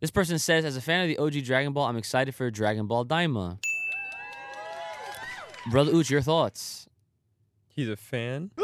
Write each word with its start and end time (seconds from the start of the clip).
This 0.00 0.10
person 0.12 0.38
says, 0.38 0.64
as 0.64 0.76
a 0.76 0.80
fan 0.80 1.02
of 1.02 1.08
the 1.08 1.18
OG 1.18 1.44
Dragon 1.44 1.72
Ball, 1.72 1.86
I'm 1.86 1.96
excited 1.96 2.34
for 2.34 2.50
Dragon 2.50 2.86
Ball 2.86 3.04
Daima. 3.04 3.58
Brother 5.70 5.92
Ooch, 5.92 6.08
your 6.08 6.22
thoughts? 6.22 6.88
He's 7.68 7.88
a 7.88 7.96
fan. 7.96 8.50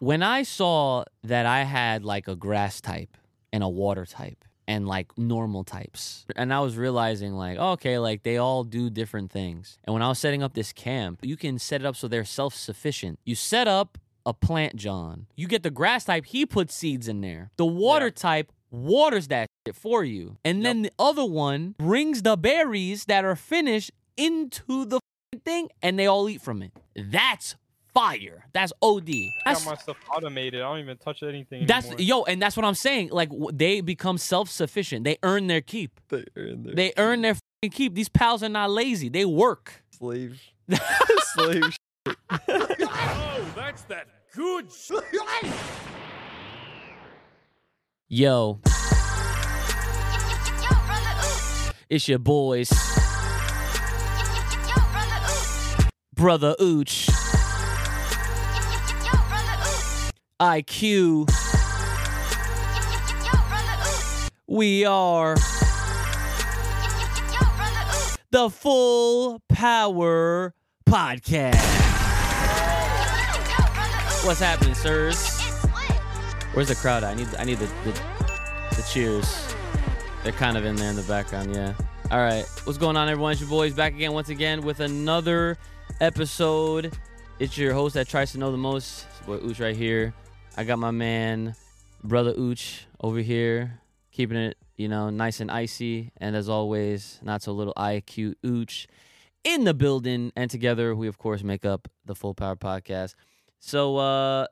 When 0.00 0.22
I 0.22 0.44
saw 0.44 1.04
that 1.24 1.44
I 1.44 1.64
had 1.64 2.06
like 2.06 2.26
a 2.26 2.34
grass 2.34 2.80
type 2.80 3.18
and 3.52 3.62
a 3.62 3.68
water 3.68 4.06
type 4.06 4.46
and 4.66 4.88
like 4.88 5.18
normal 5.18 5.62
types, 5.62 6.24
and 6.36 6.54
I 6.54 6.60
was 6.60 6.78
realizing 6.78 7.34
like, 7.34 7.58
oh, 7.60 7.72
okay, 7.72 7.98
like 7.98 8.22
they 8.22 8.38
all 8.38 8.64
do 8.64 8.88
different 8.88 9.30
things. 9.30 9.78
And 9.84 9.92
when 9.92 10.02
I 10.02 10.08
was 10.08 10.18
setting 10.18 10.42
up 10.42 10.54
this 10.54 10.72
camp, 10.72 11.18
you 11.22 11.36
can 11.36 11.58
set 11.58 11.82
it 11.82 11.86
up 11.86 11.96
so 11.96 12.08
they're 12.08 12.24
self 12.24 12.54
sufficient. 12.54 13.18
You 13.26 13.34
set 13.34 13.68
up 13.68 13.98
a 14.26 14.32
plant, 14.34 14.76
John. 14.76 15.26
You 15.36 15.46
get 15.48 15.62
the 15.62 15.70
grass 15.70 16.04
type, 16.04 16.26
he 16.26 16.46
puts 16.46 16.74
seeds 16.74 17.08
in 17.08 17.20
there. 17.20 17.50
The 17.56 17.66
water 17.66 18.06
Yeah. 18.06 18.10
type 18.12 18.52
waters 18.70 19.28
that 19.28 19.48
shit 19.66 19.74
for 19.76 20.04
you. 20.04 20.36
And 20.44 20.64
then 20.64 20.82
the 20.82 20.92
other 20.98 21.24
one 21.24 21.74
brings 21.78 22.22
the 22.22 22.36
berries 22.36 23.06
that 23.06 23.24
are 23.24 23.34
finished 23.36 23.90
into 24.16 24.84
the 24.84 25.00
thing 25.44 25.68
and 25.82 25.98
they 25.98 26.06
all 26.06 26.28
eat 26.28 26.40
from 26.40 26.62
it. 26.62 26.72
That's 26.94 27.56
fire. 27.94 28.46
That's 28.52 28.72
OD. 28.82 29.08
I 29.10 29.30
That's 29.52 29.64
got 29.64 29.70
my 29.72 29.76
stuff 29.82 29.96
automated. 30.14 30.60
I 30.62 30.68
don't 30.70 30.78
even 30.80 30.96
touch 30.98 31.22
anything 31.24 31.66
that's 31.66 31.86
anymore. 31.86 32.00
yo, 32.02 32.22
and 32.24 32.40
that's 32.40 32.56
what 32.56 32.64
I'm 32.64 32.74
saying. 32.74 33.08
Like 33.10 33.30
they 33.52 33.80
become 33.80 34.18
self-sufficient. 34.18 35.02
They 35.04 35.16
earn 35.24 35.48
their 35.48 35.60
keep. 35.60 35.98
They 36.08 36.24
earn 36.36 36.62
their 36.62 36.74
They 36.74 36.92
earn 36.96 37.22
their 37.22 37.34
keep. 37.72 37.94
These 37.94 38.08
pals 38.08 38.42
are 38.44 38.48
not 38.48 38.70
lazy. 38.70 39.08
They 39.08 39.24
work. 39.24 39.82
slave. 44.68 44.70
slave. 44.70 45.54
Yo, 48.08 48.60
it's 51.88 52.08
your 52.08 52.18
boys, 52.18 52.70
brother 56.14 56.54
Ooch, 56.60 57.08
IQ. 60.40 61.30
We 64.48 64.84
are 64.84 65.36
the 68.30 68.50
Full 68.50 69.40
Power 69.48 70.54
Podcast. 70.88 71.79
What's 74.22 74.38
happening, 74.38 74.74
sirs? 74.74 75.40
Where's 76.52 76.68
the 76.68 76.74
crowd? 76.74 77.04
I 77.04 77.14
need 77.14 77.28
I 77.38 77.44
need 77.44 77.58
the, 77.58 77.66
the 77.84 78.02
the 78.76 78.86
cheers. 78.92 79.54
They're 80.22 80.32
kind 80.32 80.58
of 80.58 80.66
in 80.66 80.76
there 80.76 80.90
in 80.90 80.96
the 80.96 81.02
background, 81.04 81.54
yeah. 81.54 81.72
All 82.10 82.18
right, 82.18 82.44
what's 82.64 82.76
going 82.76 82.98
on, 82.98 83.08
everyone? 83.08 83.32
It's 83.32 83.40
your 83.40 83.48
boys 83.48 83.72
back 83.72 83.94
again 83.94 84.12
once 84.12 84.28
again 84.28 84.60
with 84.60 84.80
another 84.80 85.56
episode. 86.02 86.96
It's 87.38 87.56
your 87.56 87.72
host 87.72 87.94
that 87.94 88.08
tries 88.08 88.32
to 88.32 88.38
know 88.38 88.52
the 88.52 88.58
most, 88.58 89.06
boy 89.24 89.38
Ooch 89.38 89.58
right 89.58 89.74
here. 89.74 90.12
I 90.54 90.64
got 90.64 90.78
my 90.78 90.90
man, 90.90 91.54
brother 92.04 92.34
Ooch 92.34 92.80
over 93.00 93.20
here, 93.20 93.80
keeping 94.12 94.36
it 94.36 94.58
you 94.76 94.88
know 94.88 95.08
nice 95.08 95.40
and 95.40 95.50
icy, 95.50 96.12
and 96.18 96.36
as 96.36 96.50
always, 96.50 97.20
not 97.22 97.42
so 97.42 97.52
little 97.52 97.74
IQ 97.74 98.34
Ooch 98.44 98.86
in 99.44 99.64
the 99.64 99.72
building, 99.72 100.30
and 100.36 100.50
together 100.50 100.94
we 100.94 101.08
of 101.08 101.16
course 101.16 101.42
make 101.42 101.64
up 101.64 101.88
the 102.04 102.14
Full 102.14 102.34
Power 102.34 102.56
Podcast. 102.56 103.14
So 103.60 103.96
uh 103.96 104.46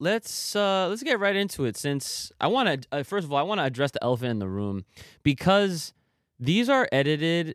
let's 0.00 0.56
uh 0.56 0.88
let's 0.88 1.02
get 1.02 1.20
right 1.20 1.36
into 1.36 1.64
it 1.64 1.76
since 1.76 2.32
i 2.40 2.46
want 2.48 2.82
to 2.82 2.88
uh, 2.90 3.02
first 3.04 3.24
of 3.24 3.32
all 3.32 3.38
i 3.38 3.42
want 3.42 3.60
to 3.60 3.64
address 3.64 3.92
the 3.92 4.02
elephant 4.02 4.28
in 4.28 4.38
the 4.40 4.48
room 4.48 4.84
because 5.22 5.92
these 6.40 6.68
are 6.68 6.88
edited 6.90 7.54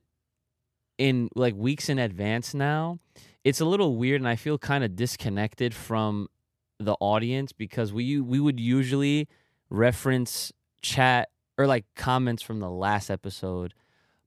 in 0.98 1.30
like 1.36 1.56
weeks 1.56 1.90
in 1.90 1.98
advance 2.00 2.54
now. 2.54 3.00
It's 3.44 3.62
a 3.62 3.66
little 3.66 3.96
weird 3.96 4.22
and 4.22 4.28
i 4.28 4.36
feel 4.36 4.58
kind 4.58 4.84
of 4.84 4.96
disconnected 4.96 5.74
from 5.74 6.28
the 6.80 6.96
audience 7.00 7.52
because 7.52 7.92
we 7.92 8.20
we 8.20 8.40
would 8.40 8.60
usually 8.60 9.28
reference 9.70 10.52
chat 10.82 11.30
or 11.58 11.68
like 11.68 11.86
comments 11.96 12.42
from 12.42 12.60
the 12.60 12.70
last 12.70 13.10
episode 13.10 13.74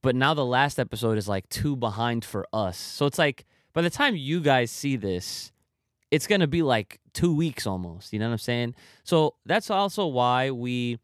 but 0.03 0.17
now 0.17 0.35
the 0.35 0.45
last 0.45 0.79
episode 0.79 1.17
is 1.17 1.29
like 1.29 1.49
two 1.49 1.77
behind 1.77 2.25
for 2.25 2.47
us. 2.53 2.77
So 2.77 3.07
it's 3.07 3.19
like 3.19 3.47
by 3.73 3.83
the 3.83 3.91
time 3.91 4.17
you 4.17 4.41
guys 4.41 4.71
see 4.71 4.97
this 4.97 5.52
it's 6.13 6.27
gonna 6.27 6.47
be 6.47 6.63
like 6.63 7.01
two 7.15 7.35
weeks 7.35 7.67
almost. 7.67 8.13
You 8.13 8.19
know 8.19 8.27
what 8.27 8.33
I'm 8.33 8.39
saying? 8.39 8.75
So 9.03 9.35
that's 9.47 9.71
also 9.71 10.07
why 10.07 10.51
we 10.51 10.99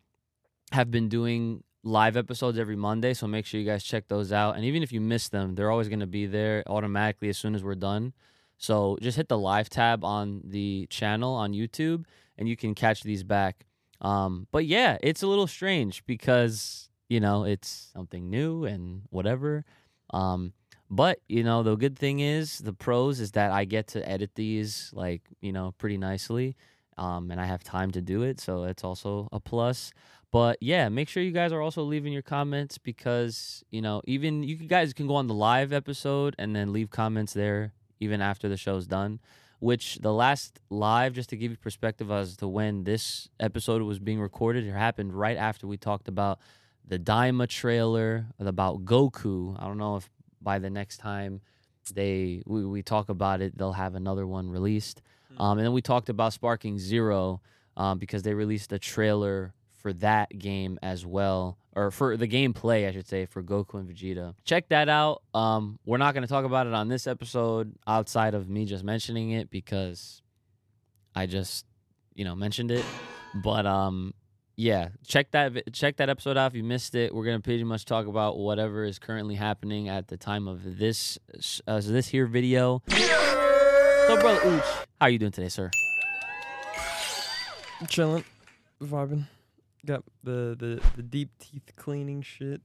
have 0.70 0.90
been 0.90 1.08
doing 1.08 1.64
live 1.82 2.18
episodes 2.18 2.58
every 2.58 2.76
Monday. 2.76 3.14
So 3.14 3.26
make 3.26 3.46
sure 3.46 3.58
you 3.58 3.64
guys 3.64 3.82
check 3.82 4.06
those 4.08 4.32
out. 4.32 4.56
And 4.56 4.66
even 4.66 4.82
if 4.82 4.92
you 4.92 5.00
miss 5.00 5.30
them, 5.30 5.54
they're 5.54 5.70
always 5.70 5.88
gonna 5.88 6.06
be 6.06 6.26
there 6.26 6.62
automatically 6.66 7.30
as 7.30 7.38
soon 7.38 7.54
as 7.54 7.64
we're 7.64 7.74
done. 7.74 8.12
So 8.58 8.98
just 9.00 9.16
hit 9.16 9.28
the 9.28 9.38
live 9.38 9.70
tab 9.70 10.04
on 10.04 10.42
the 10.44 10.86
channel 10.90 11.32
on 11.32 11.52
YouTube, 11.52 12.04
and 12.36 12.46
you 12.46 12.56
can 12.56 12.74
catch 12.74 13.02
these 13.02 13.22
back. 13.22 13.64
Um, 14.02 14.46
but 14.52 14.66
yeah, 14.66 14.98
it's 15.00 15.22
a 15.22 15.26
little 15.26 15.46
strange 15.46 16.04
because 16.04 16.90
you 17.08 17.18
know 17.18 17.44
it's 17.44 17.88
something 17.94 18.28
new 18.28 18.64
and 18.64 19.02
whatever. 19.08 19.64
Um, 20.10 20.52
but 20.90 21.20
you 21.28 21.42
know, 21.42 21.62
the 21.62 21.76
good 21.76 21.98
thing 21.98 22.20
is 22.20 22.58
the 22.58 22.72
pros 22.72 23.20
is 23.20 23.32
that 23.32 23.50
I 23.50 23.64
get 23.64 23.88
to 23.88 24.08
edit 24.08 24.30
these 24.34 24.90
like 24.94 25.22
you 25.40 25.52
know 25.52 25.74
pretty 25.78 25.98
nicely, 25.98 26.56
um, 26.96 27.30
and 27.30 27.40
I 27.40 27.46
have 27.46 27.62
time 27.62 27.90
to 27.92 28.00
do 28.00 28.22
it, 28.22 28.40
so 28.40 28.64
it's 28.64 28.84
also 28.84 29.28
a 29.32 29.40
plus. 29.40 29.92
But 30.30 30.58
yeah, 30.60 30.88
make 30.88 31.08
sure 31.08 31.22
you 31.22 31.32
guys 31.32 31.52
are 31.52 31.60
also 31.60 31.82
leaving 31.82 32.12
your 32.12 32.22
comments 32.22 32.78
because 32.78 33.64
you 33.70 33.82
know 33.82 34.02
even 34.04 34.42
you 34.42 34.56
guys 34.56 34.92
can 34.92 35.06
go 35.06 35.16
on 35.16 35.26
the 35.26 35.34
live 35.34 35.72
episode 35.72 36.34
and 36.38 36.54
then 36.56 36.72
leave 36.72 36.90
comments 36.90 37.32
there 37.32 37.72
even 38.00 38.20
after 38.20 38.48
the 38.48 38.56
show's 38.56 38.86
done. 38.86 39.20
Which 39.60 39.96
the 39.96 40.12
last 40.12 40.60
live, 40.70 41.14
just 41.14 41.30
to 41.30 41.36
give 41.36 41.50
you 41.50 41.56
perspective 41.56 42.12
as 42.12 42.36
to 42.36 42.46
when 42.46 42.84
this 42.84 43.28
episode 43.40 43.82
was 43.82 43.98
being 43.98 44.20
recorded, 44.20 44.64
it 44.64 44.72
happened 44.72 45.12
right 45.12 45.36
after 45.36 45.66
we 45.66 45.76
talked 45.76 46.06
about 46.06 46.38
the 46.86 46.96
Daima 46.98 47.48
trailer 47.48 48.26
about 48.38 48.84
Goku. 48.84 49.60
I 49.60 49.66
don't 49.66 49.78
know 49.78 49.96
if 49.96 50.08
by 50.42 50.58
the 50.58 50.70
next 50.70 50.98
time 50.98 51.40
they 51.94 52.42
we, 52.46 52.64
we 52.64 52.82
talk 52.82 53.08
about 53.08 53.40
it, 53.40 53.56
they'll 53.56 53.72
have 53.72 53.94
another 53.94 54.26
one 54.26 54.50
released. 54.50 55.02
Um, 55.38 55.58
and 55.58 55.66
then 55.66 55.72
we 55.72 55.82
talked 55.82 56.08
about 56.08 56.32
Sparking 56.32 56.78
Zero 56.78 57.40
um, 57.76 57.98
because 57.98 58.22
they 58.22 58.34
released 58.34 58.72
a 58.72 58.78
trailer 58.78 59.54
for 59.74 59.92
that 59.94 60.36
game 60.36 60.78
as 60.82 61.06
well, 61.06 61.58
or 61.76 61.90
for 61.90 62.16
the 62.16 62.26
gameplay, 62.26 62.88
I 62.88 62.92
should 62.92 63.06
say, 63.06 63.26
for 63.26 63.42
Goku 63.42 63.74
and 63.74 63.88
Vegeta. 63.88 64.34
Check 64.44 64.68
that 64.68 64.88
out. 64.88 65.22
Um, 65.34 65.78
we're 65.86 65.98
not 65.98 66.14
going 66.14 66.22
to 66.22 66.28
talk 66.28 66.44
about 66.44 66.66
it 66.66 66.74
on 66.74 66.88
this 66.88 67.06
episode 67.06 67.74
outside 67.86 68.34
of 68.34 68.48
me 68.48 68.64
just 68.64 68.82
mentioning 68.82 69.30
it 69.30 69.50
because 69.50 70.22
I 71.14 71.26
just, 71.26 71.64
you 72.14 72.24
know, 72.24 72.34
mentioned 72.34 72.70
it. 72.70 72.84
But 73.42 73.66
um, 73.66 74.14
yeah, 74.58 74.88
check 75.06 75.30
that 75.30 75.72
check 75.72 75.98
that 75.98 76.08
episode 76.08 76.36
out 76.36 76.50
if 76.50 76.56
you 76.56 76.64
missed 76.64 76.96
it. 76.96 77.14
We're 77.14 77.24
gonna 77.24 77.38
pretty 77.38 77.62
much 77.62 77.84
talk 77.84 78.06
about 78.06 78.38
whatever 78.38 78.82
is 78.82 78.98
currently 78.98 79.36
happening 79.36 79.88
at 79.88 80.08
the 80.08 80.16
time 80.16 80.48
of 80.48 80.78
this 80.78 81.16
uh, 81.68 81.80
so 81.80 81.92
this 81.92 82.08
here 82.08 82.26
video. 82.26 82.82
So, 82.88 84.20
brother 84.20 84.40
Ooch, 84.40 84.84
how 85.00 85.06
you 85.06 85.20
doing 85.20 85.30
today, 85.30 85.48
sir? 85.48 85.70
Chilling, 87.86 88.24
vibing. 88.82 89.28
Got 89.86 90.02
the, 90.24 90.56
the 90.58 90.82
the 90.96 91.02
deep 91.04 91.30
teeth 91.38 91.70
cleaning 91.76 92.22
shit. 92.22 92.60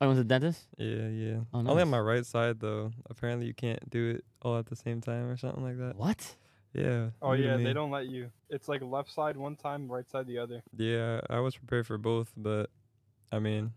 I 0.00 0.06
went 0.06 0.16
to 0.16 0.22
the 0.22 0.28
dentist. 0.28 0.66
Yeah, 0.78 1.08
yeah. 1.08 1.36
Oh, 1.52 1.58
Only 1.58 1.82
on 1.82 1.90
my 1.90 2.00
right 2.00 2.24
side 2.24 2.58
though. 2.60 2.90
Apparently 3.10 3.46
you 3.46 3.54
can't 3.54 3.90
do 3.90 4.12
it 4.12 4.24
all 4.40 4.56
at 4.56 4.64
the 4.64 4.76
same 4.76 5.02
time 5.02 5.28
or 5.28 5.36
something 5.36 5.62
like 5.62 5.76
that. 5.76 5.96
What? 5.96 6.36
Yeah. 6.74 7.10
Oh 7.22 7.32
yeah, 7.32 7.56
they 7.56 7.72
don't 7.72 7.90
let 7.90 8.06
you. 8.06 8.30
It's 8.50 8.68
like 8.68 8.82
left 8.82 9.12
side 9.12 9.36
one 9.36 9.54
time, 9.56 9.90
right 9.90 10.08
side 10.10 10.26
the 10.26 10.38
other. 10.38 10.62
Yeah, 10.76 11.20
I 11.30 11.38
was 11.40 11.56
prepared 11.56 11.86
for 11.86 11.98
both, 11.98 12.32
but 12.36 12.68
I 13.30 13.38
mean, 13.38 13.72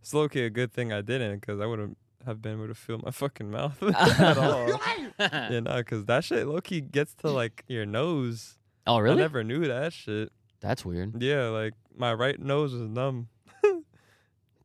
it's 0.00 0.14
low 0.14 0.28
key 0.28 0.44
a 0.44 0.50
good 0.50 0.72
thing 0.72 0.92
I 0.92 1.02
didn't 1.02 1.40
because 1.40 1.60
I 1.60 1.66
wouldn't 1.66 1.96
have 2.26 2.40
been 2.42 2.54
able 2.54 2.68
to 2.68 2.74
feel 2.74 2.98
my 3.04 3.10
fucking 3.12 3.50
mouth 3.50 3.82
at 3.82 4.38
all. 4.38 4.68
yeah, 5.20 5.60
no, 5.60 5.76
because 5.76 6.06
that 6.06 6.24
shit 6.24 6.46
low 6.46 6.60
key 6.60 6.80
gets 6.80 7.14
to 7.16 7.30
like 7.30 7.64
your 7.68 7.84
nose. 7.86 8.56
Oh, 8.86 8.98
really? 8.98 9.16
I 9.18 9.20
never 9.20 9.44
knew 9.44 9.66
that 9.66 9.92
shit. 9.92 10.32
That's 10.60 10.84
weird. 10.84 11.22
Yeah, 11.22 11.48
like 11.48 11.74
my 11.94 12.12
right 12.14 12.38
nose 12.40 12.72
was 12.72 12.82
numb. 12.82 13.28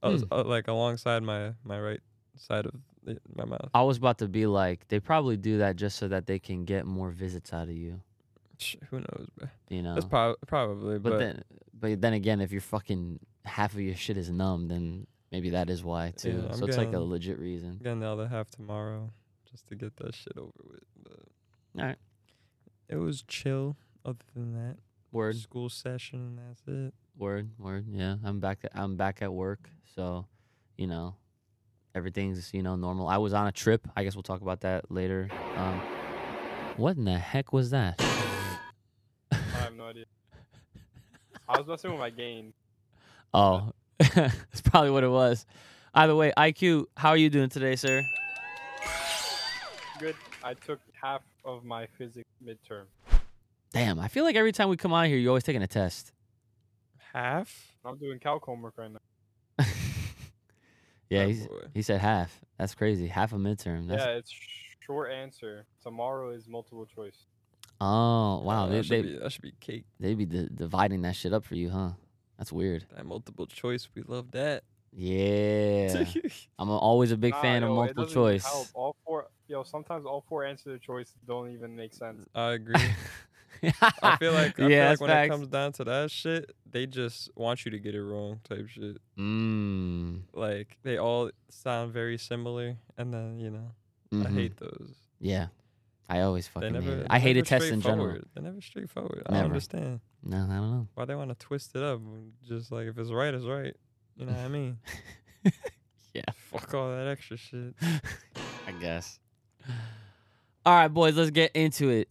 I 0.02 0.10
was 0.10 0.22
Hmm. 0.24 0.28
uh, 0.34 0.44
like 0.44 0.68
alongside 0.68 1.24
my 1.24 1.54
my 1.64 1.80
right 1.80 2.00
side 2.38 2.66
of 2.66 2.72
the, 2.74 2.80
my 3.36 3.46
mouth. 3.46 3.70
I 3.74 3.82
was 3.84 3.98
about 3.98 4.18
to 4.20 4.28
be 4.28 4.46
like, 4.46 4.88
they 4.88 5.00
probably 5.00 5.38
do 5.38 5.58
that 5.60 5.76
just 5.76 5.98
so 5.98 6.08
that 6.08 6.26
they 6.26 6.40
can 6.40 6.66
get 6.66 6.86
more 6.86 7.10
visits 7.12 7.54
out 7.54 7.64
of 7.70 7.76
you. 7.76 8.02
Sh- 8.60 8.76
Who 8.90 9.00
knows, 9.00 9.28
bro? 9.38 9.48
You 9.70 9.82
know. 9.82 9.94
That's 9.96 10.06
prob- 10.06 10.38
probably, 10.48 11.00
but, 11.00 11.12
but, 11.12 11.20
then, 11.20 11.44
but 11.80 12.02
then 12.02 12.14
again, 12.14 12.40
if 12.42 12.52
your 12.52 12.62
fucking 12.62 13.20
half 13.46 13.74
of 13.74 13.80
your 13.82 13.96
shit 13.96 14.18
is 14.18 14.30
numb, 14.30 14.68
then 14.68 15.08
maybe 15.32 15.50
that 15.52 15.70
is 15.70 15.84
why 15.84 16.14
too. 16.16 16.44
Yeah, 16.50 16.56
so 16.56 16.66
it's 16.66 16.78
like 16.78 16.94
a 16.94 17.00
legit 17.00 17.40
reason. 17.40 17.80
getting 17.84 18.00
the 18.00 18.08
other 18.08 18.28
half 18.28 18.50
tomorrow 18.50 19.10
just 19.52 19.68
to 19.68 19.76
get 19.76 19.96
that 19.98 20.16
shit 20.16 20.38
over 20.38 20.52
with. 20.64 20.84
But 21.04 21.80
Alright. 21.82 21.98
it 22.90 22.98
was 22.98 23.24
chill. 23.28 23.76
Other 24.06 24.18
than 24.36 24.54
that, 24.54 24.78
Word. 25.14 25.38
school 25.38 25.70
session 25.70 26.20
and 26.20 26.40
that's 26.40 26.62
it. 26.68 26.94
Word, 27.18 27.52
word. 27.58 27.86
Yeah, 27.90 28.16
I'm 28.24 28.40
back. 28.40 28.60
At, 28.64 28.72
I'm 28.76 28.96
back 28.98 29.22
at 29.22 29.32
work, 29.32 29.70
so 29.96 30.26
you 30.78 30.88
know, 30.88 31.16
everything's 31.96 32.54
you 32.54 32.62
know 32.62 32.76
normal. 32.76 33.08
I 33.08 33.18
was 33.18 33.34
on 33.34 33.48
a 33.48 33.52
trip. 33.52 33.88
I 33.96 34.04
guess 34.04 34.16
we'll 34.16 34.24
talk 34.24 34.42
about 34.42 34.62
that 34.62 34.92
later. 34.92 35.30
Um, 35.56 35.82
what 36.78 36.98
in 36.98 37.06
the 37.06 37.18
heck 37.18 37.54
was 37.54 37.70
that? 37.72 37.96
I 39.32 39.36
have 39.36 39.76
no 39.76 39.86
idea. 39.86 40.06
I 41.48 41.58
was 41.58 41.68
messing 41.68 41.92
with 41.92 42.00
my 42.00 42.10
gain. 42.10 42.54
Oh, 43.36 43.72
that's 43.98 44.62
probably 44.62 44.92
what 44.92 45.04
it 45.04 45.10
was. 45.10 45.48
Either 45.96 46.16
way, 46.16 46.32
IQ, 46.38 46.86
how 46.96 47.10
are 47.10 47.18
you 47.18 47.32
doing 47.32 47.50
today, 47.50 47.76
sir? 47.76 48.04
Good. 49.98 50.16
I 50.44 50.54
took 50.54 50.80
half 51.02 51.22
of 51.44 51.66
my 51.66 51.88
physics 51.98 52.30
midterm. 52.46 52.84
Damn, 53.72 54.00
I 54.00 54.08
feel 54.10 54.24
like 54.24 54.36
every 54.36 54.52
time 54.52 54.70
we 54.70 54.78
come 54.78 54.94
on 54.94 55.08
here, 55.08 55.18
you're 55.18 55.32
always 55.32 55.44
taking 55.44 55.64
a 55.64 55.68
test. 55.68 56.12
Half. 57.12 57.76
I'm 57.84 57.98
doing 57.98 58.20
calc 58.20 58.44
homework 58.44 58.78
right 58.78 58.92
now. 58.92 59.00
Yeah, 61.14 61.26
he's, 61.26 61.48
he 61.74 61.82
said 61.82 62.00
half. 62.02 62.40
That's 62.58 62.76
crazy. 62.76 63.08
Half 63.08 63.34
a 63.34 63.38
midterm. 63.38 63.88
That's, 63.88 64.04
Yeah, 64.04 64.12
it's 64.12 64.34
short 64.82 65.12
answer. 65.12 65.66
Tomorrow 65.82 66.32
is 66.32 66.48
multiple 66.48 66.86
choice. 66.86 67.26
Oh, 67.82 68.42
wow. 68.44 68.66
Oh, 68.66 68.70
they, 68.70 68.78
that, 68.78 68.84
should 68.86 68.92
they, 68.92 69.02
be, 69.02 69.18
that 69.18 69.32
should 69.32 69.42
be 69.42 69.54
cake. 69.60 69.86
They'd 70.00 70.18
be 70.18 70.26
di- 70.26 70.50
dividing 70.54 71.02
that 71.02 71.16
shit 71.16 71.34
up 71.34 71.44
for 71.46 71.56
you, 71.56 71.70
huh? 71.70 71.92
That's 72.38 72.52
weird. 72.52 72.86
That 72.96 73.06
multiple 73.06 73.46
choice, 73.46 73.88
we 73.96 74.04
love 74.04 74.32
that. 74.32 74.64
Yeah. 74.92 76.06
I'm 76.60 76.70
a- 76.70 76.78
always 76.78 77.12
a 77.12 77.18
big 77.18 77.34
Nah, 77.34 77.42
fan 77.42 77.64
of 77.64 77.70
yo, 77.70 77.74
it 77.74 77.76
multiple 77.76 78.06
choice. 78.06 78.46
help. 78.46 78.68
All 78.74 78.96
four, 79.06 79.28
yo, 79.48 79.64
sometimes 79.64 80.06
all 80.06 80.24
four 80.30 80.46
answer 80.46 80.78
choices 80.78 81.16
don't 81.28 81.52
even 81.52 81.76
make 81.76 81.94
sense. 81.94 82.26
I 82.36 82.52
agree. 82.52 82.76
I 84.02 84.18
feel 84.18 84.34
like 84.34 84.60
I 84.60 84.68
yeah, 84.68 84.82
feel 84.82 84.90
like 84.90 85.02
when 85.02 85.10
facts. 85.10 85.26
it 85.26 85.30
comes 85.30 85.48
down 85.48 85.72
to 85.74 85.84
that 85.86 86.12
shit, 86.12 86.52
they 86.70 86.86
just 86.86 87.30
want 87.36 87.66
you 87.66 87.72
to 87.72 87.80
get 87.80 87.96
it 87.96 88.04
wrong 88.04 88.40
type 88.48 88.68
shit. 88.68 88.98
mm, 89.18 90.22
Like 90.34 90.78
they 90.84 90.98
all 90.98 91.32
sound 91.50 91.94
very 91.94 92.18
similar, 92.18 92.76
and 92.98 93.14
then 93.14 93.40
you 93.40 93.50
know 93.50 93.72
I 94.12 94.16
mhm. 94.30 94.34
hate 94.34 94.58
those. 94.58 94.94
Yeah, 95.20 95.48
I 96.10 96.22
always 96.22 96.48
fucking 96.48 96.74
never. 96.74 96.86
hate 96.86 97.00
it. 97.00 97.08
I 97.10 97.20
hated 97.20 97.46
tests 97.46 97.70
in 97.70 97.82
general. 97.82 98.20
They're 98.34 98.44
never 98.44 98.62
straightforward. 98.62 99.24
I 99.26 99.32
Never. 99.32 99.44
don't 99.44 99.52
understand 99.52 100.00
No, 100.24 100.38
I 100.38 100.40
don't 100.58 100.72
know. 100.72 100.88
why 100.96 101.06
they 101.06 101.16
want 101.16 101.30
to 101.30 101.36
twist 101.36 101.76
it 101.76 101.82
up. 101.84 102.02
Just 102.48 102.72
like 102.72 102.88
if 102.88 102.98
it's 102.98 103.10
right, 103.12 103.34
it's 103.34 103.46
right. 103.46 103.76
You 104.18 104.26
know 104.26 104.34
what 104.34 104.42
I 104.42 104.48
mean? 104.50 104.78
Yeah. 106.14 106.22
Fuck 106.52 106.72
all 106.76 106.90
that 106.92 107.08
extra 107.08 107.38
shit. 107.38 107.74
I 108.68 108.72
guess. 108.80 109.18
All 110.64 110.74
right, 110.76 110.88
boys, 110.88 111.16
let's 111.18 111.32
get 111.32 111.52
into 111.56 111.90
it. 111.90 112.08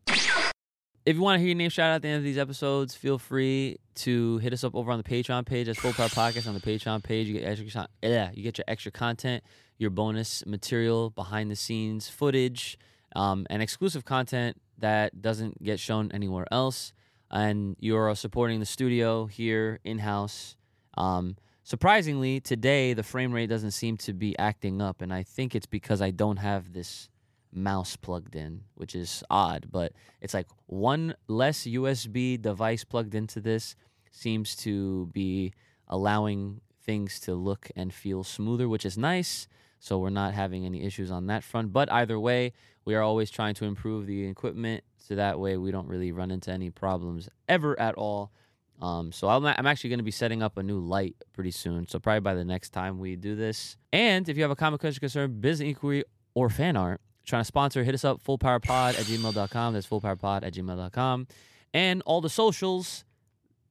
If 1.05 1.17
you 1.17 1.23
want 1.23 1.35
to 1.35 1.41
hear 1.41 1.49
your 1.49 1.57
name 1.57 1.69
shout 1.69 1.91
out 1.91 1.97
at 1.97 2.03
the 2.03 2.09
end 2.09 2.19
of 2.19 2.23
these 2.23 2.39
episodes, 2.39 2.95
feel 2.95 3.19
free 3.19 3.79
to 3.97 4.39
hit 4.39 4.53
us 4.53 4.63
up 4.63 4.77
over 4.77 4.93
on 4.93 4.99
the 4.99 5.05
Patreon 5.05 5.45
page. 5.45 5.67
That's 5.67 5.81
Full 5.81 5.93
Power 5.93 6.07
Podcast 6.07 6.47
on 6.47 6.55
the 6.55 6.61
Patreon 6.61 7.03
page. 7.03 7.27
You 7.27 7.41
get 7.41 7.45
extra, 7.45 7.89
yeah, 8.03 8.31
you 8.33 8.45
get 8.45 8.57
your 8.57 8.65
extra 8.69 8.93
content, 8.93 9.43
your 9.79 9.91
bonus 9.91 10.47
material, 10.47 11.11
behind 11.11 11.51
the 11.51 11.57
scenes 11.57 12.09
footage, 12.09 12.79
um, 13.17 13.49
and 13.51 13.61
exclusive 13.61 14.05
content 14.05 14.61
that 14.79 15.21
doesn't 15.21 15.61
get 15.61 15.81
shown 15.81 16.09
anywhere 16.13 16.47
else. 16.53 16.93
And 17.33 17.75
you're 17.81 18.15
supporting 18.15 18.61
the 18.61 18.67
studio 18.67 19.27
here 19.27 19.81
in 19.83 19.99
house. 19.99 20.55
Um, 20.97 21.37
surprisingly, 21.65 22.39
today 22.39 22.93
the 22.95 23.03
frame 23.03 23.33
rate 23.33 23.49
doesn't 23.49 23.73
seem 23.73 23.97
to 23.99 24.13
be 24.13 24.39
acting 24.39 24.81
up, 24.81 25.03
and 25.03 25.13
I 25.13 25.25
think 25.25 25.57
it's 25.57 25.67
because 25.67 26.01
I 26.01 26.13
don't 26.13 26.37
have 26.37 26.73
this 26.73 27.09
mouse 27.53 27.97
plugged 27.97 28.35
in, 28.35 28.63
which 28.75 28.95
is 28.95 29.23
odd. 29.31 29.67
But 29.71 29.93
it's 30.21 30.35
like 30.35 30.49
one 30.67 31.15
less 31.29 31.65
USB 31.65 32.41
device 32.41 32.85
plugged 32.85 33.15
into 33.15 33.41
this 33.41 33.77
seems 34.11 34.55
to 34.57 35.07
be 35.13 35.53
allowing 35.89 36.61
things 36.85 37.21
to 37.21 37.35
look 37.35 37.71
and 37.77 37.93
feel 37.93 38.25
smoother, 38.25 38.69
which 38.69 38.85
is 38.85 38.99
nice. 38.99 39.49
So 39.79 39.99
we're 39.99 40.11
not 40.11 40.35
having 40.35 40.65
any 40.65 40.85
issues 40.85 41.11
on 41.11 41.27
that 41.27 41.43
front. 41.43 41.73
But 41.73 41.91
either 41.91 42.19
way, 42.19 42.53
we 42.85 42.95
are 42.95 43.03
always 43.03 43.31
trying 43.31 43.55
to 43.55 43.65
improve 43.65 44.07
the 44.07 44.27
equipment 44.27 44.85
so 44.97 45.15
that 45.17 45.39
way 45.39 45.57
we 45.57 45.71
don't 45.71 45.89
really 45.89 46.13
run 46.13 46.31
into 46.31 46.51
any 46.51 46.71
problems 46.71 47.29
ever 47.49 47.79
at 47.79 47.95
all. 47.97 48.33
Um, 48.81 49.13
so 49.13 49.29
I'm, 49.29 49.45
I'm 49.45 49.67
actually 49.67 49.91
going 49.91 49.99
to 49.99 50.05
be 50.05 50.11
setting 50.11 50.43
up 50.43 50.57
a 50.57 50.63
new 50.63 50.79
light 50.79 51.17
pretty 51.33 51.51
soon. 51.53 51.87
So 51.89 51.99
probably 51.99 52.21
by 52.21 52.35
the 52.35 52.45
next 52.45 52.71
time 52.71 52.99
we 52.99 53.17
do 53.17 53.35
this. 53.37 53.77
And 53.93 54.29
if 54.29 54.37
you 54.37 54.43
have 54.43 54.51
a 54.51 54.57
comic 54.57 54.81
question 54.81 55.01
concern, 55.01 55.41
business 55.41 55.69
inquiry, 55.69 56.05
or 56.35 56.49
fan 56.49 56.77
art, 56.77 57.01
trying 57.25 57.41
to 57.41 57.45
sponsor, 57.45 57.85
hit 57.85 57.95
us 57.95 58.05
up, 58.05 58.23
fullpowerpod 58.23 58.99
at 58.99 59.07
gmail.com. 59.07 59.75
That's 59.75 59.87
fullpowerpod 59.87 60.45
at 60.45 60.55
gmail.com. 60.55 61.27
And 61.75 62.03
all 62.05 62.21
the 62.21 62.31
socials 62.31 63.05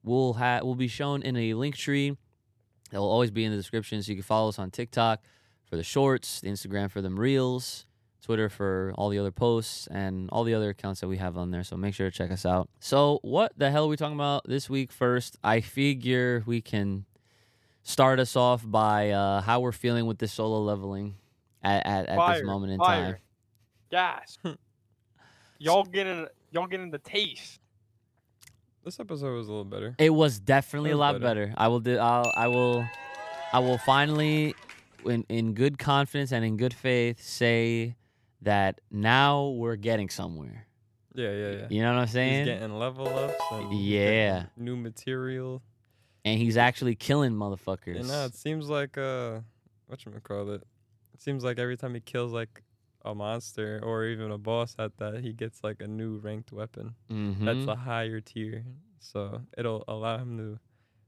will 0.03 0.33
have 0.33 0.63
will 0.63 0.75
be 0.75 0.87
shown 0.87 1.21
in 1.21 1.35
a 1.35 1.53
link 1.53 1.75
tree. 1.75 2.17
That 2.91 2.99
will 2.99 3.11
always 3.11 3.31
be 3.31 3.45
in 3.45 3.51
the 3.51 3.57
description. 3.57 4.01
So 4.03 4.11
you 4.11 4.17
can 4.17 4.23
follow 4.23 4.49
us 4.49 4.59
on 4.59 4.71
TikTok 4.71 5.21
for 5.69 5.77
the 5.77 5.83
shorts, 5.83 6.41
the 6.41 6.49
Instagram 6.49 6.91
for 6.91 7.01
them 7.01 7.17
reels, 7.17 7.85
Twitter 8.21 8.49
for 8.49 8.93
all 8.95 9.09
the 9.09 9.17
other 9.17 9.31
posts, 9.31 9.87
and 9.87 10.29
all 10.31 10.43
the 10.43 10.53
other 10.53 10.69
accounts 10.69 10.99
that 11.01 11.07
we 11.07 11.17
have 11.17 11.37
on 11.37 11.51
there. 11.51 11.63
So 11.63 11.77
make 11.77 11.93
sure 11.93 12.09
to 12.09 12.15
check 12.15 12.31
us 12.31 12.45
out. 12.45 12.69
So 12.79 13.19
what 13.21 13.53
the 13.57 13.71
hell 13.71 13.85
are 13.85 13.87
we 13.87 13.95
talking 13.95 14.15
about 14.17 14.47
this 14.47 14.69
week 14.69 14.91
first? 14.91 15.37
I 15.43 15.61
figure 15.61 16.43
we 16.45 16.61
can 16.61 17.05
start 17.83 18.19
us 18.19 18.35
off 18.35 18.63
by 18.65 19.11
uh, 19.11 19.41
how 19.41 19.61
we're 19.61 19.71
feeling 19.71 20.05
with 20.05 20.19
this 20.19 20.33
solo 20.33 20.61
leveling 20.61 21.15
at, 21.63 21.85
at, 21.85 22.09
at 22.09 22.33
this 22.33 22.43
moment 22.43 22.73
in 22.73 22.79
fire. 22.79 23.13
time. 23.13 23.15
Gas. 23.91 24.37
y'all 25.59 25.83
getting 25.83 26.27
y'all 26.51 26.67
getting 26.67 26.91
the 26.91 26.99
taste. 26.99 27.59
This 28.83 28.99
episode 28.99 29.35
was 29.35 29.47
a 29.47 29.51
little 29.51 29.65
better. 29.65 29.95
It 29.99 30.09
was 30.11 30.39
definitely 30.39 30.91
It 30.91 30.93
a 30.93 30.97
lot 30.97 31.19
better. 31.21 31.47
better. 31.47 31.53
I 31.57 31.67
will 31.67 31.81
do. 31.81 31.97
I'll, 31.97 32.31
I 32.35 32.47
will. 32.47 32.85
I 33.53 33.59
will 33.59 33.77
finally, 33.77 34.55
in 35.05 35.23
in 35.29 35.53
good 35.53 35.77
confidence 35.77 36.31
and 36.31 36.43
in 36.45 36.57
good 36.57 36.73
faith, 36.73 37.21
say 37.21 37.95
that 38.41 38.79
now 38.89 39.49
we're 39.49 39.75
getting 39.75 40.09
somewhere. 40.09 40.65
Yeah, 41.13 41.31
yeah, 41.31 41.51
yeah. 41.51 41.67
You 41.69 41.81
know 41.81 41.93
what 41.93 42.01
I'm 42.01 42.07
saying? 42.07 42.37
He's 42.39 42.47
saying? 42.47 42.59
getting 42.61 42.75
level 42.79 43.07
ups. 43.07 43.35
And 43.51 43.73
Yeah. 43.73 44.33
getting 44.45 44.49
new 44.65 44.77
material. 44.77 45.61
and 46.23 46.39
he's 46.39 46.55
actually 46.55 46.95
killing 46.95 47.33
motherfuckers. 47.33 47.97
And 47.99 48.07
now 48.07 48.25
it 48.25 48.33
seems 48.35 48.69
like 48.69 48.97
uh, 48.97 49.39
what 49.87 50.05
you 50.05 50.11
call 50.23 50.49
it? 50.51 50.63
It 51.13 51.21
seems 51.21 51.43
like 51.43 51.59
every 51.59 51.75
time 51.75 51.93
he 51.93 51.99
kills 51.99 52.31
like 52.31 52.63
a 53.03 53.15
monster 53.15 53.79
or 53.83 54.05
even 54.05 54.31
a 54.31 54.37
boss 54.37 54.75
at 54.79 54.97
that, 54.97 55.21
he 55.23 55.33
gets 55.33 55.63
like 55.63 55.81
a 55.81 55.87
new 55.87 56.17
ranked 56.17 56.51
weapon. 56.51 56.95
Mhm. 57.09 57.45
That's 57.45 57.67
a 57.67 57.75
higher 57.75 58.21
tier, 58.21 58.65
so 58.99 59.41
it'll 59.57 59.83
allow 59.87 60.17
him 60.17 60.37
to 60.37 60.59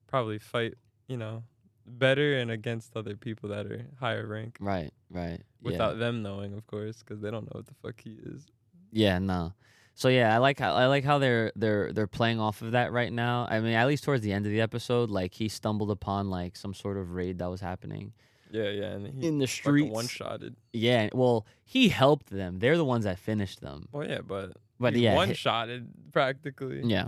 probably 0.07 0.39
fight, 0.39 0.75
you 1.07 1.17
know, 1.17 1.43
better 1.85 2.37
and 2.37 2.49
against 2.51 2.95
other 2.95 3.15
people 3.15 3.49
that 3.49 3.65
are 3.65 3.85
higher 3.99 4.25
rank 4.25 4.57
right, 4.59 4.91
right. 5.09 5.41
without 5.61 5.99
them 5.99 6.21
knowing, 6.21 6.53
of 6.53 6.65
course, 6.67 6.99
because 6.99 7.21
they 7.21 7.29
don't 7.29 7.45
know 7.45 7.59
what 7.59 7.65
the 7.67 7.73
fuck 7.81 7.99
he 8.01 8.17
is. 8.23 8.47
Yeah, 8.91 9.19
no. 9.19 9.53
So 9.95 10.07
yeah, 10.07 10.33
I 10.33 10.39
like 10.39 10.59
how 10.59 10.73
I 10.73 10.87
like 10.87 11.03
how 11.03 11.19
they're 11.19 11.51
they're 11.55 11.93
they're 11.93 12.07
playing 12.07 12.39
off 12.39 12.61
of 12.63 12.71
that 12.71 12.91
right 12.91 13.13
now. 13.13 13.47
I 13.49 13.59
mean, 13.59 13.73
at 13.73 13.87
least 13.87 14.03
towards 14.03 14.23
the 14.23 14.31
end 14.33 14.45
of 14.45 14.51
the 14.51 14.61
episode, 14.61 15.11
like 15.11 15.35
he 15.35 15.47
stumbled 15.47 15.91
upon 15.91 16.29
like 16.29 16.55
some 16.55 16.73
sort 16.73 16.97
of 16.97 17.11
raid 17.11 17.37
that 17.39 17.49
was 17.49 17.61
happening 17.61 18.13
Yeah, 18.53 18.69
yeah, 18.69 18.85
and 18.91 19.07
he 19.07 19.27
in 19.27 19.39
the 19.39 19.47
streets. 19.47 19.91
one 19.91 20.07
shotted. 20.07 20.55
Yeah, 20.73 21.09
well, 21.13 21.45
he 21.65 21.89
helped 21.89 22.27
them. 22.29 22.59
They're 22.59 22.77
the 22.77 22.85
ones 22.85 23.03
that 23.05 23.17
finished 23.17 23.61
them. 23.61 23.87
Well, 23.91 24.07
yeah, 24.07 24.19
but 24.25 24.53
But 24.79 24.93
he 24.95 25.03
yeah, 25.05 25.15
one 25.15 25.29
hi- 25.29 25.33
shotted 25.33 25.89
practically. 26.11 26.81
Yeah. 26.85 27.07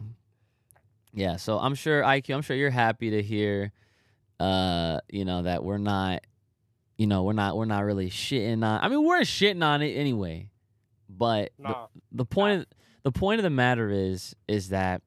Yeah, 1.13 1.35
so 1.37 1.59
I'm 1.59 1.75
sure 1.75 2.01
IQ, 2.01 2.33
I'm 2.35 2.41
sure 2.41 2.57
you're 2.57 2.69
happy 2.71 3.11
to 3.11 3.21
hear 3.21 3.71
uh, 4.39 4.99
you 5.09 5.23
know, 5.23 5.43
that 5.43 5.63
we're 5.63 5.77
not 5.77 6.25
you 6.97 7.07
know, 7.07 7.23
we're 7.23 7.33
not 7.33 7.55
we're 7.55 7.65
not 7.65 7.83
really 7.85 8.09
shitting 8.09 8.63
on 8.65 8.79
I 8.83 8.89
mean, 8.89 9.05
we're 9.05 9.21
shitting 9.21 9.63
on 9.63 9.81
it 9.81 9.91
anyway. 9.93 10.49
But 11.07 11.51
the, 11.57 11.63
Nah. 11.69 11.87
the 12.11 12.25
point 12.25 12.61
of, 12.61 12.65
the 13.03 13.11
point 13.11 13.39
of 13.39 13.43
the 13.43 13.49
matter 13.51 13.89
is 13.91 14.35
is 14.47 14.69
that 14.69 15.03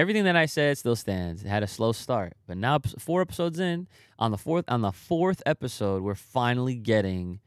everything 0.00 0.24
that 0.24 0.34
I 0.34 0.46
said 0.46 0.78
still 0.78 0.96
stands. 0.96 1.44
It 1.44 1.48
had 1.48 1.62
a 1.62 1.66
slow 1.66 1.92
start, 1.92 2.32
but 2.46 2.56
now 2.56 2.78
four 2.98 3.20
episodes 3.20 3.60
in, 3.60 3.86
on 4.18 4.30
the 4.30 4.38
fourth 4.38 4.64
on 4.66 4.80
the 4.80 4.92
fourth 4.92 5.42
episode, 5.44 6.02
we're 6.02 6.14
finally 6.14 6.74
getting 6.74 7.40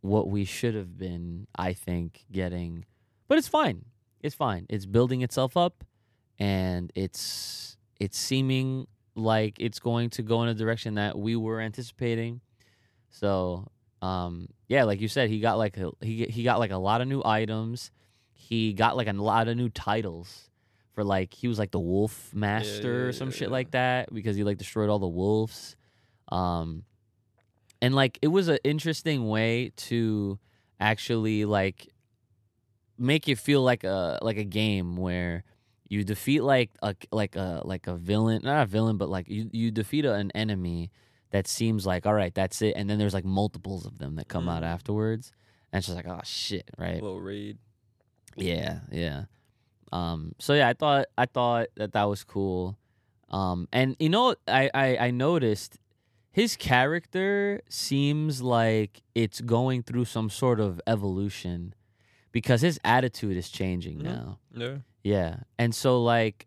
what 0.00 0.28
we 0.28 0.44
should 0.44 0.74
have 0.74 0.98
been, 0.98 1.46
I 1.56 1.72
think, 1.72 2.24
getting. 2.32 2.84
But 3.28 3.38
it's 3.38 3.46
fine. 3.46 3.84
It's 4.20 4.34
fine. 4.34 4.66
It's 4.68 4.86
building 4.86 5.22
itself 5.22 5.56
up, 5.56 5.84
and 6.36 6.90
it's 6.96 7.76
it's 8.00 8.18
seeming 8.18 8.88
like 9.14 9.54
it's 9.60 9.78
going 9.78 10.10
to 10.10 10.22
go 10.22 10.42
in 10.42 10.48
a 10.48 10.54
direction 10.54 10.96
that 10.96 11.16
we 11.16 11.36
were 11.36 11.60
anticipating. 11.60 12.40
So, 13.10 13.68
um, 14.02 14.48
yeah, 14.66 14.82
like 14.82 15.00
you 15.00 15.06
said, 15.06 15.30
he 15.30 15.38
got 15.38 15.58
like 15.58 15.76
a, 15.76 15.92
he 16.00 16.24
he 16.24 16.42
got 16.42 16.58
like 16.58 16.72
a 16.72 16.76
lot 16.76 17.00
of 17.00 17.06
new 17.06 17.22
items. 17.24 17.92
He 18.32 18.72
got 18.72 18.96
like 18.96 19.06
a 19.06 19.12
lot 19.12 19.46
of 19.46 19.56
new 19.56 19.68
titles 19.68 20.50
for 20.94 21.04
like 21.04 21.34
he 21.34 21.48
was 21.48 21.58
like 21.58 21.70
the 21.72 21.80
wolf 21.80 22.32
master 22.34 22.92
yeah, 23.02 23.08
or 23.08 23.12
some 23.12 23.28
yeah, 23.28 23.34
shit 23.34 23.48
yeah. 23.48 23.52
like 23.52 23.70
that 23.72 24.12
because 24.14 24.36
he 24.36 24.44
like 24.44 24.58
destroyed 24.58 24.88
all 24.88 24.98
the 24.98 25.06
wolves. 25.08 25.76
Um, 26.28 26.84
and 27.82 27.94
like 27.94 28.18
it 28.22 28.28
was 28.28 28.48
an 28.48 28.58
interesting 28.64 29.28
way 29.28 29.72
to 29.76 30.38
actually 30.80 31.44
like 31.44 31.88
make 32.96 33.28
it 33.28 33.38
feel 33.38 33.62
like 33.62 33.84
a 33.84 34.18
like 34.22 34.38
a 34.38 34.44
game 34.44 34.96
where 34.96 35.44
you 35.88 36.04
defeat 36.04 36.40
like 36.42 36.70
a 36.82 36.94
like 37.12 37.36
a 37.36 37.60
like 37.64 37.86
a 37.86 37.94
villain, 37.96 38.40
not 38.44 38.62
a 38.62 38.66
villain, 38.66 38.96
but 38.96 39.08
like 39.08 39.28
you 39.28 39.50
you 39.52 39.70
defeat 39.70 40.04
an 40.04 40.30
enemy 40.34 40.90
that 41.30 41.46
seems 41.48 41.84
like 41.84 42.06
all 42.06 42.14
right, 42.14 42.34
that's 42.34 42.62
it, 42.62 42.74
and 42.76 42.88
then 42.88 42.98
there's 42.98 43.14
like 43.14 43.24
multiples 43.24 43.84
of 43.84 43.98
them 43.98 44.16
that 44.16 44.28
come 44.28 44.48
out 44.48 44.62
Mm. 44.62 44.66
afterwards, 44.66 45.32
and 45.72 45.84
she's 45.84 45.94
like 45.94 46.06
oh 46.08 46.20
shit, 46.24 46.70
right? 46.78 46.94
Little 47.02 47.20
raid. 47.20 47.58
Yeah, 48.36 48.80
yeah. 48.90 49.24
Um, 49.94 50.34
so 50.38 50.54
yeah, 50.54 50.68
I 50.68 50.72
thought 50.74 51.06
I 51.16 51.26
thought 51.26 51.68
that 51.76 51.92
that 51.92 52.04
was 52.04 52.24
cool. 52.24 52.76
Um, 53.30 53.68
and 53.72 53.94
you 54.00 54.08
know, 54.08 54.34
I, 54.48 54.70
I 54.74 54.86
I 55.06 55.10
noticed 55.12 55.78
his 56.32 56.56
character 56.56 57.62
seems 57.68 58.42
like 58.42 59.02
it's 59.14 59.40
going 59.40 59.82
through 59.84 60.06
some 60.06 60.28
sort 60.30 60.58
of 60.58 60.80
evolution 60.86 61.74
because 62.32 62.60
his 62.60 62.78
attitude 62.84 63.36
is 63.36 63.48
changing 63.50 63.98
Mhm. 63.98 64.02
now. 64.02 64.38
Yeah. 64.52 64.76
Yeah. 65.04 65.36
And 65.58 65.72
so 65.74 66.02
like 66.02 66.46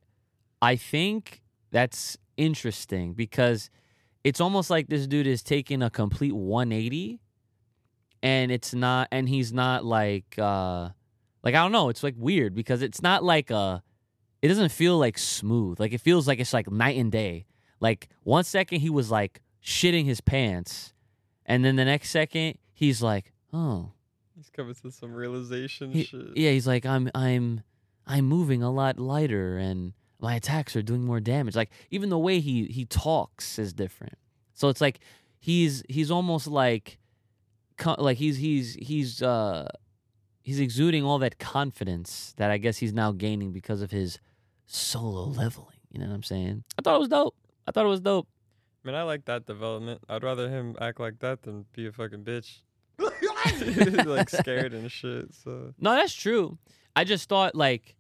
I 0.62 0.76
think 0.76 1.42
that's 1.72 2.18
interesting 2.36 3.14
because 3.14 3.70
it's 4.24 4.42
almost 4.42 4.70
like 4.70 4.90
this 4.90 5.08
dude 5.08 5.26
is 5.28 5.42
taking 5.42 5.82
a 5.82 5.90
complete 5.90 6.34
180 6.36 7.22
and 8.22 8.52
it's 8.52 8.74
not 8.74 9.08
and 9.12 9.30
he's 9.30 9.54
not 9.54 9.86
like 9.86 10.36
uh 10.38 10.90
like 11.48 11.56
I 11.56 11.64
don't 11.64 11.72
know, 11.72 11.88
it's 11.88 12.04
like 12.04 12.16
weird 12.18 12.54
because 12.54 12.82
it's 12.82 13.02
not 13.02 13.24
like 13.24 13.50
uh 13.52 13.80
it 14.42 14.50
doesn't 14.50 14.72
feel 14.72 14.98
like 15.00 15.18
smooth. 15.18 15.80
Like 15.80 15.94
it 15.94 16.02
feels 16.02 16.28
like 16.28 16.40
it's 16.40 16.52
like 16.54 16.70
night 16.70 16.98
and 16.98 17.10
day. 17.12 17.46
Like 17.80 18.10
one 18.24 18.44
second 18.44 18.82
he 18.82 18.90
was 18.90 19.10
like 19.10 19.42
shitting 19.64 20.04
his 20.06 20.20
pants 20.22 20.94
and 21.46 21.64
then 21.64 21.78
the 21.78 21.86
next 21.86 22.10
second 22.10 22.58
he's 22.74 23.02
like, 23.02 23.32
"Oh, 23.54 23.92
He's 24.36 24.50
coming 24.50 24.76
to 24.76 24.92
some 24.92 25.14
realization 25.14 25.92
he- 25.92 26.04
shit. 26.04 26.36
yeah, 26.36 26.52
he's 26.52 26.68
like, 26.68 26.86
I'm 26.86 27.10
I'm 27.16 27.62
I'm 28.06 28.26
moving 28.26 28.62
a 28.62 28.70
lot 28.72 29.00
lighter 29.00 29.58
and 29.58 29.94
my 30.20 30.36
attacks 30.36 30.76
are 30.76 30.82
doing 30.82 31.04
more 31.06 31.20
damage. 31.20 31.56
Like 31.56 31.72
even 31.92 32.10
the 32.10 32.20
way 32.20 32.40
he 32.42 32.66
he 32.66 32.84
talks 32.86 33.58
is 33.58 33.72
different. 33.74 34.18
So 34.54 34.68
it's 34.70 34.82
like 34.82 35.00
he's 35.40 35.84
he's 35.90 36.12
almost 36.12 36.48
like 36.48 36.98
like 37.98 38.18
he's 38.18 38.38
he's 38.38 38.74
he's 38.76 39.22
uh 39.22 39.68
he's 40.48 40.62
exuding 40.62 41.04
all 41.04 41.20
that 41.20 41.38
confidence 41.40 42.34
that 42.38 42.50
I 42.50 42.58
guess 42.58 42.78
he's 42.78 42.94
now 42.94 43.12
gaining 43.12 43.52
because 43.52 43.82
of 43.82 43.92
his 43.92 44.18
solo 44.66 45.26
leveling. 45.26 45.76
You 45.92 46.00
know 46.00 46.08
what 46.08 46.16
I'm 46.16 46.24
saying? 46.24 46.64
I 46.80 46.82
thought 46.82 46.96
it 46.96 47.00
was 47.00 47.10
dope. 47.10 47.36
I 47.68 47.72
thought 47.72 47.86
it 47.86 47.90
was 47.90 48.00
dope. 48.00 48.30
I 48.82 48.88
mean, 48.88 48.96
I 48.96 49.04
like 49.04 49.26
that 49.26 49.46
development. 49.46 50.00
I'd 50.08 50.24
rather 50.24 50.50
him 50.50 50.78
act 50.80 51.02
like 51.02 51.20
that 51.20 51.42
than 51.42 51.66
be 51.74 51.88
a 51.88 51.92
fucking 51.92 52.24
bitch. 52.24 52.60
like 54.08 54.30
scared 54.30 54.74
and 54.74 54.90
shit. 54.90 55.34
So 55.34 55.74
No, 55.82 55.92
that's 55.92 56.14
true. 56.14 56.58
I 56.96 57.04
just 57.04 57.28
thought 57.28 57.54
like 57.54 57.98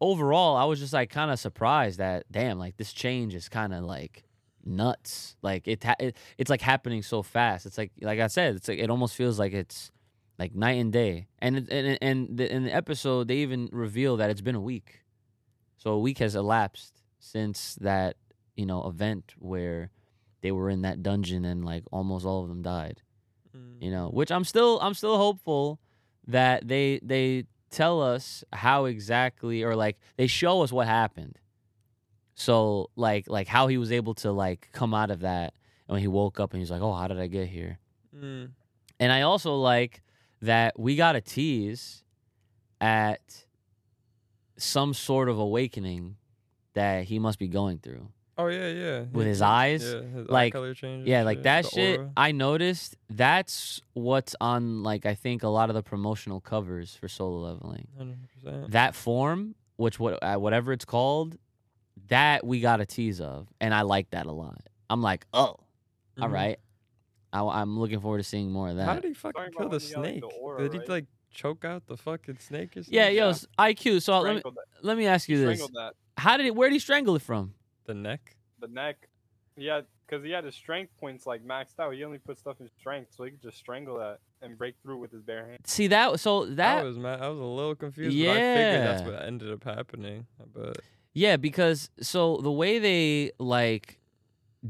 overall, 0.00 0.56
I 0.56 0.64
was 0.64 0.80
just 0.80 0.92
like 0.92 1.10
kind 1.10 1.30
of 1.30 1.38
surprised 1.38 2.00
that 2.00 2.24
damn, 2.28 2.58
like 2.58 2.76
this 2.76 2.92
change 2.92 3.36
is 3.36 3.48
kind 3.48 3.72
of 3.72 3.84
like 3.84 4.24
nuts. 4.64 5.36
Like 5.42 5.68
it, 5.68 5.84
ha- 5.84 5.94
it, 6.00 6.16
it's 6.38 6.50
like 6.50 6.60
happening 6.60 7.04
so 7.04 7.22
fast. 7.22 7.66
It's 7.66 7.78
like 7.78 7.92
like 8.00 8.18
I 8.18 8.26
said, 8.26 8.56
it's 8.56 8.66
like 8.66 8.80
it 8.80 8.90
almost 8.90 9.14
feels 9.14 9.38
like 9.38 9.52
it's 9.52 9.92
like 10.38 10.54
night 10.54 10.80
and 10.80 10.92
day. 10.92 11.26
And 11.38 11.68
and 11.70 11.98
and 12.00 12.36
the, 12.36 12.52
in 12.52 12.64
the 12.64 12.74
episode, 12.74 13.28
they 13.28 13.36
even 13.36 13.68
reveal 13.72 14.16
that 14.18 14.30
it's 14.30 14.40
been 14.40 14.54
a 14.54 14.60
week. 14.60 15.02
So 15.76 15.90
a 15.92 15.98
week 15.98 16.18
has 16.18 16.34
elapsed 16.34 17.02
since 17.18 17.76
that 17.80 18.16
you 18.56 18.66
know 18.66 18.86
event 18.86 19.34
where 19.38 19.90
they 20.42 20.52
were 20.52 20.68
in 20.68 20.82
that 20.82 21.02
dungeon 21.02 21.44
and 21.44 21.64
like 21.64 21.84
almost 21.90 22.26
all 22.26 22.42
of 22.42 22.48
them 22.48 22.62
died. 22.62 23.02
Mm, 23.56 23.82
you 23.82 23.90
know 23.90 24.08
which 24.08 24.30
i'm 24.32 24.44
still 24.44 24.80
i'm 24.80 24.94
still 24.94 25.16
hopeful 25.16 25.80
that 26.26 26.66
they 26.66 27.00
they 27.02 27.44
tell 27.70 28.02
us 28.02 28.44
how 28.52 28.84
exactly 28.84 29.62
or 29.62 29.74
like 29.74 29.98
they 30.16 30.26
show 30.26 30.62
us 30.62 30.72
what 30.72 30.86
happened. 30.86 31.38
So 32.34 32.90
like 32.96 33.28
like 33.28 33.46
how 33.46 33.68
he 33.68 33.78
was 33.78 33.92
able 33.92 34.14
to 34.14 34.32
like 34.32 34.68
come 34.72 34.94
out 34.94 35.10
of 35.10 35.20
that 35.20 35.54
and 35.88 35.94
when 35.94 36.00
he 36.00 36.08
woke 36.08 36.40
up 36.40 36.52
and 36.52 36.60
he's 36.60 36.70
like 36.70 36.82
oh 36.82 36.92
how 36.92 37.08
did 37.08 37.18
i 37.18 37.26
get 37.26 37.48
here? 37.48 37.78
Mm, 38.16 38.50
and 39.00 39.12
i 39.12 39.22
also 39.22 39.56
like 39.56 40.02
that 40.44 40.78
we 40.78 40.96
got 40.96 41.16
a 41.16 41.20
tease 41.20 42.02
at 42.80 43.44
some 44.56 44.94
sort 44.94 45.28
of 45.28 45.38
awakening 45.38 46.16
that 46.74 47.04
he 47.04 47.18
must 47.18 47.38
be 47.38 47.48
going 47.48 47.78
through 47.78 48.08
Oh 48.36 48.48
yeah, 48.48 48.66
yeah. 48.68 49.04
With 49.12 49.28
his 49.28 49.40
eyes, 49.40 49.84
yeah, 49.84 50.00
his 50.02 50.28
eye 50.28 50.32
like- 50.32 50.52
color 50.54 50.74
change. 50.74 51.00
and 51.02 51.06
Yeah, 51.08 51.22
like 51.22 51.44
that 51.44 51.66
shit. 51.66 52.00
aura. 52.00 52.10
I 52.16 52.32
noticed 52.32 52.96
that's 53.08 53.80
what's 53.92 54.34
on 54.40 54.82
like 54.82 55.06
I 55.06 55.14
think 55.14 55.44
a 55.44 55.48
lot 55.48 55.70
of 55.70 55.74
the 55.76 55.84
promotional 55.84 56.40
covers 56.40 56.96
for 56.96 57.06
solo 57.06 57.38
leveling. 57.52 57.86
100%. 58.44 58.70
That 58.72 58.96
form, 58.96 59.54
which 59.76 60.00
what 60.00 60.20
uh, 60.20 60.34
whatever 60.34 60.72
it's 60.72 60.84
called, 60.84 61.38
that 62.08 62.44
we 62.44 62.58
got 62.58 62.80
a 62.80 62.86
tease 62.86 63.20
of, 63.20 63.46
and 63.60 63.72
I 63.72 63.82
like 63.82 64.10
that 64.10 64.26
a 64.26 64.32
lot. 64.32 64.66
I'm 64.90 65.00
like, 65.00 65.26
oh, 65.32 65.38
all 66.20 66.28
Mhm. 66.28 66.32
right. 66.32 66.58
I, 67.34 67.62
am 67.62 67.78
looking 67.78 68.00
forward 68.00 68.18
to 68.18 68.24
seeing 68.24 68.50
more 68.50 68.68
of 68.68 68.76
that. 68.76 68.84
How 68.84 68.94
did 68.94 69.04
he 69.04 69.14
fucking 69.14 69.42
kill 69.56 69.68
the 69.68 69.78
when 69.78 69.80
he 69.80 69.92
got, 69.92 70.00
like, 70.00 70.10
snake? 70.10 70.20
the 70.20 70.26
aura, 70.26 70.62
did 70.62 70.72
he 70.72 70.78
right? 70.78 70.88
like 70.88 71.06
choke 71.32 71.64
out 71.64 71.86
the 71.86 71.96
fucking 71.96 72.38
snake 72.38 72.76
or 72.76 72.82
something? 72.82 72.94
Yeah, 72.94 73.08
yo, 73.08 73.28
Yeah. 73.28 73.34
IQ. 73.58 74.02
So 74.02 74.20
let 74.20 74.36
me 74.36 74.42
that. 74.42 74.54
let 74.82 74.96
me 74.96 75.06
ask 75.06 75.28
you 75.28 75.44
this: 75.44 75.60
that. 75.60 75.92
How 76.16 76.36
did 76.36 76.46
it? 76.46 76.54
Where 76.54 76.68
did 76.68 76.74
he 76.74 76.78
strangle 76.78 77.16
it 77.16 77.22
from? 77.22 77.54
The 77.86 77.94
neck. 77.94 78.36
The 78.60 78.68
neck. 78.68 79.08
Yeah, 79.56 79.82
because 80.06 80.24
he 80.24 80.30
had 80.30 80.44
his 80.44 80.54
strength 80.54 80.92
points 80.98 81.26
like 81.26 81.44
maxed 81.44 81.78
out. 81.78 81.92
He 81.94 82.04
only 82.04 82.18
put 82.18 82.38
stuff 82.38 82.56
in 82.60 82.68
strength, 82.78 83.12
so 83.16 83.24
he 83.24 83.30
could 83.32 83.42
just 83.42 83.58
strangle 83.58 83.98
that 83.98 84.18
and 84.42 84.58
break 84.58 84.74
through 84.82 84.98
with 84.98 85.10
his 85.10 85.22
bare 85.22 85.46
hands. 85.46 85.60
See 85.64 85.86
that? 85.88 86.20
So 86.20 86.46
That 86.46 86.56
that 86.56 86.84
was 86.84 86.98
mad. 86.98 87.20
I 87.20 87.28
was 87.28 87.38
a 87.38 87.42
little 87.42 87.74
confused, 87.74 88.16
but 88.18 88.28
I 88.28 88.34
figured 88.34 88.82
that's 88.82 89.02
what 89.02 89.22
ended 89.22 89.52
up 89.52 89.64
happening. 89.64 90.26
But 90.52 90.78
Yeah, 91.12 91.36
because 91.36 91.90
so 92.00 92.38
the 92.38 92.52
way 92.52 92.78
they 92.78 93.32
like 93.38 93.98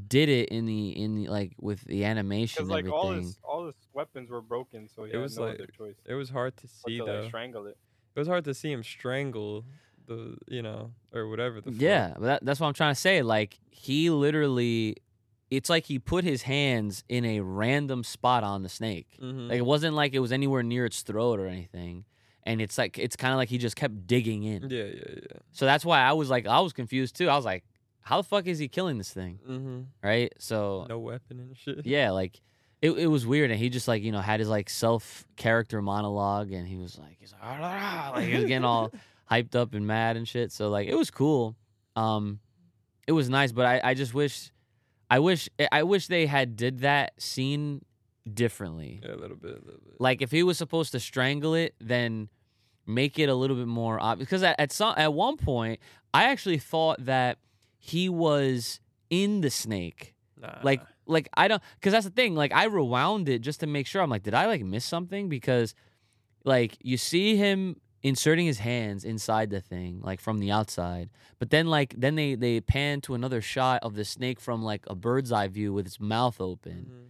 did 0.08 0.28
it 0.28 0.48
in 0.48 0.66
the 0.66 0.90
in 0.90 1.14
the 1.14 1.28
like 1.28 1.52
with 1.60 1.80
the 1.84 2.04
animation 2.04 2.64
Because 2.66 2.76
and 2.76 2.86
like 2.86 2.92
all 2.92 3.10
everything. 3.10 3.24
his 3.26 3.38
all 3.44 3.66
his 3.66 3.74
weapons 3.92 4.28
were 4.30 4.40
broken, 4.42 4.88
so 4.88 5.04
he 5.04 5.10
It 5.10 5.14
had 5.14 5.22
was 5.22 5.36
no 5.38 5.44
like- 5.44 5.54
other 5.54 5.66
choice 5.68 5.94
it 6.04 6.14
was 6.14 6.30
hard 6.30 6.56
to 6.58 6.66
see 6.68 6.98
to 6.98 7.04
though. 7.04 7.20
like 7.20 7.28
strangle 7.28 7.66
it. 7.66 7.76
it 8.14 8.18
was 8.18 8.26
hard 8.28 8.44
to 8.44 8.54
see 8.54 8.72
him 8.72 8.82
strangle 8.82 9.64
the, 10.06 10.36
you 10.48 10.60
know, 10.62 10.90
or 11.14 11.28
whatever 11.28 11.60
the. 11.62 11.70
fuck. 11.72 11.80
Yeah, 11.80 12.12
but 12.14 12.20
that, 12.26 12.44
that's 12.44 12.60
what 12.60 12.66
I'm 12.66 12.74
trying 12.74 12.92
to 12.94 13.00
say. 13.00 13.22
Like 13.22 13.58
he 13.70 14.10
literally, 14.10 14.96
it's 15.50 15.70
like 15.70 15.86
he 15.86 15.98
put 15.98 16.24
his 16.24 16.42
hands 16.42 17.04
in 17.08 17.24
a 17.24 17.40
random 17.40 18.04
spot 18.04 18.44
on 18.44 18.62
the 18.62 18.68
snake. 18.68 19.16
Mhm. 19.22 19.48
Like 19.48 19.58
it 19.58 19.64
wasn't 19.64 19.94
like 19.94 20.12
it 20.12 20.18
was 20.18 20.30
anywhere 20.32 20.62
near 20.62 20.84
its 20.84 21.00
throat 21.02 21.38
or 21.40 21.46
anything. 21.46 22.04
And 22.42 22.60
it's 22.60 22.76
like 22.76 22.98
it's 22.98 23.16
kind 23.16 23.32
of 23.32 23.38
like 23.38 23.48
he 23.48 23.56
just 23.56 23.76
kept 23.76 24.06
digging 24.06 24.42
in. 24.42 24.68
yeah, 24.68 24.84
yeah, 24.84 25.02
yeah. 25.08 25.38
So 25.52 25.64
that's 25.64 25.84
why 25.86 26.00
I 26.02 26.12
was 26.12 26.28
like 26.28 26.46
I 26.46 26.60
was 26.60 26.74
confused 26.74 27.16
too. 27.16 27.30
I 27.30 27.36
was 27.36 27.46
like, 27.46 27.64
how 28.04 28.18
the 28.18 28.22
fuck 28.22 28.46
is 28.46 28.58
he 28.58 28.68
killing 28.68 28.98
this 28.98 29.10
thing? 29.10 29.40
Mm-hmm. 29.48 29.80
Right? 30.02 30.32
So 30.38 30.86
No 30.88 30.98
weapon 30.98 31.40
and 31.40 31.56
shit. 31.56 31.84
yeah, 31.86 32.10
like 32.10 32.40
it, 32.82 32.90
it 32.90 33.06
was 33.06 33.26
weird, 33.26 33.50
and 33.50 33.58
he 33.58 33.70
just 33.70 33.88
like 33.88 34.02
you 34.02 34.12
know 34.12 34.20
had 34.20 34.40
his 34.40 34.48
like 34.48 34.68
self 34.68 35.26
character 35.36 35.80
monologue, 35.80 36.52
and 36.52 36.68
he 36.68 36.76
was 36.76 36.98
like 36.98 37.16
he's 37.18 37.32
like, 37.32 37.40
"Ah, 37.42 37.58
ah, 37.60 38.10
ah," 38.10 38.16
like 38.16 38.28
he 38.28 38.36
was 38.36 38.44
getting 38.44 38.64
all 38.64 38.92
hyped 39.30 39.54
up 39.54 39.72
and 39.72 39.86
mad 39.86 40.18
and 40.18 40.28
shit. 40.28 40.52
So 40.52 40.68
like 40.68 40.86
it 40.86 40.94
was 40.94 41.10
cool. 41.10 41.56
Um, 41.96 42.40
it 43.06 43.12
was 43.12 43.30
nice, 43.30 43.52
but 43.52 43.64
I 43.64 43.80
I 43.82 43.94
just 43.94 44.12
wish, 44.12 44.52
I 45.10 45.18
wish 45.18 45.48
I 45.72 45.82
wish 45.82 46.08
they 46.08 46.26
had 46.26 46.56
did 46.56 46.80
that 46.80 47.20
scene 47.20 47.86
differently. 48.30 49.00
Yeah, 49.02 49.14
a 49.14 49.16
little 49.16 49.36
bit, 49.38 49.52
a 49.52 49.64
little 49.64 49.80
bit. 49.82 49.98
Like 49.98 50.20
if 50.20 50.30
he 50.30 50.42
was 50.42 50.58
supposed 50.58 50.92
to 50.92 51.00
strangle 51.00 51.54
it, 51.54 51.74
then 51.80 52.28
make 52.86 53.18
it 53.18 53.30
a 53.30 53.34
little 53.34 53.56
bit 53.56 53.66
more 53.66 53.98
obvious. 53.98 54.26
Because 54.26 54.42
at, 54.42 54.56
at 54.58 54.72
some 54.72 54.92
at 54.98 55.14
one 55.14 55.38
point, 55.38 55.80
I 56.12 56.24
actually 56.24 56.58
thought 56.58 57.02
that 57.06 57.38
he 57.92 58.08
was 58.08 58.80
in 59.10 59.40
the 59.42 59.50
snake 59.50 60.14
nah. 60.40 60.58
like 60.62 60.80
like 61.06 61.28
i 61.34 61.46
don't 61.48 61.62
because 61.78 61.92
that's 61.92 62.06
the 62.06 62.10
thing 62.22 62.34
like 62.34 62.52
i 62.52 62.64
rewound 62.64 63.28
it 63.28 63.40
just 63.40 63.60
to 63.60 63.66
make 63.66 63.86
sure 63.86 64.00
i'm 64.02 64.08
like 64.08 64.22
did 64.22 64.32
i 64.32 64.46
like 64.46 64.62
miss 64.64 64.84
something 64.84 65.28
because 65.28 65.74
like 66.44 66.78
you 66.82 66.96
see 66.96 67.36
him 67.36 67.76
inserting 68.02 68.46
his 68.46 68.58
hands 68.58 69.04
inside 69.04 69.50
the 69.50 69.60
thing 69.60 70.00
like 70.02 70.20
from 70.20 70.38
the 70.38 70.50
outside 70.50 71.10
but 71.38 71.50
then 71.50 71.66
like 71.66 71.94
then 71.98 72.14
they 72.14 72.34
they 72.34 72.60
pan 72.60 73.00
to 73.02 73.14
another 73.14 73.40
shot 73.42 73.78
of 73.82 73.94
the 73.94 74.04
snake 74.04 74.40
from 74.40 74.62
like 74.62 74.84
a 74.88 74.94
bird's 74.94 75.30
eye 75.32 75.48
view 75.48 75.72
with 75.72 75.86
its 75.86 76.00
mouth 76.00 76.40
open 76.40 76.86
Mhm. 76.90 77.06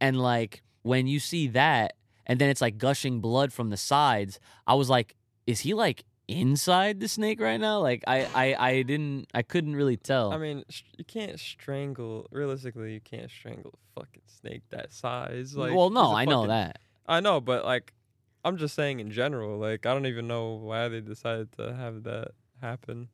and 0.00 0.20
like 0.20 0.62
when 0.82 1.06
you 1.06 1.18
see 1.20 1.48
that 1.48 1.94
and 2.26 2.38
then 2.40 2.48
it's 2.48 2.60
like 2.62 2.78
gushing 2.78 3.20
blood 3.20 3.52
from 3.52 3.68
the 3.70 3.76
sides 3.76 4.38
i 4.66 4.74
was 4.74 4.88
like 4.90 5.14
is 5.46 5.60
he 5.60 5.72
like 5.74 6.04
inside 6.26 7.00
the 7.00 7.08
snake 7.08 7.38
right 7.38 7.60
now 7.60 7.80
like 7.80 8.02
i 8.06 8.26
i, 8.34 8.56
I 8.70 8.82
didn't 8.82 9.26
i 9.34 9.42
couldn't 9.42 9.76
really 9.76 9.96
tell 9.98 10.32
I 10.32 10.38
mean, 10.38 10.64
sh- 10.70 10.82
you 10.96 11.04
can't 11.04 11.38
strangle. 11.38 12.26
Realistically, 12.30 12.94
you 12.94 13.00
can't 13.00 13.30
strangle 13.30 13.74
a 13.74 14.00
fucking 14.00 14.22
snake 14.26 14.62
that 14.70 14.92
size. 14.92 15.54
Like, 15.54 15.74
well 15.74 15.90
no 15.90 16.14
i 16.14 16.24
know 16.24 16.46
that 16.46 16.78
I 17.06 17.20
know, 17.20 17.38
but 17.42 17.66
like, 17.66 17.92
I'm 18.46 18.56
just 18.56 18.74
saying 18.74 18.98
in 19.00 19.10
general. 19.10 19.58
Like, 19.58 19.84
I 19.84 19.92
don't 19.92 20.06
even 20.06 20.26
know 20.26 20.54
why 20.54 20.88
they 20.88 21.02
decided 21.02 21.52
to 21.58 21.74
have 21.74 22.04
that 22.04 22.28
happen. 22.62 23.08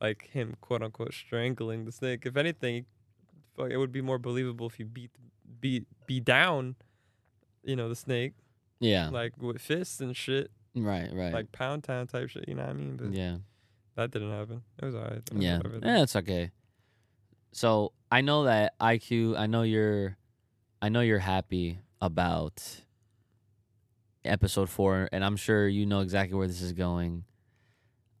Like 0.00 0.30
him, 0.32 0.56
quote 0.60 0.82
unquote, 0.82 1.14
strangling 1.14 1.84
the 1.84 1.92
snake. 1.92 2.26
If 2.26 2.36
anything, 2.36 2.86
it 3.70 3.76
would 3.76 3.92
be 3.92 4.00
more 4.00 4.18
believable 4.18 4.66
if 4.66 4.80
you 4.80 4.84
beat 4.84 5.12
beat 5.60 5.86
beat 6.06 6.24
down, 6.24 6.74
you 7.62 7.76
know, 7.76 7.88
the 7.88 7.94
snake 7.96 8.32
yeah 8.80 9.08
like 9.08 9.32
with 9.40 9.60
fists 9.60 10.00
and 10.00 10.14
shit, 10.16 10.50
Right, 10.76 11.08
right. 11.12 11.32
like 11.32 11.50
Pound 11.52 11.84
Town 11.84 12.06
type 12.06 12.28
shit. 12.28 12.44
You 12.48 12.54
know 12.54 12.62
what 12.62 12.70
I 12.70 12.74
mean? 12.74 12.96
But 12.96 13.12
yeah. 13.12 13.36
that 13.96 14.10
didn't 14.10 14.30
happen. 14.30 14.62
It 14.80 14.84
was 14.84 14.94
alright. 14.94 15.24
though, 15.24 15.40
Yeah, 15.40 15.56
whatever 15.56 15.80
though. 15.80 15.88
eh, 15.88 16.02
it's 16.02 16.16
okay. 16.16 16.50
So 17.52 17.92
I 18.12 18.20
know 18.20 18.44
that 18.44 18.78
IQ. 18.78 19.38
I 19.38 19.46
know 19.46 19.62
you're. 19.62 20.16
I 20.82 20.90
know 20.90 21.00
you're 21.00 21.18
happy 21.18 21.80
about 22.02 22.62
episode 24.24 24.68
four, 24.68 25.08
and 25.10 25.24
I'm 25.24 25.36
sure 25.36 25.66
you 25.66 25.86
know 25.86 26.00
exactly 26.00 26.36
where 26.36 26.46
this 26.46 26.60
is 26.60 26.72
going. 26.74 27.24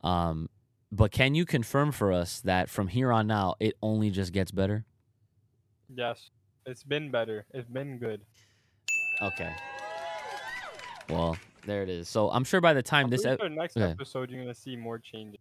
Um, 0.02 0.48
but 0.90 1.10
can 1.10 1.34
you 1.34 1.44
confirm 1.44 1.92
for 1.92 2.12
us 2.12 2.40
that 2.42 2.70
from 2.70 2.88
here 2.88 3.12
on 3.12 3.30
out, 3.30 3.56
it 3.60 3.74
only 3.82 4.10
just 4.10 4.32
gets 4.32 4.50
better? 4.50 4.86
Yes, 5.94 6.30
it's 6.64 6.82
been 6.84 7.10
better. 7.10 7.44
It's 7.52 7.68
been 7.68 7.98
good. 7.98 8.22
Okay. 9.20 9.52
Well, 11.08 11.36
there 11.64 11.82
it 11.82 11.88
is. 11.88 12.08
So 12.08 12.30
I'm 12.30 12.44
sure 12.44 12.60
by 12.60 12.72
the 12.72 12.82
time 12.82 13.06
I'm 13.06 13.10
this, 13.10 13.22
pretty 13.22 13.34
ep- 13.34 13.40
sure 13.40 13.48
next 13.48 13.76
okay. 13.76 13.90
episode 13.90 14.30
you're 14.30 14.40
gonna 14.40 14.54
see 14.54 14.76
more 14.76 14.98
changes. 14.98 15.40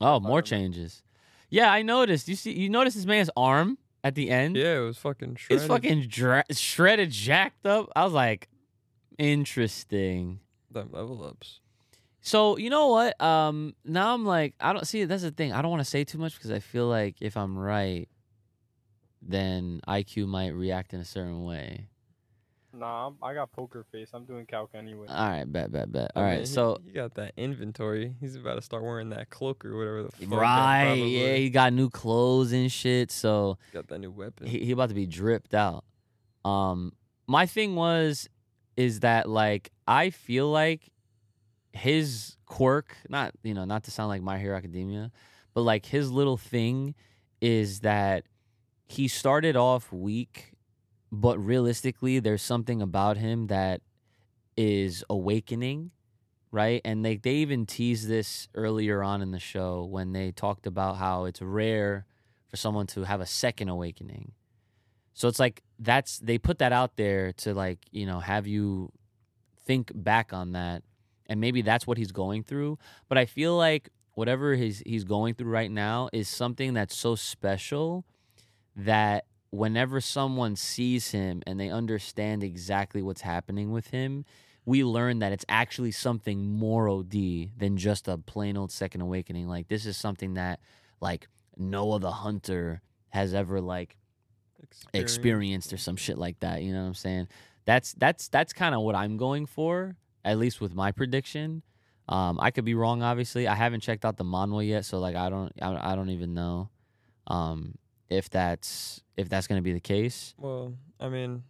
oh, 0.00 0.20
more 0.20 0.38
um, 0.38 0.44
changes. 0.44 1.02
Yeah, 1.50 1.72
I 1.72 1.82
noticed. 1.82 2.28
You 2.28 2.36
see, 2.36 2.52
you 2.52 2.68
noticed 2.68 2.96
this 2.96 3.06
man's 3.06 3.30
arm 3.36 3.78
at 4.02 4.14
the 4.14 4.30
end. 4.30 4.56
Yeah, 4.56 4.78
it 4.78 4.80
was 4.80 4.98
fucking 4.98 5.36
shredded. 5.36 5.62
It's 5.62 5.68
fucking 5.68 6.02
dra- 6.08 6.44
shredded, 6.50 7.10
jacked 7.10 7.66
up. 7.66 7.90
I 7.94 8.04
was 8.04 8.12
like, 8.12 8.48
interesting. 9.18 10.40
them 10.70 10.90
level 10.92 11.24
ups. 11.24 11.60
So 12.20 12.56
you 12.58 12.70
know 12.70 12.88
what? 12.88 13.20
Um, 13.20 13.74
now 13.84 14.12
I'm 14.12 14.24
like, 14.24 14.54
I 14.60 14.72
don't 14.72 14.86
see. 14.86 15.04
That's 15.04 15.22
the 15.22 15.30
thing. 15.30 15.52
I 15.52 15.62
don't 15.62 15.70
want 15.70 15.80
to 15.80 15.88
say 15.90 16.04
too 16.04 16.18
much 16.18 16.34
because 16.34 16.50
I 16.50 16.58
feel 16.58 16.88
like 16.88 17.16
if 17.20 17.36
I'm 17.36 17.56
right, 17.56 18.08
then 19.22 19.80
IQ 19.86 20.26
might 20.26 20.54
react 20.54 20.92
in 20.92 21.00
a 21.00 21.04
certain 21.04 21.44
way. 21.44 21.86
Nah, 22.78 23.08
I'm, 23.08 23.16
I 23.22 23.34
got 23.34 23.52
poker 23.52 23.84
face. 23.90 24.10
I'm 24.12 24.24
doing 24.24 24.46
calc 24.46 24.70
anyway. 24.74 25.06
All 25.08 25.28
right, 25.28 25.50
bet, 25.50 25.72
bet, 25.72 25.90
bet. 25.90 26.12
I 26.14 26.18
All 26.20 26.24
right, 26.26 26.36
mean, 26.38 26.46
so 26.46 26.78
he, 26.84 26.92
got 26.92 27.14
that 27.14 27.32
inventory. 27.36 28.14
He's 28.20 28.36
about 28.36 28.56
to 28.56 28.62
start 28.62 28.82
wearing 28.82 29.10
that 29.10 29.30
cloak 29.30 29.64
or 29.64 29.76
whatever 29.76 30.02
the 30.02 30.12
fuck. 30.12 30.38
right, 30.38 30.84
probably- 30.86 31.20
yeah, 31.22 31.34
he 31.36 31.50
got 31.50 31.72
new 31.72 31.88
clothes 31.90 32.52
and 32.52 32.70
shit. 32.70 33.10
So 33.10 33.58
he 33.70 33.74
got 33.74 33.88
that 33.88 33.98
new 33.98 34.10
weapon. 34.10 34.46
he, 34.46 34.64
he 34.64 34.72
about 34.72 34.90
to 34.90 34.94
be 34.94 35.06
dripped 35.06 35.54
out. 35.54 35.84
Um, 36.44 36.92
my 37.26 37.46
thing 37.46 37.74
was, 37.74 38.28
is 38.76 39.00
that 39.00 39.28
like 39.28 39.70
I 39.88 40.10
feel 40.10 40.50
like 40.50 40.90
his 41.72 42.36
quirk, 42.46 42.96
not 43.08 43.32
you 43.42 43.54
know, 43.54 43.64
not 43.64 43.84
to 43.84 43.90
sound 43.90 44.08
like 44.08 44.22
My 44.22 44.38
Hero 44.38 44.56
Academia, 44.56 45.10
but 45.54 45.62
like 45.62 45.86
his 45.86 46.10
little 46.10 46.36
thing 46.36 46.94
is 47.40 47.80
that 47.80 48.24
he 48.86 49.08
started 49.08 49.56
off 49.56 49.92
weak, 49.92 50.52
but 51.12 51.38
realistically, 51.38 52.18
there's 52.18 52.42
something 52.42 52.82
about 52.82 53.16
him 53.16 53.46
that 53.46 53.80
is 54.56 55.04
awakening, 55.08 55.90
right? 56.50 56.80
And 56.84 57.04
they 57.04 57.16
they 57.16 57.36
even 57.36 57.66
teased 57.66 58.08
this 58.08 58.48
earlier 58.54 59.02
on 59.02 59.22
in 59.22 59.30
the 59.30 59.38
show 59.38 59.84
when 59.84 60.12
they 60.12 60.32
talked 60.32 60.66
about 60.66 60.96
how 60.96 61.24
it's 61.24 61.42
rare 61.42 62.06
for 62.48 62.56
someone 62.56 62.86
to 62.88 63.04
have 63.04 63.20
a 63.20 63.26
second 63.26 63.68
awakening. 63.68 64.32
So 65.14 65.28
it's 65.28 65.38
like 65.38 65.62
that's 65.78 66.18
they 66.18 66.38
put 66.38 66.58
that 66.58 66.72
out 66.72 66.96
there 66.96 67.32
to 67.34 67.54
like, 67.54 67.78
you 67.90 68.06
know, 68.06 68.20
have 68.20 68.46
you 68.46 68.92
think 69.64 69.90
back 69.94 70.32
on 70.32 70.52
that 70.52 70.82
and 71.28 71.40
maybe 71.40 71.62
that's 71.62 71.86
what 71.86 71.98
he's 71.98 72.12
going 72.12 72.44
through, 72.44 72.78
but 73.08 73.18
I 73.18 73.26
feel 73.26 73.56
like 73.56 73.90
whatever 74.14 74.54
he's 74.54 74.82
he's 74.86 75.04
going 75.04 75.34
through 75.34 75.50
right 75.50 75.70
now 75.70 76.08
is 76.12 76.28
something 76.28 76.74
that's 76.74 76.96
so 76.96 77.14
special 77.14 78.04
that 78.76 79.24
whenever 79.56 80.00
someone 80.00 80.56
sees 80.56 81.10
him 81.10 81.42
and 81.46 81.58
they 81.58 81.70
understand 81.70 82.42
exactly 82.42 83.02
what's 83.02 83.22
happening 83.22 83.72
with 83.72 83.88
him, 83.88 84.24
we 84.64 84.84
learn 84.84 85.20
that 85.20 85.32
it's 85.32 85.44
actually 85.48 85.92
something 85.92 86.50
more 86.50 86.88
OD 86.88 87.12
than 87.56 87.76
just 87.76 88.08
a 88.08 88.18
plain 88.18 88.56
old 88.56 88.70
second 88.70 89.00
awakening. 89.00 89.48
Like 89.48 89.68
this 89.68 89.86
is 89.86 89.96
something 89.96 90.34
that 90.34 90.60
like 91.00 91.28
Noah 91.56 92.00
the 92.00 92.10
hunter 92.10 92.82
has 93.10 93.32
ever 93.32 93.60
like 93.60 93.96
experienced 94.92 95.72
or 95.72 95.76
some 95.76 95.96
shit 95.96 96.18
like 96.18 96.40
that. 96.40 96.62
You 96.62 96.72
know 96.72 96.82
what 96.82 96.88
I'm 96.88 96.94
saying? 96.94 97.28
That's 97.64 97.92
that's 97.94 98.28
that's 98.28 98.52
kind 98.52 98.74
of 98.74 98.82
what 98.82 98.94
I'm 98.94 99.16
going 99.16 99.46
for, 99.46 99.96
at 100.24 100.38
least 100.38 100.60
with 100.60 100.74
my 100.74 100.92
prediction. 100.92 101.62
Um, 102.08 102.38
I 102.40 102.50
could 102.52 102.64
be 102.64 102.74
wrong, 102.74 103.02
obviously. 103.02 103.48
I 103.48 103.54
haven't 103.54 103.80
checked 103.80 104.04
out 104.04 104.16
the 104.16 104.24
manhwa 104.24 104.66
yet, 104.66 104.84
so 104.84 104.98
like 104.98 105.16
I 105.16 105.28
don't 105.30 105.52
I, 105.60 105.92
I 105.92 105.96
don't 105.96 106.10
even 106.10 106.34
know 106.34 106.70
um, 107.26 107.76
if 108.08 108.28
that's 108.30 109.02
if 109.16 109.28
that's 109.28 109.46
gonna 109.46 109.62
be 109.62 109.72
the 109.72 109.80
case. 109.80 110.34
Well, 110.38 110.74
I 111.00 111.08
mean, 111.08 111.42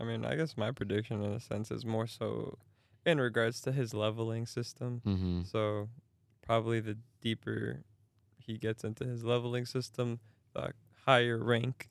I 0.00 0.04
mean, 0.04 0.24
I 0.24 0.36
guess 0.36 0.56
my 0.56 0.70
prediction 0.70 1.22
in 1.22 1.32
a 1.32 1.40
sense 1.40 1.70
is 1.70 1.84
more 1.84 2.06
so 2.06 2.58
in 3.06 3.20
regards 3.20 3.60
to 3.62 3.72
his 3.72 3.94
leveling 3.94 4.46
system. 4.46 5.02
Mm-hmm. 5.06 5.42
So 5.44 5.88
probably 6.42 6.80
the 6.80 6.98
deeper 7.20 7.82
he 8.38 8.58
gets 8.58 8.84
into 8.84 9.04
his 9.04 9.24
leveling 9.24 9.66
system, 9.66 10.20
the 10.54 10.72
higher 11.04 11.38
rank 11.38 11.88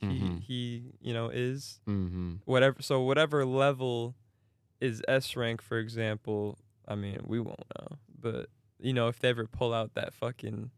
he 0.00 0.06
Mhm. 0.06 0.40
he 0.42 0.92
you 1.00 1.12
know 1.12 1.28
is 1.28 1.80
Mm-hmm. 1.88 2.36
whatever. 2.46 2.80
So 2.80 3.00
whatever 3.02 3.44
level 3.44 4.14
is 4.80 5.02
S 5.08 5.36
rank, 5.36 5.60
for 5.60 5.78
example. 5.78 6.58
I 6.88 6.94
mean, 6.94 7.18
we 7.26 7.38
won't 7.38 7.64
know, 7.78 7.98
but 8.18 8.48
you 8.80 8.92
know, 8.94 9.08
if 9.08 9.20
they 9.20 9.28
ever 9.28 9.46
pull 9.46 9.74
out 9.74 9.92
that 9.94 10.14
fucking 10.14 10.70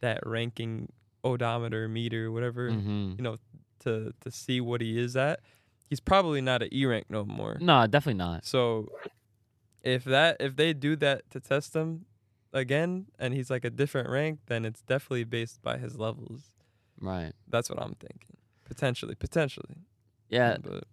that 0.00 0.20
ranking 0.24 0.92
odometer 1.24 1.88
meter, 1.88 2.30
whatever, 2.30 2.70
Mm-hmm. 2.70 3.14
you 3.18 3.22
know, 3.22 3.36
to 3.80 4.12
to 4.20 4.30
see 4.30 4.60
what 4.60 4.80
he 4.80 4.98
is 4.98 5.16
at, 5.16 5.40
he's 5.88 6.00
probably 6.00 6.40
not 6.40 6.62
an 6.62 6.68
E 6.72 6.84
rank 6.86 7.06
no 7.08 7.24
more. 7.24 7.56
No, 7.60 7.86
definitely 7.86 8.18
not. 8.18 8.44
So 8.44 8.88
if 9.82 10.04
that 10.04 10.36
if 10.40 10.56
they 10.56 10.72
do 10.72 10.96
that 10.96 11.28
to 11.30 11.40
test 11.40 11.74
him 11.74 12.04
again 12.52 13.06
and 13.18 13.34
he's 13.34 13.50
like 13.50 13.64
a 13.64 13.70
different 13.70 14.08
rank, 14.08 14.40
then 14.46 14.64
it's 14.64 14.82
definitely 14.82 15.24
based 15.24 15.62
by 15.62 15.78
his 15.78 15.96
levels. 15.98 16.54
Right. 17.00 17.32
That's 17.46 17.70
what 17.70 17.80
I'm 17.80 17.94
thinking. 17.94 18.36
Potentially, 18.64 19.14
potentially. 19.14 19.76
Yeah. 20.28 20.56
But 20.60 20.84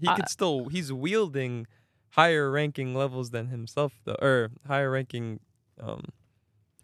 he 0.00 0.08
I- 0.08 0.16
could 0.16 0.28
still 0.28 0.68
he's 0.68 0.92
wielding 0.92 1.66
higher 2.10 2.50
ranking 2.50 2.94
levels 2.94 3.30
than 3.30 3.48
himself 3.48 3.92
though 4.04 4.16
or 4.20 4.50
higher 4.66 4.90
ranking 4.90 5.38
um 5.78 6.06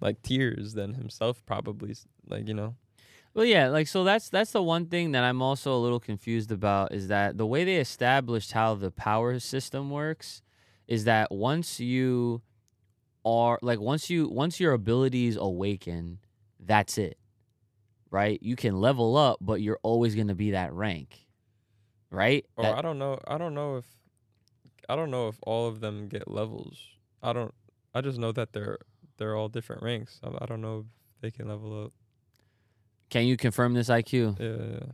like 0.01 0.23
tiers 0.23 0.75
than 0.75 0.95
himself 0.95 1.43
probably 1.47 1.91
s- 1.93 2.07
like 2.29 2.47
you 2.47 2.55
know 2.55 2.77
Well, 3.37 3.45
yeah, 3.45 3.69
like 3.69 3.87
so 3.87 4.03
that's 4.03 4.31
that's 4.31 4.53
the 4.53 4.63
one 4.63 4.87
thing 4.87 5.13
that 5.13 5.23
I'm 5.23 5.43
also 5.43 5.75
a 5.75 5.77
little 5.77 6.01
confused 6.01 6.51
about 6.51 6.93
is 6.93 7.09
that 7.09 7.37
the 7.37 7.45
way 7.45 7.65
they 7.65 7.77
established 7.77 8.53
how 8.53 8.75
the 8.77 8.91
power 8.91 9.39
system 9.41 9.91
works 9.91 10.41
is 10.89 11.05
that 11.05 11.31
once 11.31 11.79
you 11.79 12.41
are 13.27 13.59
like 13.61 13.79
once 13.79 14.09
you 14.09 14.27
once 14.31 14.59
your 14.59 14.73
abilities 14.73 15.37
awaken, 15.37 16.19
that's 16.59 16.97
it. 16.97 17.19
Right? 18.11 18.39
You 18.41 18.57
can 18.57 18.81
level 18.81 19.19
up, 19.19 19.37
but 19.43 19.61
you're 19.61 19.81
always 19.83 20.15
going 20.15 20.29
to 20.29 20.35
be 20.35 20.53
that 20.53 20.73
rank. 20.73 21.27
Right? 22.11 22.47
or 22.57 22.65
That- 22.65 22.79
I 22.79 22.81
don't 22.81 22.99
know 22.99 23.19
I 23.29 23.37
don't 23.37 23.53
know 23.53 23.77
if 23.77 23.85
I 24.89 24.97
don't 24.97 25.11
know 25.11 25.29
if 25.29 25.37
all 25.43 25.69
of 25.69 25.81
them 25.81 26.09
get 26.09 26.27
levels. 26.27 26.79
I 27.23 27.35
don't 27.35 27.53
I 27.95 28.01
just 28.01 28.19
know 28.19 28.33
that 28.33 28.55
they're 28.55 28.79
they're 29.19 29.37
all 29.37 29.51
different 29.51 29.83
ranks. 29.83 30.21
I, 30.25 30.31
I 30.41 30.47
don't 30.47 30.63
know 30.63 30.79
if 30.79 30.87
they 31.21 31.31
can 31.31 31.49
level 31.49 31.85
up. 31.85 31.93
Can 33.11 33.27
you 33.27 33.37
confirm 33.37 33.75
this 33.75 33.91
IQ? 33.91 34.37
Yeah, 34.39 34.47
yeah, 34.47 34.65
yeah. 34.73 34.93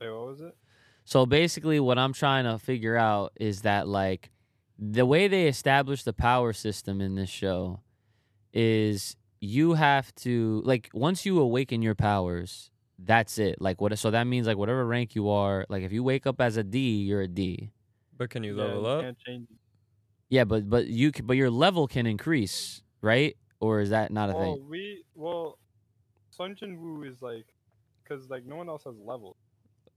Wait, 0.00 0.10
what 0.10 0.26
was 0.26 0.40
it? 0.40 0.56
So 1.04 1.26
basically, 1.26 1.80
what 1.80 1.98
I'm 1.98 2.12
trying 2.12 2.44
to 2.44 2.58
figure 2.58 2.96
out 2.96 3.32
is 3.36 3.62
that 3.62 3.86
like 3.88 4.30
the 4.78 5.06
way 5.06 5.28
they 5.28 5.46
establish 5.46 6.02
the 6.02 6.12
power 6.12 6.52
system 6.52 7.00
in 7.00 7.14
this 7.14 7.30
show 7.30 7.80
is 8.52 9.16
you 9.40 9.74
have 9.74 10.14
to 10.16 10.62
like 10.64 10.90
once 10.94 11.24
you 11.26 11.38
awaken 11.40 11.82
your 11.82 11.94
powers, 11.94 12.70
that's 12.98 13.38
it. 13.38 13.60
Like 13.60 13.80
what? 13.80 13.96
So 13.98 14.10
that 14.10 14.24
means 14.26 14.46
like 14.46 14.56
whatever 14.56 14.86
rank 14.86 15.14
you 15.14 15.28
are, 15.28 15.66
like 15.68 15.82
if 15.82 15.92
you 15.92 16.02
wake 16.02 16.26
up 16.26 16.40
as 16.40 16.56
a 16.56 16.64
D, 16.64 17.02
you're 17.02 17.22
a 17.22 17.28
D. 17.28 17.72
But 18.16 18.30
can 18.30 18.42
you 18.42 18.54
Yeah, 18.56 18.64
level 18.64 18.82
you 18.82 18.86
up? 18.86 19.00
Can't 19.00 19.18
change. 19.18 19.48
Yeah, 20.28 20.44
but 20.44 20.68
but 20.68 20.86
you 20.86 21.12
c- 21.14 21.22
but 21.22 21.36
your 21.36 21.50
level 21.50 21.86
can 21.86 22.06
increase, 22.06 22.82
right? 23.00 23.36
Or 23.60 23.80
is 23.80 23.90
that 23.90 24.10
not 24.12 24.30
a 24.30 24.34
Well, 24.34 24.40
thing? 24.40 24.60
we 24.60 25.04
well, 25.14 25.58
Sung 26.36 26.54
Jin 26.54 26.80
Woo 26.80 27.02
is 27.04 27.22
like, 27.22 27.46
cause 28.08 28.28
like 28.28 28.44
no 28.44 28.56
one 28.56 28.68
else 28.68 28.84
has 28.84 28.94
levels. 28.98 29.36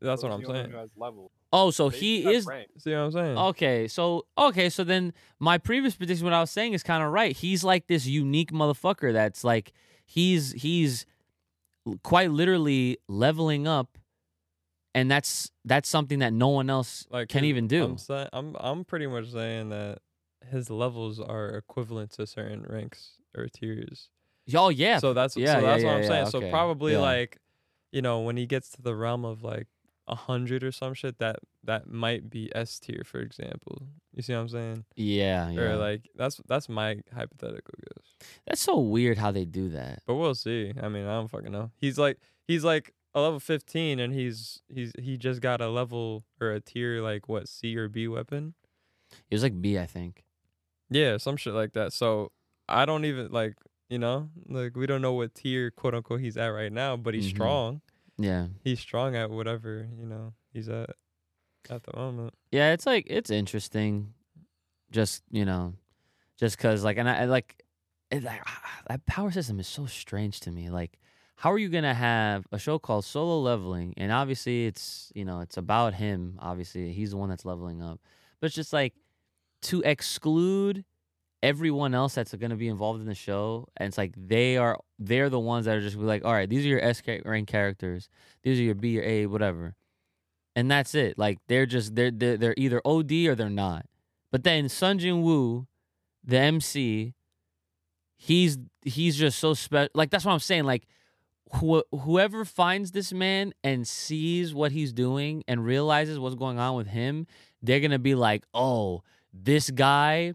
That's 0.02 0.22
So 0.22 0.30
what 0.30 0.36
I'm 0.40 0.46
saying. 0.46 0.72
has 0.72 0.92
levels. 0.96 1.32
Oh, 1.52 1.72
so 1.72 1.90
They 1.90 1.98
he 1.98 2.32
is 2.34 2.46
rank. 2.46 2.70
See 2.78 2.92
what 2.92 3.00
I'm 3.00 3.12
saying? 3.12 3.38
Okay, 3.38 3.88
so 3.88 4.26
okay, 4.38 4.70
so 4.70 4.84
then 4.84 5.14
my 5.40 5.58
previous 5.58 5.96
prediction, 5.96 6.24
what 6.24 6.34
I 6.34 6.40
was 6.40 6.52
saying, 6.52 6.74
is 6.74 6.84
kind 6.84 7.04
of 7.04 7.12
right. 7.12 7.36
He's 7.36 7.64
like 7.64 7.88
this 7.88 8.06
unique 8.06 8.52
motherfucker 8.52 9.12
that's 9.12 9.44
like 9.44 9.74
he's 10.06 10.54
he's 10.54 11.06
quite 12.04 12.32
literally 12.32 12.98
leveling 13.08 13.68
up, 13.68 13.98
and 14.94 15.10
that's 15.10 15.52
that's 15.66 15.90
something 15.90 16.20
that 16.20 16.34
no 16.34 16.50
one 16.50 16.70
else 16.70 17.06
like 17.12 17.30
can 17.30 17.44
his- 17.44 17.50
even 17.50 17.68
do. 17.68 17.84
I'm 17.86 17.98
saying 17.98 18.28
I'm 18.32 18.56
I'm 18.60 18.86
pretty 18.86 19.08
much 19.08 19.32
saying 19.32 19.70
that 19.70 20.00
his 20.50 20.70
levels 20.70 21.20
are 21.20 21.50
equivalent 21.50 22.12
to 22.12 22.26
certain 22.28 22.64
ranks 22.70 23.14
or 23.36 23.48
tiers. 23.48 24.10
Oh 24.54 24.70
yeah, 24.70 25.00
So 25.00 25.14
that's 25.14 25.36
yeah, 25.38 25.60
so 25.60 25.66
that's 25.66 25.84
yeah, 25.84 25.88
what 25.88 25.96
I'm 25.98 26.04
yeah, 26.04 26.08
saying. 26.08 26.26
So 26.28 26.50
probably 26.50 26.98
like, 26.98 27.38
you 27.92 28.02
know, 28.02 28.22
when 28.22 28.38
he 28.38 28.46
gets 28.46 28.70
to 28.72 28.82
the 28.82 28.96
realm 28.96 29.26
of 29.26 29.44
like 29.44 29.68
a 30.08 30.16
hundred 30.16 30.64
or 30.64 30.72
some 30.72 30.94
shit, 30.94 31.20
that 31.20 31.38
that 31.64 31.88
might 31.88 32.30
be 32.30 32.50
S 32.56 32.80
tier, 32.80 33.04
for 33.06 33.20
example. 33.20 33.84
You 34.16 34.22
see 34.24 34.34
what 34.34 34.40
I'm 34.40 34.50
saying? 34.50 34.86
Yeah, 34.96 35.50
yeah. 35.50 35.62
Or 35.62 35.76
like 35.78 36.10
that's 36.16 36.42
that's 36.48 36.68
my 36.68 37.00
hypothetical 37.14 37.74
guess. 37.82 38.28
That's 38.46 38.62
so 38.62 38.80
weird 38.80 39.18
how 39.18 39.32
they 39.32 39.46
do 39.46 39.70
that. 39.70 40.02
But 40.06 40.16
we'll 40.16 40.36
see. 40.36 40.74
I 40.82 40.90
mean, 40.90 41.06
I 41.06 41.14
don't 41.14 41.30
fucking 41.30 41.52
know. 41.52 41.72
He's 41.78 41.98
like 41.98 42.18
he's 42.48 42.64
like 42.64 42.94
a 43.14 43.22
level 43.22 43.40
15 43.40 44.00
and 44.00 44.14
he's 44.14 44.62
he's 44.68 44.92
he 45.00 45.18
just 45.18 45.42
got 45.42 45.62
a 45.62 45.70
level 45.70 46.24
or 46.40 46.52
a 46.52 46.60
tier 46.60 47.02
like 47.02 47.28
what 47.28 47.48
C 47.48 47.76
or 47.78 47.88
B 47.88 48.08
weapon. 48.08 48.54
It 49.30 49.36
was 49.36 49.44
like 49.44 49.62
B, 49.62 49.78
I 49.78 49.86
think. 49.86 50.24
Yeah, 50.90 51.18
some 51.18 51.38
shit 51.38 51.54
like 51.54 51.74
that. 51.74 51.94
So 51.94 52.32
I 52.68 52.86
don't 52.86 53.06
even 53.06 53.32
like 53.32 53.56
you 53.90 53.98
know 54.00 54.30
like 54.48 54.76
we 54.76 54.86
don't 54.86 55.02
know 55.02 55.14
what 55.14 55.34
tier 55.36 55.72
quote 55.72 55.96
unquote 55.96 56.22
he's 56.22 56.38
at 56.38 56.48
right 56.48 56.72
now, 56.72 56.96
but 56.98 57.14
he's 57.14 57.28
Mhm. 57.28 57.36
strong. 57.36 57.82
Yeah. 58.18 58.48
He's 58.64 58.80
strong 58.80 59.16
at 59.16 59.30
whatever 59.30 59.88
you 60.00 60.06
know 60.06 60.34
he's 60.54 60.70
at 60.70 60.92
at 61.70 61.84
the 61.84 61.96
moment. 61.96 62.34
Yeah, 62.52 62.74
it's 62.74 62.86
like 62.86 63.06
it's 63.10 63.30
interesting. 63.30 64.14
Just 64.92 65.24
you 65.30 65.46
know, 65.46 65.74
just 66.38 66.58
cause 66.58 66.84
like, 66.84 66.98
and 66.98 67.08
I, 67.10 67.22
I 67.22 67.26
like, 67.26 67.64
it, 68.10 68.24
like 68.24 68.42
that 68.88 69.06
power 69.06 69.30
system 69.32 69.60
is 69.60 69.68
so 69.68 69.86
strange 69.86 70.40
to 70.42 70.52
me. 70.52 70.70
Like, 70.72 70.98
how 71.36 71.52
are 71.52 71.60
you 71.60 71.70
gonna 71.70 71.94
have 71.94 72.48
a 72.52 72.58
show 72.58 72.80
called 72.80 73.06
Solo 73.06 73.40
Leveling, 73.40 73.94
and 73.98 74.12
obviously 74.12 74.66
it's 74.66 75.12
you 75.14 75.26
know 75.26 75.42
it's 75.42 75.58
about 75.58 75.94
him. 75.94 76.38
Obviously, 76.40 76.92
he's 76.92 77.12
the 77.12 77.18
one 77.18 77.30
that's 77.30 77.46
leveling 77.46 77.82
up, 77.84 78.00
but 78.40 78.48
it's 78.48 78.56
just 78.56 78.74
like 78.74 78.96
to 79.64 79.82
exclude 79.84 80.86
everyone 81.42 81.94
else 81.94 82.16
that's 82.16 82.34
gonna 82.36 82.56
be 82.56 82.68
involved 82.68 83.02
in 83.02 83.08
the 83.08 83.16
show, 83.16 83.68
and 83.78 83.88
it's 83.88 83.98
like 83.98 84.14
they 84.18 84.58
are 84.58 84.80
they're 84.98 85.30
the 85.30 85.40
ones 85.40 85.66
that 85.66 85.78
are 85.78 85.82
just 85.82 85.98
be 85.98 86.04
like, 86.04 86.26
all 86.26 86.34
right, 86.34 86.50
these 86.50 86.66
are 86.66 86.70
your 86.70 86.84
S 86.84 87.02
rank 87.26 87.48
characters, 87.48 88.10
these 88.44 88.60
are 88.60 88.64
your 88.64 88.76
B 88.76 89.00
or 89.00 89.04
A, 89.04 89.26
whatever 89.26 89.76
and 90.60 90.70
that's 90.70 90.94
it. 90.94 91.18
Like 91.18 91.40
they're 91.48 91.66
just 91.66 91.96
they're 91.96 92.12
they're, 92.12 92.38
they're 92.38 92.56
either 92.58 92.82
OD 92.84 93.12
or 93.28 93.36
they're 93.36 93.50
not. 93.50 93.86
But 94.30 94.44
then 94.44 94.68
Sung 94.68 94.98
Jin 94.98 95.22
Woo, 95.22 95.68
the 96.24 96.38
MC, 96.38 97.14
he's 98.18 98.58
he's 98.84 99.16
just 99.16 99.40
so 99.40 99.54
special. 99.54 99.90
Like 99.94 100.10
that's 100.10 100.26
what 100.26 100.34
I'm 100.34 100.40
saying. 100.40 100.66
Like 100.66 100.86
wh- 101.54 101.88
whoever 102.02 102.44
finds 102.44 102.92
this 102.92 103.14
man 103.14 103.54
and 103.64 103.88
sees 103.88 104.54
what 104.54 104.74
he's 104.74 104.92
doing 104.92 105.46
and 105.48 105.64
realizes 105.64 106.20
what's 106.20 106.36
going 106.36 106.60
on 106.60 106.76
with 106.76 106.88
him, 106.88 107.26
they're 107.62 107.80
gonna 107.80 107.98
be 107.98 108.16
like, 108.16 108.44
oh, 108.54 109.04
this 109.34 109.70
guy 109.70 110.34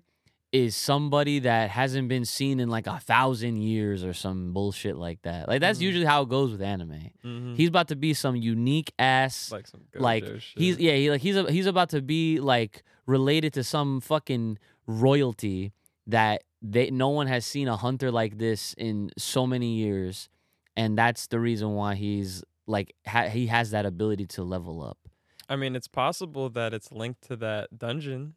is 0.63 0.77
somebody 0.77 1.41
that 1.41 1.69
hasn't 1.71 2.07
been 2.09 2.25
seen 2.25 2.61
in 2.61 2.69
like 2.77 2.87
a 2.87 3.01
thousand 3.01 3.57
years 3.57 4.05
or 4.05 4.13
some 4.15 4.53
bullshit 4.53 4.97
like 4.97 5.21
that. 5.23 5.49
Like 5.49 5.61
that's 5.61 5.81
Mhm. 5.81 5.89
usually 5.89 6.05
how 6.13 6.23
it 6.23 6.29
goes 6.29 6.53
with 6.53 6.63
anime. 6.63 7.11
Mm-hmm. 7.25 7.55
He's 7.57 7.69
about 7.75 7.89
to 7.89 7.97
be 7.97 8.15
some 8.15 8.37
unique 8.37 8.93
ass 8.99 9.51
like 9.51 9.67
some 9.67 9.81
like, 9.97 10.25
he's 10.57 10.79
yeah 10.79 10.95
he 10.95 11.11
like 11.11 11.21
he's 11.27 11.37
a, 11.37 11.51
he's 11.51 11.67
about 11.67 11.89
to 11.91 12.01
be 12.01 12.39
like 12.39 12.85
related 13.07 13.53
to 13.55 13.65
some 13.65 14.01
fucking 14.01 14.59
royalty 14.87 15.73
that 16.07 16.43
they 16.63 16.91
no 16.91 17.09
one 17.09 17.27
has 17.27 17.45
seen 17.45 17.67
a 17.69 17.77
hunter 17.77 18.11
like 18.11 18.39
this 18.39 18.75
in 18.79 19.11
so 19.19 19.47
many 19.47 19.75
years 19.75 20.29
and 20.77 20.97
that's 20.97 21.27
the 21.27 21.41
reason 21.41 21.69
why 21.75 21.95
he's 21.95 22.45
like 22.67 22.95
ha- 23.07 23.29
he 23.29 23.49
has 23.49 23.71
that 23.73 23.85
ability 23.87 24.27
to 24.27 24.43
level 24.45 24.83
up 24.83 24.99
I 25.47 25.57
mean, 25.57 25.77
it's 25.77 25.89
possible 25.89 26.49
that 26.51 26.73
it's 26.73 26.91
linked 26.91 27.21
to 27.29 27.37
that 27.37 27.79
dungeon. 27.79 28.33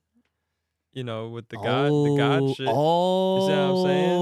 You 0.97 1.03
know, 1.03 1.29
with 1.29 1.47
the 1.49 1.57
god, 1.57 1.91
the 1.91 2.15
god 2.17 2.55
shit. 2.55 2.67
oh 2.67 3.47
see 3.47 3.53
what 3.53 3.61
I'm 3.61 3.77
saying? 3.85 4.19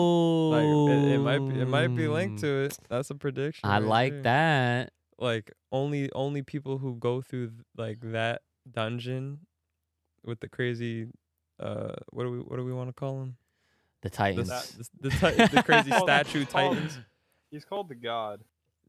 Like 0.51 1.05
it, 1.05 1.11
it 1.13 1.19
might 1.19 1.39
be, 1.53 1.61
it 1.61 1.67
might 1.69 1.88
be 1.95 2.07
linked 2.09 2.41
to 2.41 2.65
it. 2.65 2.77
That's 2.89 3.09
a 3.09 3.15
prediction. 3.15 3.61
i 3.69 3.79
right 3.79 3.83
like 3.88 4.11
there. 4.11 4.21
that 4.23 4.93
Like 5.17 5.51
only 5.71 6.11
only 6.11 6.41
people 6.41 6.77
who 6.77 6.95
go 6.95 7.21
through 7.21 7.51
like 7.77 7.99
that 8.11 8.41
dungeon 8.69 9.39
with 10.25 10.41
the 10.41 10.49
crazy, 10.49 11.07
uh, 11.61 11.93
what 12.11 12.25
do 12.25 12.31
we 12.31 12.39
what 12.39 12.57
do 12.57 12.65
we 12.65 12.73
want 12.73 12.89
to 12.89 12.93
call 12.93 13.19
them? 13.19 13.38
the 14.01 14.09
The 14.09 14.15
titans 14.17 14.51
s- 14.51 14.75
the, 14.99 15.09
the, 15.09 15.49
the 15.53 15.63
crazy 15.63 15.91
Called- 15.95 16.03
statue 16.09 16.45
called- 16.45 16.73
titans. 16.75 16.99
He's 17.51 17.63
called 17.63 17.88
the 17.88 17.95
god. 17.95 18.41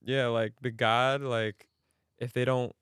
Yeah, 0.05 0.27
like 0.27 0.55
the 0.61 0.73
god. 0.73 1.23
Like 1.23 1.69
if 2.19 2.33
they 2.33 2.45
don't, 2.45 2.75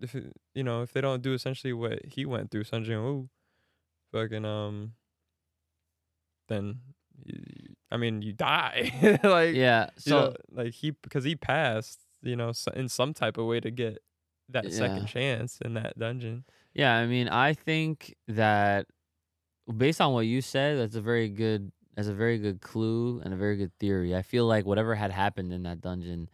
if 0.00 0.14
you 0.54 0.62
know, 0.62 0.82
if 0.82 0.92
they 0.92 1.00
don't 1.00 1.20
do 1.20 1.32
essentially 1.34 1.72
what 1.72 1.98
he 2.06 2.24
went 2.24 2.52
through, 2.52 2.62
Sung 2.64 2.84
Jin 2.84 3.02
Woo, 3.02 3.28
fucking 4.22 4.44
um, 4.44 4.92
then 6.48 6.80
I 7.90 7.96
mean 7.96 8.22
you 8.22 8.32
die. 8.32 9.18
like 9.22 9.54
yeah 9.54 9.90
you 9.96 10.02
so 10.02 10.10
know, 10.10 10.34
like 10.50 10.72
he 10.72 10.90
because 10.90 11.24
he 11.24 11.36
passed, 11.36 12.00
you 12.22 12.36
know, 12.36 12.52
in 12.74 12.88
some 12.88 13.12
type 13.14 13.38
of 13.38 13.46
way 13.46 13.60
to 13.60 13.70
get 13.70 13.98
that 14.50 14.64
Yeah. 14.64 14.78
second 14.78 15.06
chance 15.06 15.58
in 15.64 15.74
that 15.74 15.98
dungeon. 15.98 16.44
Yeah, 16.74 16.94
I 16.94 17.06
mean, 17.06 17.28
I 17.28 17.54
think 17.54 18.14
that 18.28 18.86
based 19.76 20.00
on 20.00 20.12
what 20.12 20.26
you 20.26 20.40
said, 20.42 20.78
that's 20.78 20.94
a 20.96 21.00
very 21.00 21.28
good 21.28 21.72
that's 21.94 22.08
a 22.08 22.14
very 22.14 22.38
good 22.38 22.60
clue 22.60 23.20
and 23.24 23.32
a 23.32 23.36
very 23.36 23.56
good 23.56 23.72
theory. 23.80 24.14
I 24.14 24.22
feel 24.22 24.46
like 24.46 24.66
whatever 24.66 24.94
had 24.94 25.10
happened 25.10 25.52
in 25.52 25.62
that 25.62 25.80
dungeon 25.80 26.28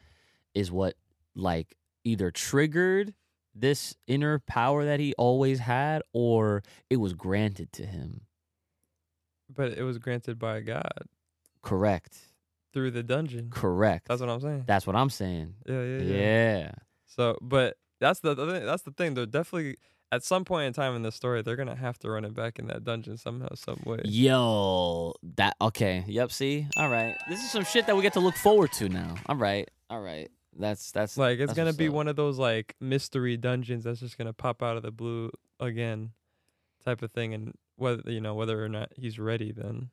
is 0.54 0.70
what 0.72 0.94
like 1.34 1.76
either 2.04 2.30
triggered 2.30 3.14
this 3.54 3.94
inner 4.06 4.38
power 4.40 4.84
that 4.84 4.98
he 5.00 5.14
always 5.18 5.58
had 5.58 6.02
or 6.12 6.62
it 6.90 6.96
was 6.96 7.12
granted 7.12 7.72
to 7.72 7.86
him. 7.86 8.22
But 9.54 9.72
it 9.76 9.82
was 9.82 9.98
granted 9.98 10.38
by 10.38 10.60
God 10.60 10.90
Correct. 11.62 12.16
through 12.72 12.92
the 12.92 13.02
dungeon. 13.02 13.48
Correct. 13.50 14.08
That's 14.08 14.20
what 14.20 14.30
I'm 14.30 14.40
saying. 14.40 14.64
That's 14.66 14.86
what 14.86 14.96
I'm 14.96 15.10
saying. 15.10 15.54
Yeah, 15.66 15.82
yeah, 15.82 15.98
Yeah. 15.98 16.16
yeah. 16.58 16.70
So, 17.06 17.36
but 17.42 17.76
that's 18.00 18.20
the, 18.20 18.34
the 18.34 18.46
thing- 18.50 18.66
that's 18.66 18.82
the 18.82 18.92
thing. 18.92 19.14
They're 19.14 19.26
definitely 19.26 19.76
at 20.10 20.22
some 20.24 20.44
point 20.44 20.66
in 20.66 20.72
time 20.74 20.94
in 20.94 21.02
the 21.02 21.12
story, 21.12 21.40
they're 21.42 21.56
gonna 21.56 21.74
have 21.76 21.98
to 22.00 22.10
run 22.10 22.24
it 22.24 22.34
back 22.34 22.58
in 22.58 22.66
that 22.68 22.84
dungeon 22.84 23.16
somehow, 23.16 23.48
some 23.54 23.80
way. 23.84 24.00
Yo, 24.04 25.14
that 25.36 25.56
okay. 25.60 26.04
Yep, 26.06 26.32
see? 26.32 26.66
All 26.76 26.88
right. 26.90 27.14
This 27.28 27.42
is 27.42 27.50
some 27.50 27.64
shit 27.64 27.86
that 27.86 27.96
we 27.96 28.02
get 28.02 28.12
to 28.14 28.20
look 28.20 28.36
forward 28.36 28.72
to 28.72 28.88
now. 28.88 29.14
All 29.26 29.36
right. 29.36 29.70
All 29.90 30.00
right. 30.00 30.30
That's 30.58 30.92
that's 30.92 31.16
Like 31.16 31.38
it's 31.38 31.48
that's 31.48 31.56
gonna 31.56 31.72
be 31.72 31.88
up. 31.88 31.94
one 31.94 32.08
of 32.08 32.16
those 32.16 32.38
like 32.38 32.74
mystery 32.80 33.36
dungeons 33.36 33.84
that's 33.84 34.00
just 34.00 34.18
gonna 34.18 34.32
pop 34.32 34.62
out 34.62 34.76
of 34.76 34.82
the 34.82 34.90
blue 34.90 35.30
again, 35.60 36.12
type 36.84 37.02
of 37.02 37.10
thing. 37.12 37.32
And 37.34 37.54
whether 37.76 38.10
you 38.10 38.20
know 38.20 38.34
whether 38.34 38.62
or 38.62 38.68
not 38.68 38.90
he's 38.96 39.18
ready, 39.18 39.52
then 39.52 39.90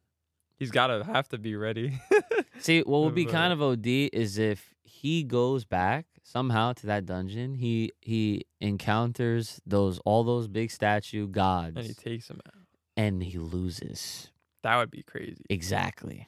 he's 0.57 0.71
gotta 0.71 1.03
have 1.03 1.29
to 1.29 1.37
be 1.37 1.55
ready. 1.55 1.99
See, 2.59 2.81
what 2.81 3.03
would 3.03 3.15
be 3.15 3.25
kind 3.25 3.53
of 3.53 3.61
OD 3.61 3.87
is 3.87 4.37
if 4.37 4.73
he 4.83 5.23
goes 5.23 5.63
back 5.63 6.05
somehow 6.23 6.73
to 6.73 6.87
that 6.87 7.05
dungeon. 7.05 7.55
He 7.55 7.91
he 8.01 8.45
encounters 8.59 9.61
those 9.65 9.99
all 9.99 10.23
those 10.23 10.47
big 10.47 10.71
statue 10.71 11.27
gods, 11.27 11.77
and 11.77 11.85
he 11.85 11.93
takes 11.93 12.29
him 12.29 12.39
out. 12.45 12.53
and 12.97 13.23
he 13.23 13.37
loses. 13.37 14.29
That 14.63 14.77
would 14.77 14.91
be 14.91 15.03
crazy. 15.03 15.43
Exactly. 15.49 16.27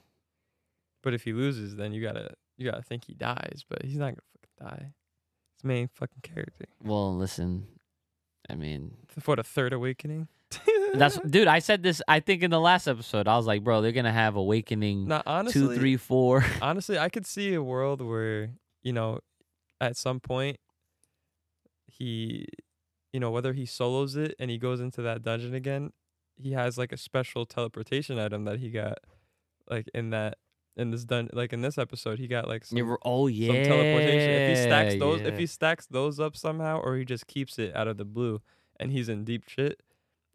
But 1.04 1.13
if 1.13 1.24
he 1.24 1.34
loses, 1.34 1.76
then 1.76 1.91
you 1.94 2.02
gotta 2.02 2.34
you 2.62 2.69
gotta 2.69 2.84
think 2.84 3.06
he 3.06 3.13
dies. 3.13 3.65
But 3.67 3.84
he's 3.84 3.97
not 3.97 4.10
gonna 4.10 4.21
fucking 4.60 4.78
die. 4.78 4.93
It's 5.56 5.63
main 5.63 5.89
fucking 5.93 6.21
character 6.21 6.65
Well, 6.84 7.15
listen. 7.15 7.67
I 8.50 8.56
mean, 8.56 8.95
for 9.19 9.36
the 9.36 9.43
third 9.43 9.74
awakening. 9.74 10.28
that's 10.93 11.19
dude. 11.30 11.47
I 11.47 11.60
said 11.60 11.84
this. 11.84 12.02
I 12.08 12.19
think 12.19 12.43
in 12.43 12.52
the 12.52 12.60
last 12.60 12.88
episode, 12.88 13.28
I 13.28 13.38
was 13.38 13.45
like, 13.47 13.63
bro, 13.63 13.82
they're 13.82 13.91
gonna 13.91 14.12
have 14.12 14.36
awakening 14.36 15.08
Not 15.08 15.24
honestly. 15.26 15.62
two, 15.62 15.76
three, 15.76 15.97
four. 15.97 16.45
honestly, 16.62 16.97
I 17.00 17.10
could 17.10 17.26
see 17.26 17.54
a 17.54 17.63
world 17.63 18.02
where, 18.02 18.50
you 18.82 18.93
know, 18.93 19.19
at 19.80 19.97
some 19.97 20.19
point 20.19 20.58
he 21.88 22.45
you 23.13 23.19
know, 23.19 23.30
whether 23.32 23.52
he 23.54 23.65
solos 23.65 24.15
it 24.15 24.36
and 24.39 24.50
he 24.50 24.58
goes 24.58 24.80
into 24.80 25.02
that 25.02 25.21
dungeon 25.21 25.54
again, 25.54 25.91
he 26.38 26.54
has 26.54 26.78
like 26.78 26.91
a 26.93 26.97
special 26.97 27.45
teleportation 27.45 28.17
item 28.17 28.45
that 28.45 28.60
he 28.60 28.69
got 28.69 29.00
like 29.69 29.88
in 29.93 30.10
that 30.12 30.38
in 30.77 30.89
this 30.91 31.03
dun 31.03 31.29
like 31.34 31.51
in 31.53 31.62
this 31.62 31.77
episode 31.77 32.17
he 32.17 32.27
got 32.27 32.47
like 32.47 32.63
some, 32.65 32.79
were- 32.88 32.99
oh 33.03 33.27
yeah. 33.27 33.47
some 33.47 33.55
teleportation. 33.63 34.29
If 34.29 34.57
he 34.57 34.63
stacks 34.63 34.95
those 34.99 35.21
if 35.21 35.38
he 35.38 35.45
stacks 35.45 35.86
those 35.88 36.19
up 36.19 36.36
somehow 36.38 36.79
or 36.79 36.95
he 36.97 37.05
just 37.05 37.27
keeps 37.27 37.60
it 37.60 37.75
out 37.75 37.88
of 37.88 37.97
the 37.97 38.05
blue 38.05 38.41
and 38.79 38.91
he's 38.91 39.10
in 39.10 39.23
deep 39.25 39.47
shit 39.49 39.81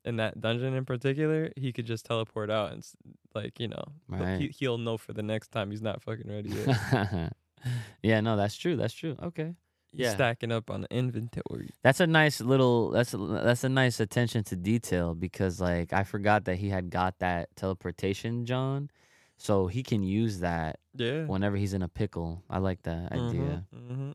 in 0.04 0.16
that 0.16 0.40
dungeon 0.40 0.72
in 0.74 0.84
particular, 0.84 1.50
he 1.56 1.72
could 1.72 1.84
just 1.86 2.06
teleport 2.06 2.48
out 2.50 2.70
and 2.72 2.86
like, 3.34 3.58
you 3.58 3.66
know, 3.68 3.82
he'll- 4.10 4.18
Right. 4.20 4.40
he, 4.40 4.48
he'll 4.48 4.78
know 4.78 4.96
for 4.98 5.12
the 5.12 5.22
next 5.22 5.48
time 5.50 5.70
he's 5.72 5.82
not 5.82 6.00
fucking 6.02 6.30
ready 6.30 6.50
yet. 6.50 7.32
yeah, 8.02 8.20
no, 8.20 8.36
that's 8.36 8.56
true. 8.56 8.76
That's 8.76 8.94
true. 8.94 9.16
Okay. 9.22 9.54
Yeah. 9.92 10.12
stacking 10.14 10.52
up 10.52 10.70
on 10.70 10.82
the 10.82 10.94
inventory. 10.94 11.70
That's 11.82 12.00
a 12.00 12.06
nice 12.06 12.42
little 12.42 12.90
that's 12.90 13.14
a, 13.14 13.16
that's 13.16 13.64
a 13.64 13.68
nice 13.70 13.98
attention 13.98 14.44
to 14.44 14.56
detail 14.56 15.14
because 15.14 15.58
like 15.58 15.94
I 15.94 16.04
forgot 16.04 16.44
that 16.44 16.56
he 16.56 16.68
had 16.68 16.90
got 16.90 17.18
that 17.20 17.48
teleportation 17.56 18.44
John. 18.44 18.90
So 19.36 19.66
he 19.66 19.82
can 19.82 20.02
use 20.02 20.40
that 20.40 20.78
Yeah. 20.94 21.24
whenever 21.26 21.56
he's 21.56 21.74
in 21.74 21.82
a 21.82 21.88
pickle. 21.88 22.42
I 22.48 22.58
like 22.58 22.82
that 22.82 23.12
idea. 23.12 23.64
Mm-hmm, 23.74 24.12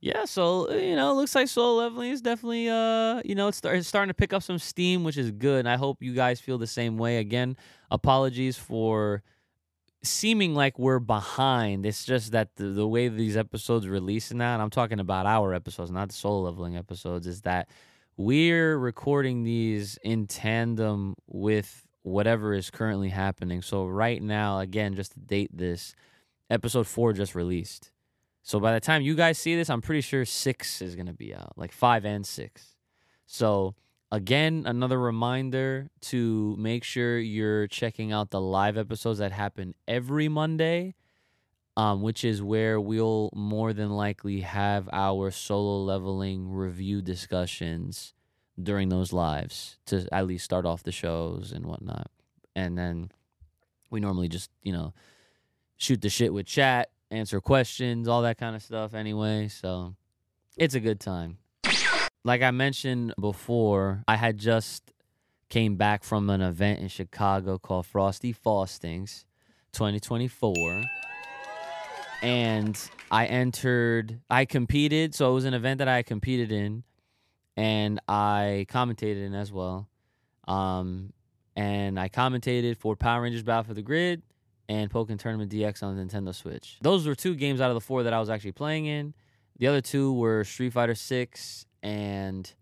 Yeah, 0.00 0.24
so 0.24 0.70
uh, 0.70 0.74
you 0.74 0.96
know, 0.96 1.10
it 1.12 1.14
looks 1.14 1.34
like 1.34 1.48
Solo 1.48 1.78
leveling 1.82 2.10
is 2.12 2.20
definitely 2.22 2.68
uh, 2.68 3.20
you 3.24 3.34
know, 3.34 3.48
it's, 3.48 3.58
start, 3.58 3.76
it's 3.76 3.86
starting 3.88 4.08
to 4.08 4.14
pick 4.14 4.32
up 4.32 4.42
some 4.42 4.58
steam, 4.58 5.04
which 5.04 5.16
is 5.16 5.30
good. 5.30 5.60
And 5.60 5.68
I 5.68 5.76
hope 5.76 6.02
you 6.02 6.14
guys 6.14 6.40
feel 6.40 6.58
the 6.58 6.66
same 6.66 6.96
way. 6.98 7.18
Again, 7.18 7.56
apologies 7.90 8.56
for 8.56 9.22
seeming 10.02 10.54
like 10.54 10.78
we're 10.78 10.98
behind. 10.98 11.86
It's 11.86 12.04
just 12.04 12.32
that 12.32 12.56
the, 12.56 12.64
the 12.64 12.88
way 12.88 13.08
these 13.08 13.36
episodes 13.36 13.86
release 13.86 14.30
and 14.32 14.40
that, 14.40 14.54
and 14.54 14.62
I'm 14.62 14.70
talking 14.70 14.98
about 14.98 15.26
our 15.26 15.54
episodes, 15.54 15.90
not 15.90 16.08
the 16.08 16.14
Solo 16.14 16.40
leveling 16.40 16.76
episodes, 16.76 17.26
is 17.26 17.42
that 17.42 17.68
we're 18.16 18.76
recording 18.78 19.44
these 19.44 19.98
in 20.02 20.26
tandem 20.26 21.14
with 21.28 21.86
whatever 22.02 22.52
is 22.52 22.70
currently 22.70 23.08
happening. 23.10 23.62
So 23.62 23.86
right 23.86 24.22
now, 24.22 24.58
again, 24.58 24.94
just 24.94 25.12
to 25.12 25.20
date 25.20 25.50
this, 25.56 25.94
episode 26.50 26.86
four 26.86 27.12
just 27.12 27.34
released. 27.34 27.90
So 28.42 28.58
by 28.58 28.72
the 28.72 28.80
time 28.80 29.02
you 29.02 29.14
guys 29.14 29.38
see 29.38 29.54
this, 29.54 29.70
I'm 29.70 29.82
pretty 29.82 30.00
sure 30.00 30.24
six 30.24 30.82
is 30.82 30.96
gonna 30.96 31.12
be 31.12 31.34
out, 31.34 31.52
like 31.56 31.72
five 31.72 32.04
and 32.04 32.26
six. 32.26 32.76
So 33.26 33.74
again, 34.10 34.64
another 34.66 34.98
reminder 34.98 35.90
to 36.00 36.56
make 36.58 36.84
sure 36.84 37.18
you're 37.18 37.68
checking 37.68 38.12
out 38.12 38.30
the 38.30 38.40
live 38.40 38.76
episodes 38.76 39.20
that 39.20 39.32
happen 39.32 39.74
every 39.86 40.28
Monday, 40.28 40.94
um, 41.76 42.02
which 42.02 42.24
is 42.24 42.42
where 42.42 42.80
we'll 42.80 43.30
more 43.32 43.72
than 43.72 43.90
likely 43.90 44.40
have 44.40 44.88
our 44.92 45.30
solo 45.30 45.78
leveling 45.84 46.50
review 46.50 47.00
discussions 47.00 48.12
during 48.60 48.88
those 48.88 49.12
lives 49.12 49.78
to 49.86 50.06
at 50.12 50.26
least 50.26 50.44
start 50.44 50.66
off 50.66 50.82
the 50.82 50.92
shows 50.92 51.52
and 51.52 51.66
whatnot. 51.66 52.10
And 52.54 52.76
then 52.76 53.10
we 53.90 54.00
normally 54.00 54.28
just, 54.28 54.50
you 54.62 54.72
know, 54.72 54.92
shoot 55.76 56.00
the 56.00 56.10
shit 56.10 56.32
with 56.32 56.46
chat, 56.46 56.90
answer 57.10 57.40
questions, 57.40 58.08
all 58.08 58.22
that 58.22 58.38
kind 58.38 58.56
of 58.56 58.62
stuff 58.62 58.94
anyway. 58.94 59.48
So 59.48 59.94
it's 60.56 60.74
a 60.74 60.80
good 60.80 61.00
time. 61.00 61.38
Like 62.24 62.42
I 62.42 62.50
mentioned 62.50 63.14
before, 63.18 64.04
I 64.06 64.16
had 64.16 64.38
just 64.38 64.92
came 65.48 65.76
back 65.76 66.04
from 66.04 66.30
an 66.30 66.40
event 66.40 66.80
in 66.80 66.88
Chicago 66.88 67.58
called 67.58 67.86
Frosty 67.86 68.32
Faustings 68.32 69.24
2024. 69.72 70.82
And 72.22 72.78
I 73.10 73.26
entered, 73.26 74.20
I 74.30 74.44
competed. 74.44 75.14
So 75.14 75.30
it 75.32 75.34
was 75.34 75.44
an 75.44 75.54
event 75.54 75.78
that 75.78 75.88
I 75.88 76.02
competed 76.02 76.52
in 76.52 76.84
and 77.56 78.00
I 78.08 78.66
commentated 78.68 79.24
in 79.26 79.34
as 79.34 79.52
well. 79.52 79.88
Um, 80.48 81.12
and 81.54 82.00
I 82.00 82.08
commentated 82.08 82.76
for 82.76 82.96
Power 82.96 83.22
Rangers 83.22 83.42
Battle 83.42 83.64
for 83.64 83.74
the 83.74 83.82
Grid 83.82 84.22
and 84.68 84.90
Pokemon 84.90 85.18
Tournament 85.18 85.52
DX 85.52 85.82
on 85.82 85.96
the 85.96 86.02
Nintendo 86.02 86.34
Switch. 86.34 86.78
Those 86.80 87.06
were 87.06 87.14
two 87.14 87.34
games 87.34 87.60
out 87.60 87.70
of 87.70 87.74
the 87.74 87.80
four 87.80 88.02
that 88.04 88.12
I 88.12 88.20
was 88.20 88.30
actually 88.30 88.52
playing 88.52 88.86
in. 88.86 89.14
The 89.58 89.66
other 89.66 89.80
two 89.80 90.14
were 90.14 90.44
Street 90.44 90.72
Fighter 90.72 90.94
6 90.94 91.66
and 91.82 92.52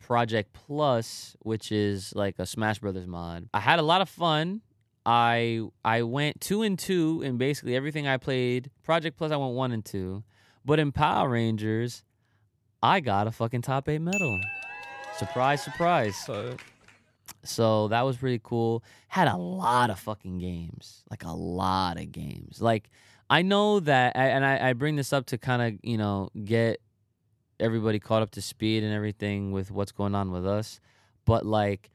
Project 0.00 0.52
Plus, 0.52 1.36
which 1.40 1.70
is 1.70 2.14
like 2.14 2.38
a 2.38 2.46
Smash 2.46 2.78
Brothers 2.80 3.06
mod. 3.06 3.48
I 3.54 3.60
had 3.60 3.78
a 3.78 3.82
lot 3.82 4.00
of 4.00 4.08
fun. 4.08 4.62
I 5.04 5.62
I 5.84 6.02
went 6.02 6.40
two 6.40 6.62
and 6.62 6.76
two 6.76 7.22
in 7.22 7.38
basically 7.38 7.76
everything 7.76 8.08
I 8.08 8.16
played. 8.16 8.70
Project 8.82 9.16
Plus 9.16 9.30
I 9.30 9.36
went 9.36 9.54
one 9.54 9.70
and 9.72 9.84
two. 9.84 10.24
But 10.64 10.80
in 10.80 10.90
Power 10.90 11.28
Rangers, 11.28 12.02
I 12.82 13.00
got 13.00 13.26
a 13.26 13.32
fucking 13.32 13.62
top 13.62 13.88
eight 13.88 14.00
medal. 14.00 14.40
Surprise, 15.16 15.62
surprise. 15.62 16.16
So 16.16 16.56
So 17.42 17.88
that 17.88 18.02
was 18.02 18.16
pretty 18.16 18.40
cool. 18.42 18.84
Had 19.08 19.28
a 19.28 19.36
lot 19.36 19.90
of 19.90 19.98
fucking 19.98 20.38
games, 20.38 21.02
like 21.10 21.24
a 21.24 21.32
lot 21.32 21.98
of 21.98 22.12
games. 22.12 22.60
Like 22.60 22.90
I 23.28 23.42
know 23.42 23.80
that, 23.80 24.14
and 24.14 24.44
I, 24.44 24.70
I 24.70 24.72
bring 24.74 24.96
this 24.96 25.12
up 25.12 25.26
to 25.26 25.38
kind 25.38 25.62
of 25.62 25.80
you 25.82 25.96
know 25.96 26.30
get 26.44 26.80
everybody 27.58 27.98
caught 27.98 28.22
up 28.22 28.30
to 28.32 28.42
speed 28.42 28.82
and 28.82 28.92
everything 28.92 29.52
with 29.52 29.70
what's 29.70 29.92
going 29.92 30.14
on 30.14 30.30
with 30.30 30.46
us. 30.46 30.80
But 31.24 31.46
like, 31.46 31.90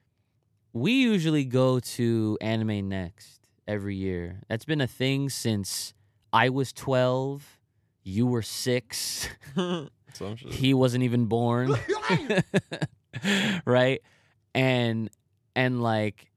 we 0.74 0.94
usually 0.94 1.46
go 1.46 1.80
to 1.80 2.38
Anime 2.42 2.90
Next 2.90 3.40
every 3.68 3.96
year. 3.96 4.42
That's 4.50 4.66
been 4.66 4.82
a 4.82 4.88
thing 4.88 5.30
since 5.30 5.94
I 6.34 6.50
was 6.50 6.74
twelve. 6.74 7.60
You 8.04 8.26
were 8.26 8.42
six. 8.42 9.30
some 10.14 10.36
shit. 10.36 10.52
he 10.54 10.74
wasn't 10.74 11.04
even 11.04 11.26
born. 11.26 11.76
Right? 13.66 14.02
And 14.56 15.10
and 15.56 15.82
like 15.84 16.32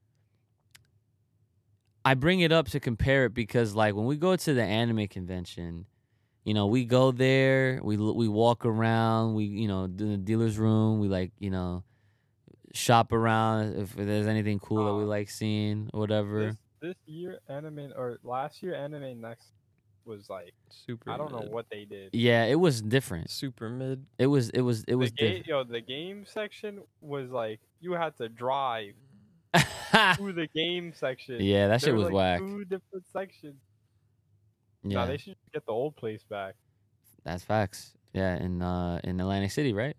i 2.04 2.14
bring 2.14 2.40
it 2.40 2.52
up 2.52 2.68
to 2.68 2.80
compare 2.80 3.26
it 3.26 3.32
because 3.32 3.74
like 3.74 3.94
when 3.94 4.06
we 4.06 4.16
go 4.16 4.34
to 4.36 4.52
the 4.52 4.62
anime 4.62 5.06
convention 5.06 5.86
you 6.44 6.52
know 6.52 6.66
we 6.66 6.84
go 6.84 7.12
there 7.12 7.80
we 7.82 7.96
we 7.96 8.28
walk 8.28 8.66
around 8.66 9.34
we 9.34 9.44
you 9.44 9.68
know 9.68 9.84
in 9.84 9.96
the 10.10 10.16
dealer's 10.16 10.58
room 10.58 10.98
we 10.98 11.08
like 11.08 11.30
you 11.38 11.48
know 11.50 11.82
shop 12.74 13.12
around 13.12 13.76
if 13.76 13.94
there's 13.94 14.26
anything 14.26 14.58
cool 14.58 14.84
that 14.84 14.94
we 14.94 15.04
like 15.04 15.30
seeing 15.30 15.88
or 15.94 16.00
whatever. 16.00 16.46
This, 16.46 16.56
this 16.80 16.96
year, 17.06 17.38
anime 17.48 17.92
or 17.96 18.18
last 18.24 18.62
year, 18.62 18.74
anime 18.74 19.20
next 19.20 19.52
was 20.06 20.28
like 20.30 20.54
super. 20.70 21.10
I 21.10 21.16
don't 21.16 21.32
know 21.32 21.40
mid. 21.40 21.52
what 21.52 21.66
they 21.70 21.84
did. 21.84 22.10
yeah 22.14 22.44
it 22.44 22.58
was 22.58 22.80
different 22.82 23.30
Super 23.30 23.68
mid. 23.70 24.04
it 24.18 24.26
was 24.26 24.50
it 24.50 24.60
was 24.60 24.84
it 24.88 24.94
was 24.96 25.10
the 25.10 25.16
game, 25.16 25.28
different 25.42 25.46
yo, 25.46 25.64
the 25.64 25.80
game 25.80 26.24
section 26.26 26.80
was 27.00 27.30
like 27.30 27.60
you 27.80 27.92
had 27.92 28.16
to 28.18 28.28
drive 28.28 28.94
through 30.16 30.32
the 30.34 30.48
game 30.54 30.92
section. 30.94 31.40
yeah 31.40 31.68
that 31.68 31.80
There 31.80 31.88
shit 31.88 31.92
were, 31.92 31.98
was 31.98 32.04
like, 32.06 32.14
whack 32.14 32.40
Two 32.40 32.64
different 32.64 33.06
sections. 33.12 33.60
yeah 34.82 34.98
Nah, 34.98 35.06
they 35.06 35.16
should 35.16 35.36
get 35.52 35.64
the 35.66 35.72
old 35.72 35.96
place 35.96 36.22
back. 36.28 36.54
That's 37.24 37.42
facts. 37.44 37.92
Yeah, 38.12 38.36
in 38.36 38.60
uh 38.62 39.00
in 39.04 39.18
Atlantic 39.20 39.50
City, 39.50 39.72
right? 39.72 39.96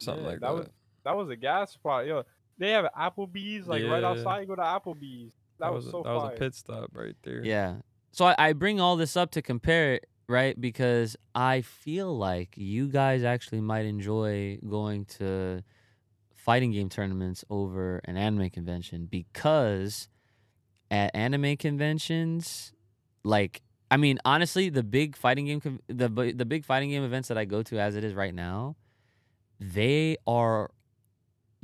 Something 0.00 0.24
Yeah, 0.24 0.30
like 0.30 0.40
that 0.40 0.46
that. 0.48 0.54
was- 0.54 0.68
That 1.04 1.16
was 1.16 1.28
a 1.30 1.36
gas 1.36 1.72
spot. 1.72 2.06
Yo, 2.06 2.22
they 2.58 2.70
have 2.70 2.86
Applebee's 2.98 3.66
like 3.66 3.82
right 3.84 4.02
outside. 4.04 4.40
You 4.40 4.46
go 4.46 4.54
to 4.56 4.62
Applebee's. 4.62 5.32
That, 5.60 5.72
was, 5.72 5.86
a- 5.86 5.90
so 5.90 6.02
that 6.02 6.14
was 6.14 6.32
a 6.34 6.38
pit 6.38 6.54
stop 6.54 6.90
right 6.94 7.14
there. 7.22 7.44
Yeah. 7.44 7.76
So 8.14 8.26
I, 8.26 8.34
I 8.38 8.52
bring 8.52 8.80
all 8.80 8.94
this 8.94 9.16
up 9.16 9.32
to 9.32 9.42
compare 9.42 9.94
it, 9.94 10.06
right? 10.28 10.58
Because 10.58 11.16
I 11.34 11.62
feel 11.62 12.16
like 12.16 12.54
you 12.56 12.86
guys 12.86 13.24
actually 13.24 13.60
might 13.60 13.86
enjoy 13.86 14.58
going 14.68 15.04
to 15.18 15.64
fighting 16.32 16.70
game 16.70 16.88
tournaments 16.88 17.44
over 17.50 18.00
an 18.04 18.16
anime 18.16 18.50
convention 18.50 19.08
because 19.10 20.08
at 20.92 21.10
anime 21.12 21.56
conventions, 21.56 22.72
like 23.24 23.62
I 23.90 23.96
mean, 23.96 24.20
honestly, 24.24 24.68
the 24.68 24.84
big 24.84 25.16
fighting 25.16 25.46
game, 25.46 25.80
the 25.88 26.08
the 26.08 26.44
big 26.44 26.64
fighting 26.64 26.90
game 26.90 27.02
events 27.02 27.26
that 27.28 27.36
I 27.36 27.44
go 27.44 27.64
to 27.64 27.80
as 27.80 27.96
it 27.96 28.04
is 28.04 28.14
right 28.14 28.34
now, 28.34 28.76
they 29.58 30.18
are 30.24 30.70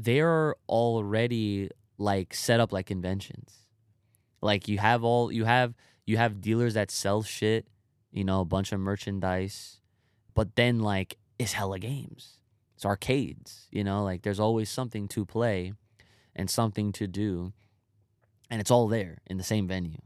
they 0.00 0.18
are 0.20 0.56
already 0.68 1.70
like 1.96 2.34
set 2.34 2.58
up 2.58 2.72
like 2.72 2.86
conventions. 2.86 3.54
Like 4.42 4.66
you 4.66 4.78
have 4.78 5.04
all 5.04 5.30
you 5.30 5.44
have 5.44 5.74
you 6.10 6.16
have 6.16 6.40
dealers 6.40 6.74
that 6.74 6.90
sell 6.90 7.22
shit, 7.22 7.68
you 8.10 8.24
know, 8.24 8.40
a 8.40 8.44
bunch 8.44 8.72
of 8.72 8.80
merchandise, 8.80 9.80
but 10.34 10.56
then 10.56 10.80
like 10.80 11.16
it's 11.38 11.52
hella 11.52 11.78
games. 11.78 12.38
It's 12.74 12.84
arcades, 12.84 13.68
you 13.70 13.84
know, 13.84 14.02
like 14.02 14.22
there's 14.22 14.40
always 14.40 14.68
something 14.68 15.06
to 15.08 15.24
play 15.24 15.72
and 16.34 16.50
something 16.50 16.92
to 16.92 17.06
do. 17.06 17.52
And 18.50 18.60
it's 18.60 18.70
all 18.70 18.88
there 18.88 19.18
in 19.26 19.36
the 19.36 19.44
same 19.44 19.68
venue. 19.68 20.00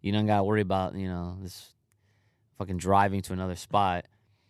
You 0.00 0.12
don't 0.12 0.26
gotta 0.26 0.44
worry 0.44 0.62
about, 0.62 0.94
you 0.94 1.08
know, 1.08 1.36
this 1.42 1.74
fucking 2.56 2.78
driving 2.78 3.20
to 3.22 3.34
another 3.34 3.56
spot. 3.56 4.06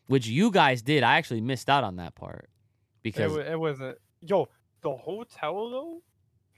Which 0.07 0.27
you 0.27 0.51
guys 0.51 0.83
did. 0.83 1.03
I 1.03 1.17
actually 1.17 1.41
missed 1.41 1.69
out 1.69 1.83
on 1.85 1.97
that 1.97 2.15
part. 2.15 2.49
Because 3.03 3.33
wa- 3.33 3.39
it 3.39 3.59
wasn't. 3.59 3.99
Yo, 4.21 4.49
the 4.83 4.95
hotel 4.95 5.71
though, 5.71 6.03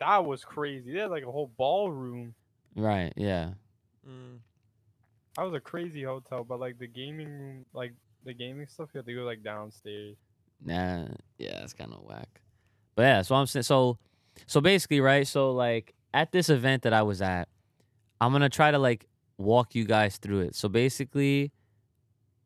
that 0.01 0.25
was 0.25 0.45
crazy. 0.45 0.93
They 0.93 0.99
had 1.01 1.11
like 1.11 1.25
a 1.25 1.31
whole 1.31 1.51
ballroom. 1.57 2.35
Right, 2.75 3.13
yeah. 3.17 3.51
Mm. 4.09 4.39
That 5.37 5.45
was 5.45 5.55
a 5.55 5.61
crazy 5.61 6.03
hotel, 6.03 6.45
but 6.45 6.61
like 6.61 6.79
the 6.79 6.87
gaming 6.87 7.29
room, 7.29 7.65
like 7.73 7.93
the 8.25 8.35
gaming 8.35 8.67
stuff, 8.67 8.91
you 8.93 8.99
had 8.99 9.07
to 9.07 9.15
go 9.15 9.23
like 9.23 9.43
downstairs. 9.43 10.17
Nah, 10.65 11.07
yeah, 11.39 11.63
it's 11.63 11.73
kind 11.73 11.93
of 11.93 12.03
whack. 12.03 12.41
But 12.95 13.03
yeah, 13.03 13.23
so 13.23 13.35
I'm 13.35 13.47
saying 13.47 13.63
so 13.65 13.99
so 14.47 14.61
basically, 14.61 15.01
right? 15.01 15.27
So 15.27 15.53
like 15.53 15.95
at 16.13 16.33
this 16.33 16.49
event 16.49 16.83
that 16.83 16.93
I 16.93 17.03
was 17.03 17.23
at, 17.23 17.49
I'm 18.21 18.33
gonna 18.33 18.49
try 18.49 18.71
to 18.71 18.79
like 18.79 19.07
walk 19.39 19.75
you 19.75 19.85
guys 19.85 20.19
through 20.19 20.41
it. 20.41 20.55
So 20.55 20.69
basically, 20.69 21.53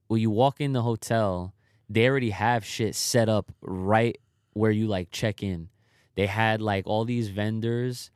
when 0.06 0.20
you 0.20 0.30
walk 0.30 0.60
in 0.60 0.72
the 0.72 0.82
hotel, 0.82 1.54
they 1.88 2.08
already 2.08 2.30
have 2.30 2.64
shit 2.64 2.94
set 2.94 3.28
up 3.28 3.52
right 3.60 4.18
where 4.52 4.70
you 4.70 4.86
like 4.86 5.10
check 5.10 5.42
in. 5.42 5.68
They 6.14 6.26
had 6.26 6.62
like 6.62 6.86
all 6.86 7.04
these 7.04 7.28
vendors 7.28 8.10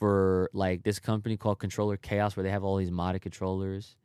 for 0.00 0.48
like 0.54 0.82
this 0.82 0.98
company 0.98 1.36
called 1.36 1.58
Controller 1.58 1.98
Chaos 1.98 2.34
where 2.34 2.42
they 2.42 2.50
have 2.50 2.64
all 2.64 2.78
these 2.78 2.90
modded 2.90 3.20
controllers. 3.20 3.96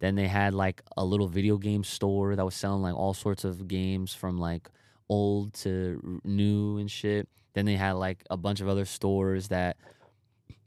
Then 0.00 0.16
they 0.16 0.26
had 0.26 0.52
like 0.52 0.82
a 0.96 1.04
little 1.04 1.28
video 1.28 1.56
game 1.56 1.84
store 1.84 2.34
that 2.34 2.44
was 2.44 2.56
selling 2.56 2.82
like 2.82 2.96
all 2.96 3.14
sorts 3.14 3.44
of 3.44 3.68
games 3.68 4.12
from 4.12 4.36
like 4.36 4.68
old 5.08 5.54
to 5.54 6.00
r- 6.04 6.20
new 6.24 6.78
and 6.78 6.90
shit. 6.90 7.28
Then 7.54 7.66
they 7.66 7.76
had 7.76 7.92
like 7.92 8.24
a 8.28 8.36
bunch 8.36 8.60
of 8.60 8.68
other 8.68 8.84
stores 8.84 9.48
that 9.48 9.76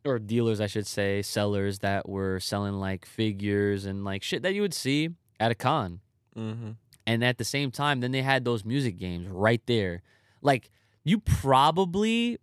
or 0.05 0.19
dealers 0.19 0.61
I 0.61 0.67
should 0.67 0.87
say, 0.87 1.21
sellers 1.21 1.79
that 1.79 2.07
were 2.07 2.39
selling 2.39 2.75
like 2.75 3.05
figures 3.05 3.85
and 3.85 4.05
like 4.05 4.23
shit 4.23 4.41
that 4.43 4.55
you 4.55 4.61
would 4.61 4.73
see 4.73 5.09
at 5.37 5.51
a 5.51 5.55
con. 5.55 5.99
Mm-hmm. 6.37 6.71
And 7.05 7.23
at 7.25 7.37
the 7.37 7.43
same 7.43 7.71
time, 7.71 7.99
then 7.99 8.11
they 8.11 8.21
had 8.21 8.45
those 8.45 8.63
music 8.63 8.97
games 8.97 9.27
right 9.27 9.61
there. 9.65 10.01
Like 10.41 10.71
you 11.03 11.19
probably 11.19 12.37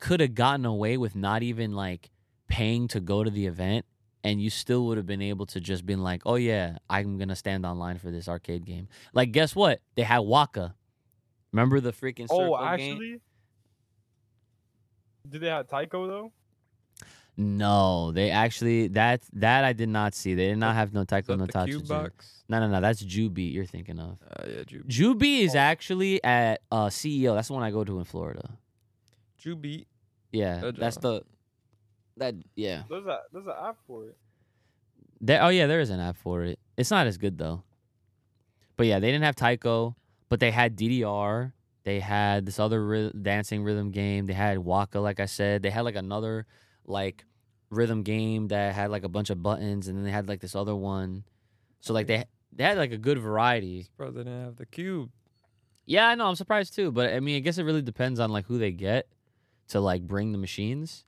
could 0.00 0.20
have 0.20 0.34
gotten 0.34 0.64
away 0.66 0.96
with 0.96 1.14
not 1.14 1.42
even 1.42 1.72
like 1.72 2.10
paying 2.48 2.88
to 2.88 3.00
go 3.00 3.22
to 3.22 3.30
the 3.30 3.46
event 3.46 3.84
and 4.24 4.42
you 4.42 4.50
still 4.50 4.84
would 4.86 4.96
have 4.98 5.06
been 5.06 5.22
able 5.22 5.46
to 5.46 5.60
just 5.60 5.86
been 5.86 6.02
like, 6.02 6.22
oh 6.26 6.34
yeah, 6.34 6.78
I'm 6.90 7.16
gonna 7.18 7.36
stand 7.36 7.64
online 7.64 7.98
for 7.98 8.10
this 8.10 8.28
arcade 8.28 8.64
game. 8.66 8.88
Like, 9.14 9.32
guess 9.32 9.54
what? 9.54 9.80
They 9.94 10.02
had 10.02 10.20
WACCA. 10.20 10.74
Remember 11.52 11.80
the 11.80 11.92
freaking 11.92 12.28
circle 12.28 12.54
Oh, 12.54 12.58
game? 12.76 12.92
actually, 12.92 13.20
did 15.28 15.40
they 15.40 15.48
have 15.48 15.68
Taiko 15.68 16.06
though? 16.06 16.32
No, 17.36 18.12
they 18.12 18.30
actually 18.30 18.88
that 18.88 19.22
that 19.34 19.64
I 19.64 19.72
did 19.72 19.88
not 19.88 20.14
see. 20.14 20.34
They 20.34 20.48
did 20.48 20.58
not 20.58 20.74
have 20.74 20.92
no 20.92 21.04
Taiko 21.04 21.36
no 21.36 21.46
the 21.46 21.64
cube 21.64 21.84
Tachi. 21.84 21.88
box? 21.88 22.42
No, 22.48 22.60
no, 22.60 22.68
no. 22.68 22.80
That's 22.80 23.02
Jubeat 23.02 23.52
you're 23.54 23.64
thinking 23.64 23.98
of. 23.98 24.18
Uh, 24.22 24.44
yeah, 24.46 24.62
Ju- 24.64 24.84
Jubeat 24.86 25.40
is 25.44 25.54
Oh. 25.54 25.58
actually 25.58 26.22
at 26.24 26.60
uh, 26.70 26.86
CEO. 26.88 27.34
That's 27.34 27.48
the 27.48 27.54
one 27.54 27.62
I 27.62 27.70
go 27.70 27.84
to 27.84 27.98
in 27.98 28.04
Florida. 28.04 28.50
Jubeat. 29.42 29.86
Yeah, 30.32 30.60
Good 30.60 30.76
that's 30.76 30.96
the 30.98 31.22
that 32.16 32.34
yeah. 32.54 32.84
There's 32.88 33.06
a 33.06 33.20
there's 33.32 33.46
an 33.46 33.54
app 33.60 33.78
for 33.86 34.06
it. 34.06 34.16
There, 35.20 35.42
oh 35.42 35.48
yeah, 35.48 35.66
there 35.66 35.80
is 35.80 35.90
an 35.90 36.00
app 36.00 36.16
for 36.16 36.44
it. 36.44 36.58
It's 36.76 36.90
not 36.90 37.06
as 37.06 37.18
good 37.18 37.36
though. 37.36 37.62
But 38.76 38.86
yeah, 38.86 39.00
they 39.00 39.10
didn't 39.10 39.24
have 39.24 39.36
Taiko, 39.36 39.96
but 40.28 40.40
they 40.40 40.50
had 40.50 40.76
DDR. 40.76 41.52
They 41.84 42.00
had 42.00 42.46
this 42.46 42.58
other 42.58 42.86
ry- 42.86 43.10
dancing 43.20 43.62
rhythm 43.62 43.90
game. 43.90 44.26
They 44.26 44.32
had 44.32 44.58
WACCA, 44.58 45.02
like 45.02 45.20
I 45.20 45.26
said. 45.26 45.62
They 45.62 45.70
had 45.70 45.82
like 45.82 45.96
another 45.96 46.46
like 46.86 47.24
rhythm 47.70 48.02
game 48.02 48.48
that 48.48 48.74
had 48.74 48.90
like 48.90 49.04
a 49.04 49.08
bunch 49.08 49.30
of 49.30 49.42
buttons, 49.42 49.88
and 49.88 49.96
then 49.96 50.04
they 50.04 50.10
had 50.10 50.28
like 50.28 50.40
this 50.40 50.54
other 50.54 50.76
one. 50.76 51.24
So 51.80 51.92
like 51.92 52.06
they 52.06 52.24
they 52.52 52.64
had 52.64 52.78
like 52.78 52.92
a 52.92 52.98
good 52.98 53.18
variety. 53.18 53.84
Surprised 53.84 54.14
they 54.14 54.24
didn't 54.24 54.44
have 54.44 54.56
the 54.56 54.66
cube. 54.66 55.10
Yeah, 55.86 56.06
I 56.06 56.14
know. 56.14 56.28
I'm 56.28 56.36
surprised 56.36 56.74
too, 56.74 56.92
but 56.92 57.12
I 57.12 57.20
mean, 57.20 57.36
I 57.36 57.40
guess 57.40 57.58
it 57.58 57.64
really 57.64 57.82
depends 57.82 58.20
on 58.20 58.30
like 58.30 58.46
who 58.46 58.58
they 58.58 58.72
get 58.72 59.08
to 59.70 59.80
like 59.80 60.02
bring 60.02 60.32
the 60.32 60.38
machines. 60.38 61.04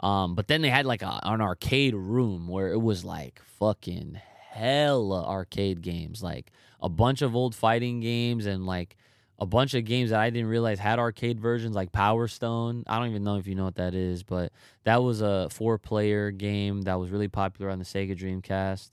Um, 0.00 0.34
but 0.34 0.48
then 0.48 0.62
they 0.62 0.70
had 0.70 0.86
like 0.86 1.02
a, 1.02 1.20
an 1.22 1.40
arcade 1.40 1.94
room 1.94 2.48
where 2.48 2.72
it 2.72 2.80
was 2.80 3.04
like 3.04 3.40
fucking 3.58 4.20
hella 4.50 5.24
arcade 5.26 5.82
games, 5.82 6.22
like 6.22 6.52
a 6.80 6.88
bunch 6.88 7.22
of 7.22 7.36
old 7.36 7.54
fighting 7.54 8.00
games 8.00 8.46
and 8.46 8.64
like 8.66 8.96
a 9.38 9.46
bunch 9.46 9.74
of 9.74 9.84
games 9.84 10.10
that 10.10 10.20
I 10.20 10.30
didn't 10.30 10.48
realize 10.48 10.78
had 10.78 10.98
arcade 10.98 11.40
versions, 11.40 11.74
like 11.74 11.92
Power 11.92 12.28
Stone. 12.28 12.84
I 12.86 12.98
don't 12.98 13.08
even 13.08 13.24
know 13.24 13.36
if 13.36 13.46
you 13.46 13.54
know 13.54 13.64
what 13.64 13.76
that 13.76 13.94
is, 13.94 14.22
but 14.22 14.52
that 14.84 15.02
was 15.02 15.20
a 15.22 15.48
four-player 15.50 16.30
game 16.30 16.82
that 16.82 16.98
was 16.98 17.10
really 17.10 17.28
popular 17.28 17.70
on 17.70 17.78
the 17.78 17.84
Sega 17.84 18.16
Dreamcast. 18.18 18.90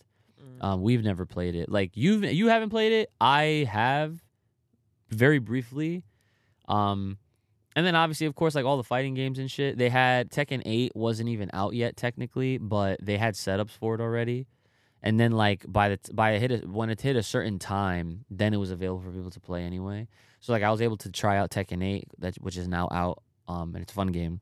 Um, 0.61 0.81
we've 0.81 1.03
never 1.03 1.25
played 1.25 1.55
it. 1.55 1.69
Like 1.69 1.91
you've 1.95 2.23
you 2.23 2.47
haven't 2.47 2.69
played 2.69 2.91
it. 2.91 3.11
I 3.19 3.67
have 3.69 4.23
very 5.09 5.39
briefly. 5.39 6.03
Um, 6.67 7.17
and 7.77 7.85
then 7.85 7.93
obviously, 7.93 8.25
of 8.25 8.33
course, 8.33 8.55
like 8.55 8.65
all 8.65 8.75
the 8.75 8.83
fighting 8.83 9.13
games 9.13 9.37
and 9.37 9.51
shit. 9.51 9.77
They 9.77 9.89
had 9.89 10.31
Tekken 10.31 10.63
Eight 10.65 10.95
wasn't 10.95 11.29
even 11.29 11.51
out 11.53 11.75
yet 11.75 11.95
technically, 11.95 12.57
but 12.57 12.97
they 13.05 13.17
had 13.17 13.35
setups 13.35 13.69
for 13.69 13.93
it 13.93 14.01
already. 14.01 14.47
And 15.03 15.19
then 15.19 15.33
like 15.33 15.63
by 15.67 15.89
the 15.89 15.97
t- 15.97 16.11
by 16.11 16.31
a 16.31 16.39
hit 16.39 16.51
a, 16.51 16.57
when 16.67 16.89
it 16.89 16.99
hit 16.99 17.15
a 17.15 17.21
certain 17.21 17.59
time, 17.59 18.25
then 18.31 18.55
it 18.55 18.57
was 18.57 18.71
available 18.71 19.03
for 19.03 19.11
people 19.11 19.29
to 19.29 19.39
play 19.39 19.61
anyway. 19.61 20.07
So 20.39 20.53
like 20.53 20.63
I 20.63 20.71
was 20.71 20.81
able 20.81 20.97
to 20.97 21.11
try 21.11 21.37
out 21.37 21.51
Tekken 21.51 21.83
Eight, 21.83 22.07
that 22.17 22.33
which 22.37 22.57
is 22.57 22.67
now 22.67 22.87
out. 22.91 23.21
Um, 23.47 23.75
and 23.75 23.83
it's 23.83 23.91
a 23.91 23.95
fun 23.95 24.07
game. 24.07 24.41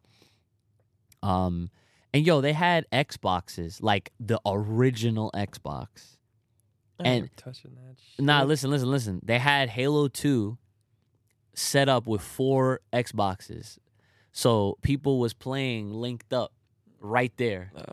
Um, 1.22 1.72
and 2.14 2.26
yo, 2.26 2.40
they 2.40 2.54
had 2.54 2.86
Xboxes 2.94 3.84
like 3.84 4.14
the 4.18 4.40
original 4.46 5.30
Xbox. 5.36 5.88
I 7.02 7.04
and- 7.10 7.30
touching 7.36 7.72
that. 7.72 7.98
Shit. 7.98 8.24
Nah, 8.24 8.44
listen, 8.44 8.70
listen, 8.70 8.90
listen. 8.90 9.20
They 9.26 9.40
had 9.40 9.68
Halo 9.68 10.08
2 10.08 10.58
set 11.56 11.90
up 11.90 12.08
with 12.08 12.22
four 12.22 12.82
Xboxes. 12.94 13.78
So 14.32 14.78
people 14.82 15.20
was 15.20 15.34
playing 15.34 15.94
linked 15.94 16.34
up 16.34 16.52
right 17.00 17.32
there. 17.38 17.72
Nah, 17.74 17.84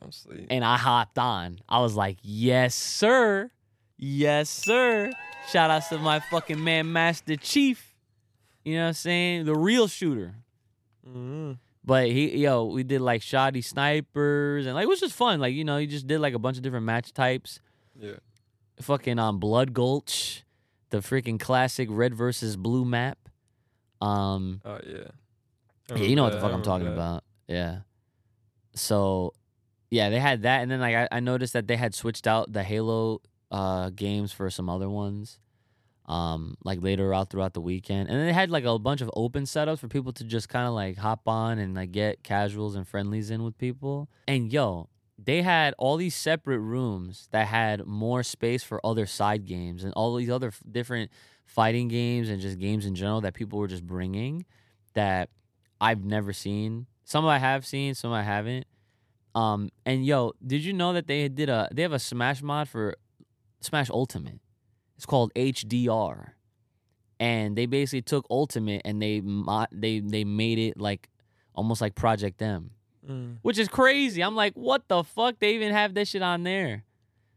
And 0.51 0.65
I 0.65 0.77
hopped 0.77 1.19
on. 1.19 1.61
I 1.69 1.81
was 1.81 1.95
like, 1.95 2.19
yes, 2.23 2.75
sir. 2.75 3.51
Yes, 3.97 4.51
sir. 4.51 5.13
Shout 5.49 5.71
out 5.71 5.83
to 5.91 5.99
my 5.99 6.21
fucking 6.21 6.63
man, 6.63 6.93
Master 6.93 7.37
Chief. 7.37 7.95
You 8.65 8.77
know 8.77 8.83
what 8.83 8.89
I'm 8.89 8.95
saying? 8.95 9.45
The 9.45 9.55
real 9.55 9.87
shooter. 9.87 10.35
Mm-hmm. 11.09 11.53
But 11.85 12.09
he, 12.09 12.39
yo, 12.39 12.65
we 12.65 12.85
did 12.85 13.01
like 13.01 13.23
shoddy 13.23 13.61
snipers 13.61 14.67
and 14.67 14.75
like 14.75 14.85
it 14.85 14.89
was 14.89 15.01
just 15.01 15.15
fun. 15.15 15.41
Like 15.41 15.55
you 15.55 15.65
know, 15.65 15.79
you 15.79 15.87
just 15.89 16.07
did 16.07 16.21
like 16.21 16.35
a 16.35 16.39
bunch 16.39 16.57
of 16.57 16.63
different 16.63 16.87
match 16.87 17.13
types. 17.13 17.61
Yeah. 17.99 18.17
Fucking 18.81 19.19
um, 19.19 19.39
Blood 19.39 19.75
Gulch, 19.75 20.45
the 20.91 20.99
freaking 20.99 21.41
classic 21.41 21.89
red 21.91 22.15
versus 22.15 22.57
blue 22.57 22.85
map. 22.85 23.19
Um, 24.03 24.61
Oh 24.65 24.79
yeah. 24.87 24.99
Yeah, 25.91 25.97
you 25.97 26.17
know 26.17 26.25
what 26.25 26.33
the 26.33 26.41
fuck 26.41 26.53
I'm 26.53 26.63
talking 26.63 26.87
that. 26.87 26.93
about. 26.93 27.25
Yeah. 27.47 27.81
So, 28.75 29.35
yeah, 29.91 30.09
they 30.11 30.19
had 30.19 30.43
that, 30.43 30.63
and 30.63 30.71
then 30.71 30.81
like 30.81 30.95
I, 30.95 31.09
I 31.13 31.21
noticed 31.21 31.53
that 31.53 31.67
they 31.67 31.77
had 31.77 31.95
switched 31.95 32.27
out 32.27 32.53
the 32.53 32.63
Halo 32.63 33.21
uh 33.51 33.91
games 33.91 34.33
for 34.33 34.49
some 34.51 34.69
other 34.69 34.89
ones. 34.89 35.39
Um, 36.07 36.57
like 36.65 36.83
later 36.83 37.15
out 37.15 37.31
throughout 37.31 37.55
the 37.55 37.61
weekend, 37.61 38.09
and 38.09 38.19
then 38.19 38.27
they 38.27 38.33
had 38.33 38.51
like 38.51 38.65
a 38.65 38.77
bunch 38.79 39.03
of 39.03 39.11
open 39.15 39.45
setups 39.45 39.79
for 39.79 39.89
people 39.89 40.13
to 40.15 40.25
just 40.25 40.49
kind 40.49 40.67
of 40.67 40.75
like 40.75 40.99
hop 40.99 41.29
on 41.29 41.59
and 41.59 41.75
like 41.75 41.93
get 41.93 42.25
casuals 42.25 42.75
and 42.75 42.89
friendlies 42.89 43.31
in 43.31 43.45
with 43.45 43.57
people. 43.57 44.11
And 44.27 44.53
yo, 44.53 44.89
they 45.19 45.43
had 45.43 45.75
all 45.79 45.97
these 45.97 46.15
separate 46.15 46.59
rooms 46.59 47.29
that 47.31 47.47
had 47.47 47.87
more 47.87 48.23
space 48.23 48.63
for 48.63 48.85
other 48.85 49.07
side 49.07 49.45
games 49.45 49.85
and 49.85 49.93
all 49.95 50.15
these 50.17 50.31
other 50.31 50.49
f- 50.49 50.63
different 50.71 51.11
fighting 51.45 51.89
games 51.89 52.29
and 52.29 52.41
just 52.41 52.59
games 52.59 52.87
in 52.87 52.95
general 52.95 53.21
that 53.21 53.35
people 53.35 53.59
were 53.59 53.69
just 53.69 53.87
bringing 53.87 54.45
that 54.95 55.29
I've 55.81 56.05
never 56.05 56.33
seen. 56.33 56.87
Some 57.05 57.27
I 57.27 57.39
have 57.39 57.67
seen, 57.67 57.95
some 57.95 58.13
I 58.13 58.23
haven't. 58.23 58.67
Um, 59.35 59.71
and 59.87 60.05
yo, 60.05 60.33
did 60.45 60.65
you 60.65 60.73
know 60.73 60.93
that 60.93 61.07
they 61.07 61.29
did 61.29 61.49
a 61.49 61.69
they 61.73 61.83
have 61.83 61.93
a 61.93 61.99
Smash 61.99 62.43
mod 62.43 62.69
for 62.69 62.97
Smash 63.61 63.91
Ultimate? 63.91 64.41
It's 64.97 65.07
called 65.07 65.33
HDR, 65.35 66.33
and 67.19 67.57
they 67.57 67.67
basically 67.67 68.03
took 68.03 68.27
Ultimate 68.31 68.83
and 68.85 69.01
they 69.01 69.21
mod, 69.21 69.69
they 69.73 70.01
they 70.01 70.25
made 70.25 70.59
it 70.59 70.79
like 70.79 71.09
almost 71.55 71.81
like 71.81 71.95
Project 71.95 72.43
M 72.43 72.73
Mm. 73.09 73.39
which 73.43 73.59
is 73.59 73.67
crazy. 73.67 74.23
I'm 74.23 74.37
like, 74.37 74.55
what 74.55 74.87
the 74.87 75.03
fuck? 75.03 75.41
They 75.41 75.55
even 75.57 75.73
have 75.73 75.95
that 75.95 76.07
shit 76.07 76.23
on 76.23 76.45
there. 76.45 76.85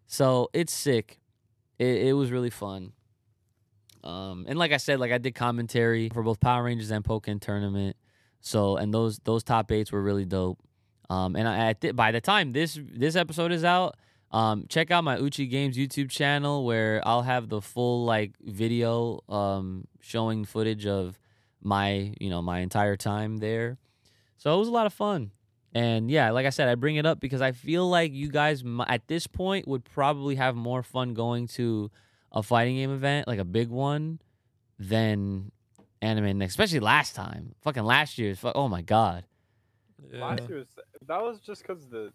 So 0.05 0.49
it's 0.53 0.71
sick. 0.71 1.19
It, 1.79 2.07
it 2.09 2.13
was 2.13 2.29
really 2.31 2.51
fun. 2.51 2.93
Um, 4.03 4.45
and 4.47 4.59
like 4.59 4.71
I 4.71 4.77
said, 4.77 4.99
like 4.99 5.11
I 5.11 5.17
did 5.17 5.33
commentary 5.33 6.09
for 6.09 6.21
both 6.21 6.39
Power 6.39 6.63
Rangers 6.63 6.91
and 6.91 7.03
Pokken 7.03 7.41
tournament. 7.41 7.95
So 8.41 8.77
and 8.77 8.93
those 8.93 9.17
those 9.23 9.43
top 9.43 9.71
eights 9.71 9.91
were 9.91 10.03
really 10.03 10.25
dope. 10.25 10.59
Um, 11.09 11.35
and 11.35 11.47
I, 11.47 11.73
thi- 11.73 11.91
by 11.91 12.11
the 12.11 12.21
time 12.21 12.53
this 12.53 12.79
this 12.93 13.15
episode 13.15 13.51
is 13.51 13.63
out, 13.63 13.95
um, 14.31 14.65
check 14.69 14.91
out 14.91 15.03
my 15.03 15.17
Uchi 15.17 15.47
Games 15.47 15.77
YouTube 15.77 16.11
channel 16.11 16.63
where 16.63 17.01
I'll 17.07 17.23
have 17.23 17.49
the 17.49 17.61
full 17.61 18.05
like 18.05 18.33
video 18.39 19.21
um 19.29 19.87
showing 20.01 20.45
footage 20.45 20.85
of 20.85 21.17
my 21.63 22.13
you 22.19 22.29
know 22.29 22.43
my 22.43 22.59
entire 22.59 22.95
time 22.95 23.37
there. 23.37 23.79
So 24.37 24.53
it 24.53 24.59
was 24.59 24.67
a 24.67 24.71
lot 24.71 24.85
of 24.85 24.93
fun. 24.93 25.31
And 25.75 26.09
yeah, 26.09 26.31
like 26.31 26.45
I 26.45 26.51
said, 26.51 26.69
I 26.69 26.75
bring 26.75 26.95
it 26.95 27.05
up 27.05 27.19
because 27.19 27.41
I 27.41 27.51
feel 27.51 27.87
like 27.89 28.13
you 28.13 28.29
guys 28.29 28.63
at 28.87 29.07
this 29.09 29.27
point 29.27 29.67
would 29.67 29.83
probably 29.83 30.35
have 30.35 30.55
more 30.55 30.81
fun 30.81 31.13
going 31.13 31.47
to 31.49 31.91
a 32.31 32.41
fighting 32.41 32.77
game 32.77 32.93
event, 32.93 33.27
like 33.27 33.39
a 33.39 33.45
big 33.45 33.67
one, 33.67 34.21
than 34.79 35.51
anime 36.01 36.37
next. 36.37 36.53
Especially 36.53 36.79
last 36.79 37.13
time, 37.13 37.55
fucking 37.61 37.83
last 37.83 38.17
year's. 38.17 38.39
Fu- 38.39 38.53
oh 38.55 38.69
my 38.69 38.81
god, 38.81 39.25
Yeah. 40.13 40.25
Last 40.25 40.47
year 40.47 40.59
was 40.59 40.67
that 41.07 41.21
was 41.21 41.39
just 41.41 41.61
because 41.61 41.85
the 41.89 42.13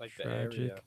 like 0.00 0.10
the 0.18 0.26
area. 0.26 0.80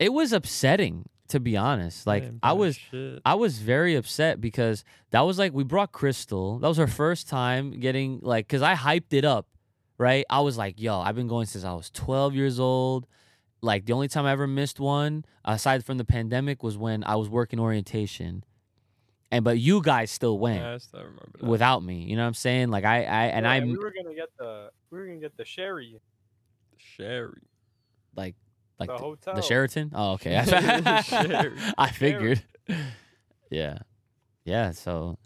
It 0.00 0.12
was 0.12 0.32
upsetting 0.32 1.08
to 1.28 1.38
be 1.38 1.56
honest. 1.56 2.06
Like 2.06 2.24
Ain't 2.24 2.38
I 2.42 2.52
was, 2.54 2.76
Shit. 2.76 3.20
I 3.24 3.34
was 3.34 3.58
very 3.58 3.94
upset 3.94 4.40
because 4.40 4.84
that 5.10 5.20
was 5.20 5.38
like 5.38 5.52
we 5.52 5.62
brought 5.62 5.92
Crystal. 5.92 6.58
That 6.58 6.66
was 6.66 6.76
her 6.78 6.88
first 6.88 7.28
time 7.28 7.78
getting 7.78 8.18
like 8.20 8.48
cuz 8.48 8.62
I 8.62 8.74
hyped 8.74 9.12
it 9.12 9.24
up, 9.24 9.46
right? 10.00 10.24
I 10.30 10.40
was 10.40 10.56
like, 10.56 10.80
"Yo, 10.80 10.98
I've 10.98 11.14
been 11.14 11.28
going 11.28 11.46
since 11.46 11.62
I 11.62 11.74
was 11.74 11.90
12 11.90 12.34
years 12.34 12.58
old." 12.58 13.06
Like 13.62 13.84
the 13.84 13.92
only 13.92 14.08
time 14.08 14.24
I 14.24 14.32
ever 14.32 14.46
missed 14.46 14.80
one 14.80 15.26
aside 15.44 15.84
from 15.84 15.98
the 15.98 16.04
pandemic 16.04 16.62
was 16.62 16.78
when 16.78 17.04
I 17.04 17.16
was 17.16 17.28
working 17.28 17.60
orientation. 17.60 18.42
And 19.30 19.44
but 19.44 19.58
you 19.58 19.82
guys 19.82 20.10
still 20.10 20.38
went 20.38 20.60
Yeah, 20.60 20.74
I 20.74 20.78
still 20.78 21.00
remember 21.00 21.38
that. 21.40 21.46
without 21.46 21.84
me. 21.84 22.02
You 22.04 22.16
know 22.16 22.22
what 22.22 22.28
I'm 22.28 22.34
saying? 22.34 22.70
Like 22.70 22.84
I 22.84 23.04
I 23.04 23.24
and 23.26 23.44
Yeah, 23.44 23.52
I 23.52 23.60
we 23.60 23.76
were 23.76 23.92
gonna 23.92 24.14
get 24.14 24.30
the 24.38 24.70
we 24.90 24.98
were 24.98 25.06
gonna 25.06 25.20
get 25.20 25.36
the 25.36 25.44
sherry, 25.44 26.00
Sherry. 26.78 27.42
like 28.16 28.34
like 28.78 28.88
the 28.88 28.96
the, 28.96 29.02
hotel. 29.02 29.34
the 29.34 29.42
Sheraton? 29.42 29.92
Oh, 29.94 30.12
okay. 30.12 30.42
Sherry. 31.04 31.52
I 31.78 31.90
figured. 31.90 32.42
Yeah. 33.50 33.78
Yeah, 34.44 34.70
so 34.70 35.18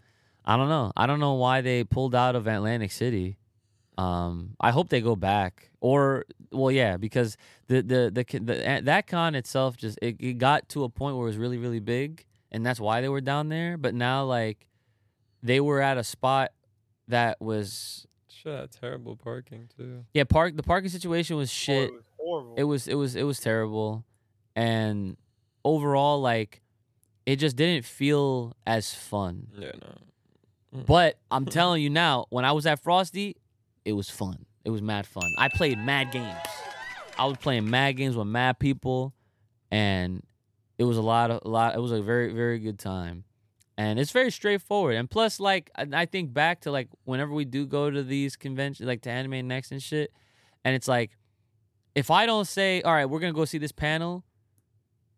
I 0.46 0.56
don't 0.56 0.70
know. 0.70 0.90
I 0.96 1.06
don't 1.06 1.20
know 1.20 1.34
why 1.34 1.60
they 1.60 1.84
pulled 1.84 2.14
out 2.14 2.34
of 2.34 2.46
Atlantic 2.46 2.90
City. 2.90 3.36
Um 3.96 4.56
I 4.60 4.70
hope 4.72 4.88
they 4.88 5.00
go 5.00 5.14
back 5.16 5.70
or 5.80 6.24
well 6.50 6.70
yeah, 6.70 6.96
because 6.96 7.36
the 7.68 7.82
the 7.82 8.10
the, 8.12 8.38
the 8.38 8.80
that 8.84 9.06
con 9.06 9.34
itself 9.34 9.76
just 9.76 9.98
it, 10.02 10.16
it 10.20 10.38
got 10.38 10.68
to 10.70 10.84
a 10.84 10.88
point 10.88 11.16
where 11.16 11.24
it 11.26 11.30
was 11.30 11.36
really 11.36 11.58
really 11.58 11.80
big 11.80 12.24
and 12.50 12.64
that's 12.64 12.80
why 12.80 13.00
they 13.00 13.08
were 13.08 13.20
down 13.20 13.48
there, 13.48 13.76
but 13.76 13.94
now 13.94 14.24
like 14.24 14.68
they 15.42 15.60
were 15.60 15.80
at 15.80 15.96
a 15.98 16.04
spot 16.04 16.50
that 17.08 17.40
was 17.40 18.06
Shit 18.28 18.72
terrible 18.80 19.16
parking 19.16 19.68
too. 19.76 20.04
yeah, 20.12 20.24
park 20.24 20.56
the 20.56 20.62
parking 20.62 20.90
situation 20.90 21.36
was 21.36 21.50
Oh, 21.50 21.52
shit. 21.52 21.88
it 21.90 21.92
was 21.92 22.02
horrible. 22.18 22.54
It 22.56 22.64
was 22.64 22.88
it 22.88 22.94
was 22.94 23.14
it 23.16 23.22
was 23.24 23.38
terrible. 23.40 24.04
and 24.56 25.16
overall, 25.64 26.20
like, 26.20 26.60
it 27.26 27.36
just 27.36 27.56
didn't 27.56 27.84
feel 27.86 28.54
as 28.66 28.92
fun. 28.94 29.48
Yeah, 29.58 29.70
no. 29.80 30.82
But 30.84 31.18
I'm 31.30 31.46
telling 31.58 31.82
you 31.82 31.88
now, 31.90 32.26
when 32.28 32.44
I 32.44 32.52
was 32.52 32.66
at 32.66 32.80
Frosty, 32.82 33.36
it 33.84 33.92
was 33.92 34.10
fun. 34.10 34.46
It 34.64 34.70
was 34.70 34.82
mad 34.82 35.06
fun. 35.06 35.30
I 35.38 35.48
played 35.48 35.78
mad 35.78 36.10
games. 36.10 36.36
I 37.18 37.26
was 37.26 37.36
playing 37.36 37.68
mad 37.68 37.92
games 37.92 38.16
with 38.16 38.26
mad 38.26 38.58
people, 38.58 39.14
and 39.70 40.22
it 40.78 40.84
was 40.84 40.96
a 40.96 41.02
lot 41.02 41.30
of 41.30 41.42
a 41.44 41.48
lot. 41.48 41.74
It 41.74 41.80
was 41.80 41.92
a 41.92 42.02
very 42.02 42.32
very 42.32 42.58
good 42.58 42.78
time, 42.78 43.24
and 43.76 43.98
it's 43.98 44.10
very 44.10 44.30
straightforward. 44.30 44.96
And 44.96 45.08
plus, 45.08 45.38
like 45.38 45.70
I 45.76 46.06
think 46.06 46.32
back 46.32 46.62
to 46.62 46.70
like 46.70 46.88
whenever 47.04 47.32
we 47.32 47.44
do 47.44 47.66
go 47.66 47.90
to 47.90 48.02
these 48.02 48.36
conventions, 48.36 48.86
like 48.86 49.02
to 49.02 49.10
Anime 49.10 49.46
Next 49.46 49.70
and 49.70 49.82
shit, 49.82 50.12
and 50.64 50.74
it's 50.74 50.88
like, 50.88 51.12
if 51.94 52.10
I 52.10 52.26
don't 52.26 52.46
say, 52.46 52.82
all 52.82 52.92
right, 52.92 53.06
we're 53.06 53.20
gonna 53.20 53.32
go 53.32 53.44
see 53.44 53.58
this 53.58 53.72
panel, 53.72 54.24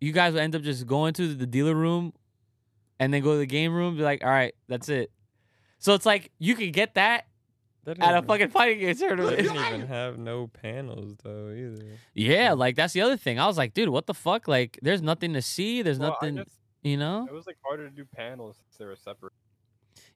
you 0.01 0.13
guys 0.13 0.35
will 0.35 0.41
end 0.41 0.55
up 0.57 0.63
just 0.63 0.87
going 0.87 1.15
to 1.15 1.35
the 1.35 1.47
dealer 1.47 1.75
room, 1.75 2.13
and 2.99 3.15
then 3.15 3.23
go 3.23 3.33
to 3.33 3.39
the 3.39 3.47
game 3.47 3.73
room. 3.73 3.97
Be 3.97 4.03
like, 4.03 4.25
all 4.25 4.31
right, 4.31 4.55
that's 4.69 4.89
it. 4.89 5.13
So 5.79 5.95
it's 5.95 6.05
like 6.05 6.33
you 6.39 6.57
could 6.57 6.73
get 6.73 6.95
that 6.95 7.27
They 7.87 7.95
didn't 7.95 8.03
at 8.05 8.15
a 8.15 8.17
even- 8.19 8.27
fucking 8.29 8.49
fighting 8.49 8.79
game 8.81 8.89
They 8.89 8.95
tournament. 8.95 9.37
didn't 9.39 9.57
even 9.75 9.87
have 9.87 10.19
no 10.19 10.49
panels 10.49 11.15
though 11.23 11.49
either. 11.51 11.87
Yeah, 12.13 12.53
like 12.53 12.77
that's 12.77 12.93
the 12.93 13.01
other 13.01 13.17
thing. 13.17 13.39
I 13.39 13.47
was 13.47 13.57
like, 13.57 13.73
dude, 13.73 13.89
what 13.89 14.07
the 14.07 14.13
fuck? 14.15 14.47
Like, 14.49 14.79
there's 14.83 15.01
nothing 15.01 15.33
to 15.33 15.41
see. 15.41 15.81
There's 15.83 15.99
Well, 15.99 16.11
nothing, 16.21 16.35
guess 16.37 16.47
you 16.83 16.99
know. 16.99 17.27
it 17.29 17.33
was 17.33 17.47
like 17.47 17.57
harder 17.65 17.89
to 17.89 17.95
do 17.95 18.05
panels 18.05 18.57
since 18.57 18.77
they 18.77 18.85
were 18.85 18.97
separate. 18.97 19.33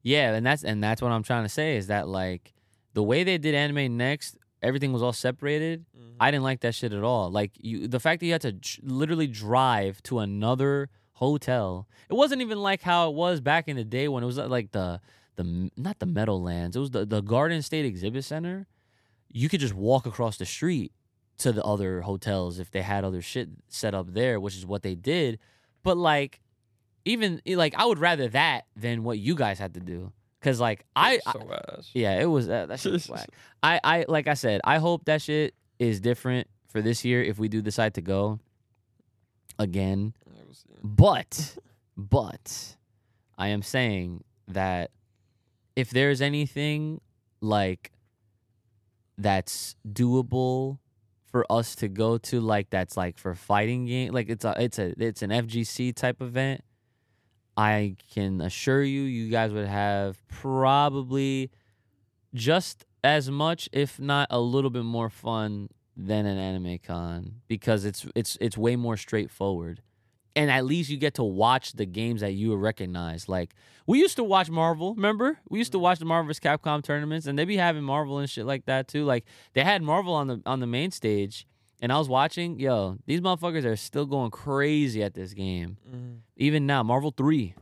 Yeah, 0.03 0.35
and 0.35 0.45
that's 0.45 0.65
and 0.65 0.83
that's 0.83 1.01
what 1.01 1.13
I'm 1.13 1.23
trying 1.23 1.45
to 1.45 1.49
say 1.49 1.77
is 1.77 1.87
that 1.87 2.09
like 2.09 2.53
the 2.95 3.03
way 3.03 3.23
they 3.25 3.39
did 3.39 3.55
anime 3.55 3.97
next, 3.97 4.37
everything 4.63 4.93
was 4.93 5.03
all 5.03 5.13
separated. 5.13 5.85
Mm-hmm. 5.97 6.17
I 6.21 6.31
didn't 6.31 6.45
like 6.45 6.61
that 6.61 6.75
shit 6.75 6.93
at 6.93 7.03
all. 7.05 7.31
Like 7.31 7.53
you, 7.57 7.87
the 7.87 8.01
fact 8.01 8.21
that 8.21 8.27
you 8.27 8.33
had 8.33 8.41
to 8.43 8.53
j- 8.53 8.81
literally 8.83 9.27
drive 9.27 10.03
to 10.05 10.19
another 10.19 10.89
hotel. 11.15 11.87
It 12.09 12.15
wasn't 12.15 12.41
even 12.43 12.59
like 12.61 12.83
how 12.83 13.11
it 13.11 13.15
was 13.15 13.41
back 13.41 13.69
in 13.69 13.77
the 13.77 13.85
day 13.85 14.09
when 14.09 14.23
it 14.23 14.27
was 14.27 14.39
like 14.39 14.73
the 14.73 15.01
the 15.43 15.71
not 15.77 15.99
the 15.99 16.07
Meadowlands. 16.07 16.77
It 16.77 16.81
was 16.81 16.91
the 16.91 17.05
the 17.05 17.21
Garden 17.21 17.63
State 17.63 17.85
Exhibit 17.85 18.25
Center. 18.25 18.67
You 19.29 19.49
could 19.49 19.61
just 19.61 19.75
walk 19.75 20.07
across 20.07 20.37
the 20.37 20.47
street 20.47 20.93
to 21.39 21.53
the 21.53 21.65
other 21.65 22.03
hotels 22.03 22.59
if 22.59 22.71
they 22.71 22.83
had 22.83 23.05
other 23.05 23.23
shit 23.23 23.49
set 23.69 23.95
up 23.95 24.13
there, 24.13 24.39
which 24.39 24.57
is 24.57 24.67
what 24.67 24.83
they 24.83 24.95
did. 24.95 25.39
But 25.83 25.97
like, 25.97 26.41
even 27.05 27.41
eh, 27.47 27.57
like, 27.57 27.75
I 27.77 27.87
would 27.87 27.99
rather 27.99 28.29
that 28.29 28.67
than 28.77 29.03
what 29.03 29.19
you 29.19 29.35
guys 29.35 29.59
had 29.59 29.75
to 29.75 29.81
do. 29.81 30.13
Cause 30.43 30.59
like 30.59 30.87
I, 30.97 31.21
I 31.27 31.33
so 31.33 31.53
ass. 31.53 31.91
yeah, 31.93 32.19
it 32.19 32.25
was 32.25 32.49
uh, 32.49 32.67
that 32.67 32.81
shit 32.81 32.93
was 32.93 33.07
whack. 33.11 33.29
I, 33.63 33.79
I 33.85 34.05
like 34.09 34.27
I 34.27 34.35
said, 34.35 34.63
I 34.65 34.79
hope 34.79 35.05
that 35.05 35.21
shit 35.21 35.55
is 35.79 36.01
different 36.01 36.49
for 36.69 36.81
this 36.81 37.05
year 37.05 37.23
if 37.23 37.39
we 37.39 37.49
do 37.49 37.61
decide 37.61 37.95
to 37.95 38.01
go 38.01 38.39
again. 39.59 40.15
But 40.83 41.59
but 41.95 42.77
I 43.37 43.49
am 43.49 43.61
saying 43.63 44.25
that 44.49 44.91
if 45.77 45.91
there's 45.91 46.21
anything 46.21 47.01
like 47.41 47.93
that's 49.17 49.77
doable 49.87 50.79
for 51.27 51.47
us 51.51 51.75
to 51.77 51.89
go 51.89 52.19
to 52.19 52.41
like 52.41 52.71
that's 52.71 52.97
like 52.97 53.19
for 53.19 53.35
fighting 53.35 53.87
game 53.87 54.13
like 54.13 54.29
it's 54.29 54.45
a 54.45 54.55
it's 54.59 54.79
a 54.79 54.95
it's 54.99 55.23
an 55.23 55.31
FGC 55.31 55.95
type 55.95 56.21
event 56.21 56.63
I 57.57 57.97
can 58.13 58.41
assure 58.41 58.83
you 58.83 59.03
you 59.03 59.31
guys 59.31 59.53
would 59.53 59.69
have 59.69 60.27
probably 60.29 61.51
just 62.35 62.85
as 63.05 63.31
much 63.31 63.69
if 63.73 64.01
not 64.01 64.27
a 64.31 64.41
little 64.41 64.71
bit 64.71 64.85
more 64.85 65.11
fun 65.11 65.69
than 65.97 66.27
an 66.27 66.39
anime 66.39 66.79
con 66.79 67.37
because 67.47 67.85
it's 67.85 68.07
it's 68.15 68.37
it's 68.41 68.57
way 68.57 68.75
more 68.77 68.97
straightforward 68.97 69.83
and 70.37 70.51
at 70.51 70.65
least 70.65 70.91
you 70.91 70.97
get 70.97 71.15
to 71.15 71.25
watch 71.25 71.73
the 71.73 71.87
games 71.87 72.21
that 72.21 72.33
you 72.33 72.55
recognize. 72.57 73.29
Like 73.29 73.55
we 73.87 73.99
used 73.99 74.17
to 74.17 74.25
watch 74.25 74.49
Marvel, 74.51 74.95
remember? 74.95 75.39
We 75.49 75.59
used 75.59 75.73
to 75.73 75.79
watch 75.79 75.99
the 75.99 76.05
Marvel 76.05 76.29
vs. 76.29 76.41
Capcom 76.41 76.83
tournaments, 76.83 77.27
and 77.27 77.39
they 77.39 77.45
be 77.45 77.57
having 77.57 77.83
Marvel 77.83 78.19
and 78.19 78.29
shit 78.31 78.47
like 78.47 78.67
that 78.67 78.89
too. 78.89 79.05
Like 79.05 79.25
they 79.55 79.63
had 79.65 79.83
Marvel 79.83 80.15
on 80.15 80.27
the 80.29 80.43
on 80.47 80.61
the 80.61 80.67
main 80.67 80.91
stage, 80.93 81.47
and 81.83 81.93
I 81.93 81.99
was 81.99 82.09
watching. 82.09 82.59
Yo, 82.61 82.99
these 83.07 83.21
motherfuckers 83.21 83.65
are 83.65 83.77
still 83.77 84.07
going 84.07 84.31
crazy 84.31 85.03
at 85.03 85.15
this 85.15 85.33
game, 85.35 85.77
Mhm. 85.91 86.19
even 86.37 86.67
now. 86.67 86.83
Marvel 86.83 87.11
three, 87.17 87.55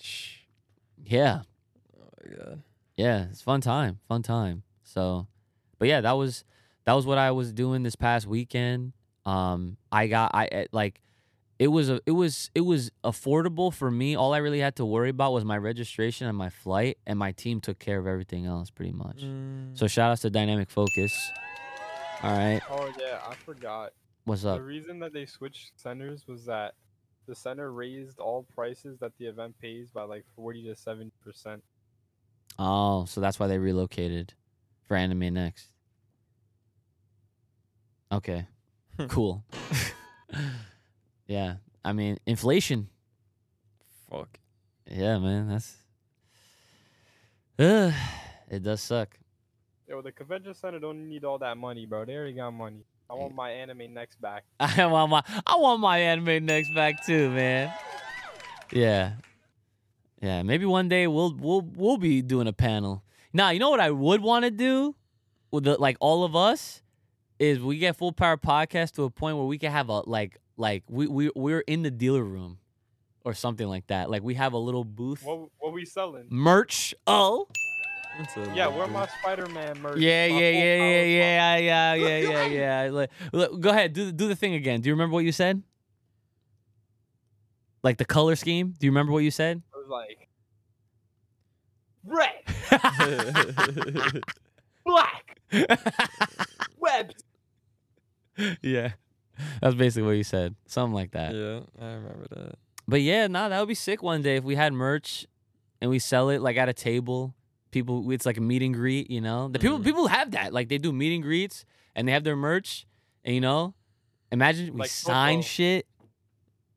Shh. 0.00 0.38
yeah, 1.04 1.42
Oh 1.96 2.04
my 2.30 2.36
god. 2.36 2.62
yeah, 2.96 3.26
it's 3.30 3.42
fun 3.42 3.60
time, 3.60 4.00
fun 4.08 4.22
time. 4.22 4.62
So, 4.82 5.26
but 5.78 5.88
yeah, 5.88 6.00
that 6.00 6.12
was 6.12 6.44
that 6.84 6.94
was 6.94 7.06
what 7.06 7.18
I 7.18 7.30
was 7.30 7.52
doing 7.52 7.82
this 7.84 7.94
past 7.96 8.26
weekend. 8.26 8.92
Um, 9.24 9.76
I 9.92 10.08
got 10.08 10.32
I 10.34 10.46
eh, 10.46 10.64
like 10.72 11.00
it 11.58 11.68
was 11.68 11.90
a, 11.90 12.00
it 12.06 12.12
was 12.12 12.50
it 12.54 12.62
was 12.62 12.90
affordable 13.04 13.72
for 13.72 13.90
me. 13.90 14.16
All 14.16 14.32
I 14.34 14.38
really 14.38 14.60
had 14.60 14.76
to 14.76 14.84
worry 14.84 15.10
about 15.10 15.32
was 15.32 15.44
my 15.44 15.56
registration 15.56 16.26
and 16.26 16.36
my 16.36 16.50
flight, 16.50 16.98
and 17.06 17.18
my 17.18 17.32
team 17.32 17.60
took 17.60 17.78
care 17.78 17.98
of 17.98 18.06
everything 18.06 18.46
else 18.46 18.70
pretty 18.70 18.92
much. 18.92 19.18
Mm. 19.22 19.78
So 19.78 19.86
shout 19.86 20.10
outs 20.10 20.22
to 20.22 20.30
Dynamic 20.30 20.70
Focus. 20.70 21.14
All 22.22 22.30
right, 22.30 22.60
Oh 22.70 22.88
yeah, 23.00 23.18
I 23.28 23.34
forgot. 23.34 23.92
what's 24.24 24.44
up? 24.44 24.58
The 24.58 24.62
reason 24.62 25.00
that 25.00 25.12
they 25.12 25.26
switched 25.26 25.72
centers 25.80 26.26
was 26.28 26.44
that 26.46 26.74
the 27.26 27.34
center 27.34 27.72
raised 27.72 28.18
all 28.20 28.46
prices 28.54 28.98
that 29.00 29.12
the 29.18 29.26
event 29.26 29.56
pays 29.60 29.90
by 29.90 30.02
like 30.04 30.24
forty 30.36 30.62
to 30.64 30.76
seventy 30.76 31.12
percent. 31.24 31.62
Oh, 32.58 33.06
so 33.06 33.20
that's 33.20 33.40
why 33.40 33.46
they 33.46 33.58
relocated 33.58 34.34
for 34.86 34.96
Anime 34.96 35.34
Next. 35.34 35.70
Okay, 38.12 38.46
cool. 39.08 39.44
yeah, 41.26 41.56
I 41.84 41.92
mean 41.92 42.18
inflation. 42.26 42.88
Fuck. 44.10 44.38
Yeah, 44.90 45.18
man, 45.18 45.48
that's. 45.48 45.76
Ugh, 47.58 47.92
it 48.50 48.62
does 48.62 48.80
suck. 48.80 49.18
Yo, 49.88 50.00
the 50.02 50.12
convention 50.12 50.54
center 50.54 50.78
don't 50.78 51.08
need 51.08 51.24
all 51.24 51.38
that 51.38 51.56
money, 51.56 51.86
bro. 51.86 52.04
They 52.04 52.14
already 52.14 52.32
got 52.32 52.50
money. 52.52 52.84
I 53.10 53.14
want 53.14 53.34
my 53.34 53.50
anime 53.50 53.92
next 53.92 54.20
back. 54.20 54.44
I 54.60 54.86
want 54.86 55.10
my 55.10 55.22
I 55.46 55.56
want 55.56 55.80
my 55.80 55.98
anime 55.98 56.46
next 56.46 56.74
back 56.74 57.04
too, 57.04 57.30
man. 57.30 57.72
Yeah. 58.72 59.12
Yeah, 60.22 60.42
maybe 60.42 60.64
one 60.64 60.88
day 60.88 61.06
we'll 61.08 61.34
we'll 61.34 61.60
we'll 61.60 61.98
be 61.98 62.22
doing 62.22 62.46
a 62.46 62.52
panel. 62.52 63.02
Now, 63.32 63.50
you 63.50 63.58
know 63.58 63.70
what 63.70 63.80
I 63.80 63.90
would 63.90 64.22
want 64.22 64.44
to 64.44 64.50
do 64.50 64.94
with 65.50 65.64
the 65.64 65.76
like 65.78 65.96
all 66.00 66.24
of 66.24 66.36
us 66.36 66.82
is 67.38 67.58
we 67.60 67.78
get 67.78 67.96
full 67.96 68.12
power 68.12 68.36
podcast 68.36 68.92
to 68.92 69.02
a 69.02 69.10
point 69.10 69.36
where 69.36 69.46
we 69.46 69.58
can 69.58 69.72
have 69.72 69.88
a 69.88 70.08
like 70.08 70.38
like 70.62 70.84
we 70.88 71.08
we 71.08 71.30
we're 71.34 71.60
in 71.60 71.82
the 71.82 71.90
dealer 71.90 72.22
room 72.22 72.58
or 73.24 73.34
something 73.34 73.66
like 73.66 73.88
that. 73.88 74.08
Like 74.08 74.22
we 74.22 74.34
have 74.34 74.52
a 74.52 74.58
little 74.58 74.84
booth 74.84 75.22
What 75.24 75.48
what 75.58 75.72
we 75.72 75.84
selling? 75.84 76.26
merch. 76.30 76.94
Oh. 77.06 77.48
Yeah, 78.54 78.66
little 78.66 78.78
where 78.78 78.86
my 78.88 79.06
Spider-Man 79.20 79.80
merch? 79.80 79.98
Yeah, 79.98 80.28
my 80.28 80.38
yeah, 80.38 80.50
yeah, 80.50 80.76
yeah, 80.76 81.56
yeah, 81.56 81.56
yeah, 81.56 81.94
yeah, 81.94 82.18
yeah, 82.18 82.44
yeah. 82.84 82.90
Like, 82.92 83.10
look, 83.32 83.58
go 83.58 83.70
ahead, 83.70 83.94
do 83.94 84.12
do 84.12 84.28
the 84.28 84.36
thing 84.36 84.54
again. 84.54 84.82
Do 84.82 84.88
you 84.88 84.94
remember 84.94 85.14
what 85.14 85.24
you 85.24 85.32
said? 85.32 85.62
Like 87.82 87.96
the 87.98 88.04
color 88.04 88.36
scheme? 88.36 88.74
Do 88.78 88.86
you 88.86 88.90
remember 88.92 89.12
what 89.12 89.24
you 89.24 89.30
said? 89.30 89.62
It 89.74 89.76
was 89.76 89.88
like 89.88 90.28
red, 92.04 92.44
black, 94.84 95.40
web. 96.78 97.12
yeah, 98.60 98.92
that's 99.62 99.74
basically 99.74 100.02
what 100.06 100.16
you 100.16 100.24
said. 100.24 100.54
Something 100.66 100.94
like 100.94 101.12
that. 101.12 101.34
Yeah, 101.34 101.60
I 101.80 101.92
remember 101.94 102.26
that. 102.30 102.54
But 102.88 103.00
yeah, 103.02 103.26
nah, 103.28 103.48
that 103.48 103.58
would 103.60 103.68
be 103.68 103.74
sick 103.74 104.02
one 104.02 104.22
day 104.22 104.36
if 104.36 104.44
we 104.44 104.54
had 104.56 104.72
merch 104.72 105.26
and 105.80 105.90
we 105.90 105.98
sell 105.98 106.28
it 106.30 106.40
like 106.42 106.56
at 106.56 106.68
a 106.68 106.72
table. 106.74 107.34
People, 107.70 108.10
it's 108.12 108.26
like 108.26 108.36
a 108.36 108.40
meet 108.40 108.62
and 108.62 108.74
greet, 108.74 109.10
you 109.10 109.20
know. 109.20 109.48
The 109.48 109.58
people, 109.58 109.78
Mhm. 109.78 109.84
people 109.84 110.06
have 110.08 110.32
that. 110.32 110.52
Like 110.52 110.68
they 110.68 110.76
do 110.78 110.92
meet 110.92 111.14
and 111.14 111.22
greets 111.22 111.64
and 111.94 112.06
they 112.06 112.12
have 112.12 112.24
their 112.24 112.36
merch, 112.36 112.86
and 113.24 113.34
you 113.34 113.40
know, 113.40 113.74
imagine 114.30 114.74
we 114.74 114.80
Like 114.80 114.90
sign 114.90 115.38
football. 115.38 115.42
shit. 115.42 115.86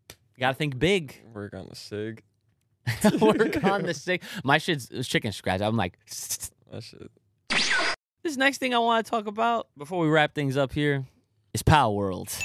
You 0.09 0.39
gotta 0.41 0.53
think 0.55 0.77
big. 0.79 1.21
Work 1.33 1.53
on 1.53 1.67
the 1.69 1.75
sig. 1.75 2.23
Work 3.21 3.63
on 3.63 3.83
the 3.83 3.93
sick. 3.93 4.21
My 4.43 4.57
shit's 4.57 4.87
chicken 5.07 5.31
scratch. 5.31 5.59
I'm 5.61 5.75
like, 5.75 5.97
That 6.71 6.81
shit. 6.83 7.09
this 8.23 8.37
next 8.37 8.59
thing 8.59 8.73
I 8.73 8.79
want 8.79 9.05
to 9.05 9.09
talk 9.09 9.27
about 9.27 9.67
before 9.77 9.99
we 10.01 10.07
wrap 10.09 10.33
things 10.35 10.55
up 10.57 10.71
here 10.73 11.05
is 11.53 11.63
Palworld. 11.63 12.37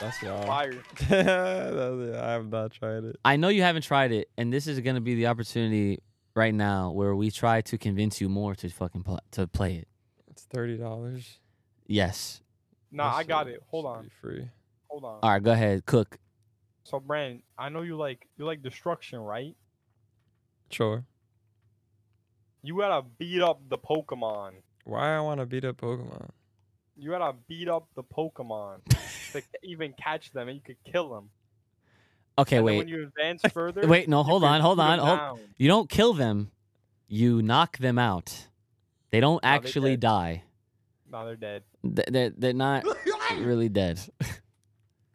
That's 0.00 0.22
y'all. 0.22 0.42
Fire. 0.46 0.72
That's 1.08 1.10
it. 1.10 2.14
I 2.14 2.32
have 2.32 2.48
not 2.50 2.72
tried 2.72 3.04
it. 3.04 3.16
I 3.24 3.36
know 3.36 3.48
you 3.48 3.62
haven't 3.62 3.82
tried 3.82 4.12
it, 4.12 4.28
and 4.36 4.52
this 4.52 4.66
is 4.66 4.80
gonna 4.80 5.00
be 5.00 5.14
the 5.14 5.26
opportunity 5.26 6.00
right 6.34 6.54
now 6.54 6.90
where 6.90 7.16
we 7.16 7.30
try 7.30 7.62
to 7.62 7.78
convince 7.78 8.20
you 8.20 8.28
more 8.28 8.54
to 8.56 8.68
fucking 8.68 9.02
pl- 9.04 9.20
to 9.32 9.46
play 9.46 9.76
it. 9.76 9.88
It's 10.28 10.44
thirty 10.44 10.76
dollars. 10.76 11.38
Yes. 11.86 12.42
Nah, 12.92 13.14
I 13.14 13.24
got 13.24 13.48
it. 13.48 13.62
Hold 13.68 13.86
on. 13.86 14.10
Free. 14.20 14.48
Hold 14.88 15.04
on. 15.04 15.18
All 15.22 15.30
right, 15.30 15.42
go 15.42 15.52
ahead, 15.52 15.86
cook. 15.86 16.18
So, 16.84 17.00
Brandon, 17.00 17.42
I 17.58 17.68
know 17.68 17.82
you 17.82 17.96
like 17.96 18.28
you 18.38 18.44
like 18.44 18.62
destruction, 18.62 19.18
right? 19.18 19.56
Sure. 20.70 21.04
You 22.62 22.76
gotta 22.78 23.06
beat 23.18 23.40
up 23.40 23.60
the 23.68 23.78
Pokemon. 23.78 24.52
Why 24.84 25.16
I 25.16 25.20
want 25.20 25.40
to 25.40 25.46
beat 25.46 25.64
up 25.64 25.78
Pokemon? 25.78 26.30
You 26.96 27.10
gotta 27.10 27.36
beat 27.48 27.68
up 27.68 27.88
the 27.94 28.02
Pokemon. 28.02 28.80
to 29.32 29.42
even 29.62 29.92
catch 29.92 30.32
them, 30.32 30.48
and 30.48 30.56
you 30.56 30.62
could 30.62 30.82
kill 30.90 31.10
them. 31.10 31.30
Okay, 32.38 32.56
and 32.56 32.64
wait. 32.66 32.78
when 32.78 32.88
you 32.88 33.02
advance 33.04 33.42
further, 33.52 33.86
Wait, 33.86 34.08
no, 34.08 34.22
hold 34.22 34.44
on, 34.44 34.60
hold 34.60 34.80
on, 34.80 34.98
hold. 34.98 35.18
down. 35.18 35.38
You 35.56 35.68
don't 35.68 35.88
kill 35.88 36.12
them. 36.12 36.50
You 37.08 37.40
knock 37.42 37.78
them 37.78 37.98
out. 37.98 38.48
They 39.10 39.20
don't 39.20 39.42
No, 39.42 39.48
actually 39.48 39.96
die. 39.96 40.42
No, 41.10 41.24
they're 41.24 41.36
dead. 41.36 41.62
They're 41.84 42.30
they're 42.30 42.52
not 42.52 42.84
really 43.38 43.68
dead. 43.68 44.00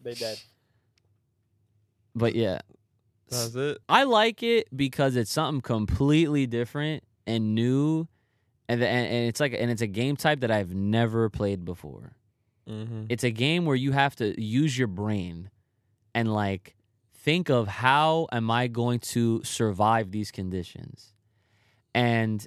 They 0.02 0.14
dead. 0.14 0.40
But 2.16 2.34
yeah, 2.34 2.60
That's 3.30 3.56
it. 3.56 3.78
I 3.88 4.04
like 4.04 4.42
it 4.42 4.68
because 4.76 5.16
it's 5.16 5.32
something 5.32 5.62
completely 5.62 6.48
different 6.48 7.04
and 7.28 7.54
new, 7.56 8.08
and 8.68 8.82
the, 8.82 8.88
and, 8.88 9.07
and 9.07 9.28
it's 9.28 9.39
like 9.39 9.53
and 9.53 9.70
it's 9.70 9.82
a 9.82 9.88
game 9.88 10.16
type 10.16 10.41
that 10.41 10.51
I've 10.51 10.74
never 10.74 11.30
played 11.30 11.66
before. 11.66 12.14
Mm-hmm. 12.70 13.05
It's 13.09 13.24
a 13.24 13.32
game 13.32 13.66
where 13.66 13.76
you 13.76 13.91
have 13.91 14.16
to 14.18 14.39
use 14.41 14.78
your 14.78 14.88
brain 14.88 15.49
and 16.14 16.34
like 16.34 16.76
think 17.14 17.49
of 17.49 17.68
how 17.68 18.28
am 18.32 18.49
I 18.49 18.68
going 18.68 18.99
to 18.99 19.43
survive 19.43 20.12
these 20.12 20.32
conditions. 20.32 21.14
And 21.93 22.45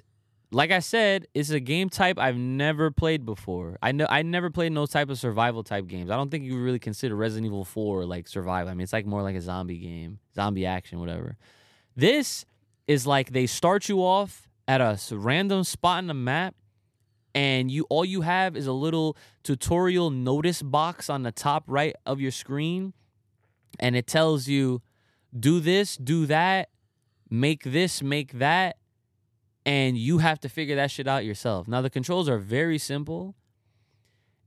like 0.51 0.71
I 0.71 0.79
said, 0.79 1.27
it's 1.33 1.49
a 1.49 1.59
game 1.59 1.89
type 1.89 2.17
I've 2.17 2.37
never 2.37 2.91
played 2.91 3.25
before. 3.25 3.77
I 3.81 3.91
know 3.91 4.07
I 4.09 4.21
never 4.21 4.49
played 4.49 4.71
no 4.71 4.85
type 4.85 5.09
of 5.09 5.19
survival 5.19 5.63
type 5.63 5.87
games. 5.87 6.09
I 6.09 6.15
don't 6.15 6.29
think 6.29 6.45
you 6.45 6.57
really 6.61 6.79
consider 6.79 7.15
Resident 7.15 7.47
Evil 7.47 7.65
4 7.65 8.05
like 8.05 8.27
survival. 8.27 8.71
I 8.71 8.73
mean, 8.73 8.83
it's 8.83 8.93
like 8.93 9.05
more 9.05 9.21
like 9.21 9.35
a 9.35 9.41
zombie 9.41 9.77
game, 9.77 10.19
zombie 10.33 10.65
action, 10.65 10.99
whatever. 10.99 11.37
This 11.95 12.45
is 12.87 13.05
like 13.05 13.31
they 13.31 13.47
start 13.47 13.89
you 13.89 13.99
off 13.99 14.49
at 14.67 14.81
a 14.81 14.97
random 15.15 15.63
spot 15.63 15.99
in 15.99 16.07
the 16.07 16.13
map 16.13 16.55
and 17.33 17.69
you 17.69 17.85
all 17.89 18.05
you 18.05 18.21
have 18.21 18.55
is 18.55 18.65
a 18.65 18.73
little 18.73 19.17
tutorial 19.43 20.09
notice 20.09 20.61
box 20.61 21.09
on 21.09 21.23
the 21.23 21.31
top 21.31 21.63
right 21.67 21.95
of 22.05 22.19
your 22.19 22.31
screen 22.31 22.93
and 23.79 23.95
it 23.95 24.07
tells 24.07 24.47
you 24.47 24.81
do 25.37 25.59
this, 25.59 25.97
do 25.97 26.25
that, 26.27 26.69
make 27.29 27.63
this, 27.63 28.01
make 28.01 28.39
that 28.39 28.77
and 29.65 29.97
you 29.97 30.19
have 30.19 30.39
to 30.39 30.49
figure 30.49 30.75
that 30.75 30.91
shit 30.91 31.07
out 31.07 31.25
yourself. 31.25 31.67
Now 31.67 31.81
the 31.81 31.89
controls 31.89 32.29
are 32.29 32.37
very 32.37 32.77
simple 32.77 33.35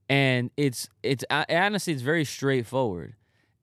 and 0.09 0.51
it's 0.57 0.89
it's 1.03 1.25
honestly 1.31 1.93
it's 1.93 2.03
very 2.03 2.25
straightforward 2.25 3.15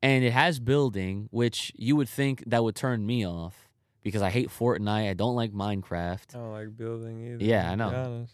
and 0.03 0.23
it 0.23 0.31
has 0.31 0.59
building 0.59 1.27
which 1.31 1.71
you 1.75 1.95
would 1.95 2.09
think 2.09 2.43
that 2.45 2.63
would 2.63 2.75
turn 2.75 3.05
me 3.05 3.25
off 3.25 3.64
because 4.05 4.21
I 4.21 4.29
hate 4.29 4.49
Fortnite, 4.49 5.09
I 5.09 5.13
don't 5.15 5.35
like 5.35 5.51
Minecraft. 5.51 6.35
I 6.35 6.37
don't 6.37 6.51
like 6.51 6.77
building 6.77 7.25
either. 7.25 7.43
Yeah, 7.43 7.65
I 7.67 7.71
to 7.71 7.83
be 7.85 7.91
know. 7.91 8.27